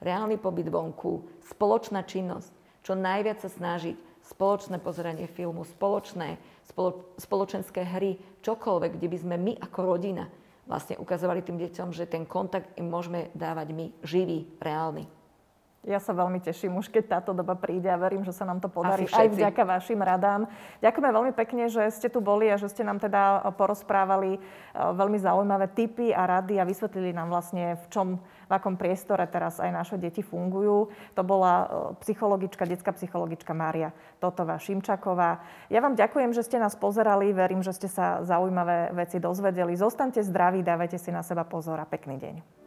reálny 0.00 0.40
pobyt 0.40 0.72
vonku, 0.72 1.28
spoločná 1.52 2.02
činnosť, 2.02 2.52
čo 2.82 2.96
najviac 2.96 3.44
sa 3.44 3.52
snažiť, 3.52 3.94
spoločné 4.22 4.80
pozeranie 4.80 5.28
filmu, 5.28 5.62
spoločné, 5.68 6.40
spolo, 6.66 7.12
spoločenské 7.20 7.84
hry, 7.84 8.18
čokoľvek, 8.40 8.98
kde 8.98 9.08
by 9.10 9.18
sme 9.20 9.36
my 9.36 9.52
ako 9.60 9.78
rodina 9.84 10.26
vlastne 10.66 10.94
ukazovali 10.98 11.42
tým 11.42 11.58
deťom, 11.58 11.90
že 11.90 12.06
ten 12.06 12.22
kontakt 12.22 12.70
im 12.78 12.86
môžeme 12.86 13.34
dávať 13.34 13.74
my 13.74 13.86
živý, 14.06 14.46
reálny. 14.62 15.22
Ja 15.82 15.98
sa 15.98 16.14
veľmi 16.14 16.38
teším 16.38 16.78
už, 16.78 16.86
keď 16.94 17.18
táto 17.18 17.34
doba 17.34 17.58
príde 17.58 17.90
a 17.90 17.98
verím, 17.98 18.22
že 18.22 18.30
sa 18.30 18.46
nám 18.46 18.62
to 18.62 18.70
podarí 18.70 19.02
aj 19.10 19.34
vďaka 19.34 19.66
vašim 19.66 19.98
radám. 19.98 20.46
Ďakujeme 20.78 21.10
veľmi 21.10 21.32
pekne, 21.34 21.66
že 21.66 21.90
ste 21.90 22.06
tu 22.06 22.22
boli 22.22 22.46
a 22.46 22.54
že 22.54 22.70
ste 22.70 22.86
nám 22.86 23.02
teda 23.02 23.50
porozprávali 23.58 24.38
e, 24.38 24.40
veľmi 24.78 25.18
zaujímavé 25.18 25.66
tipy 25.74 26.14
a 26.14 26.38
rady 26.38 26.62
a 26.62 26.68
vysvetlili 26.70 27.10
nám 27.10 27.34
vlastne, 27.34 27.74
v 27.82 27.86
čom, 27.90 28.22
v 28.52 28.60
akom 28.60 28.76
priestore 28.76 29.24
teraz 29.32 29.56
aj 29.56 29.72
naše 29.72 29.96
deti 29.96 30.20
fungujú. 30.20 30.92
To 31.16 31.22
bola 31.24 31.54
e, 31.56 31.66
psychologička, 32.04 32.68
detská 32.68 32.92
psychologička 32.92 33.56
Mária 33.56 33.96
Totová 34.20 34.60
Šimčaková. 34.60 35.40
Ja 35.72 35.80
vám 35.80 35.96
ďakujem, 35.96 36.36
že 36.36 36.44
ste 36.44 36.60
nás 36.60 36.76
pozerali. 36.76 37.32
Verím, 37.32 37.64
že 37.64 37.72
ste 37.72 37.88
sa 37.88 38.20
zaujímavé 38.20 38.92
veci 38.92 39.16
dozvedeli. 39.16 39.72
Zostaňte 39.72 40.20
zdraví, 40.20 40.60
dávajte 40.60 41.00
si 41.00 41.08
na 41.08 41.24
seba 41.24 41.48
pozor 41.48 41.80
a 41.80 41.88
pekný 41.88 42.20
deň. 42.20 42.61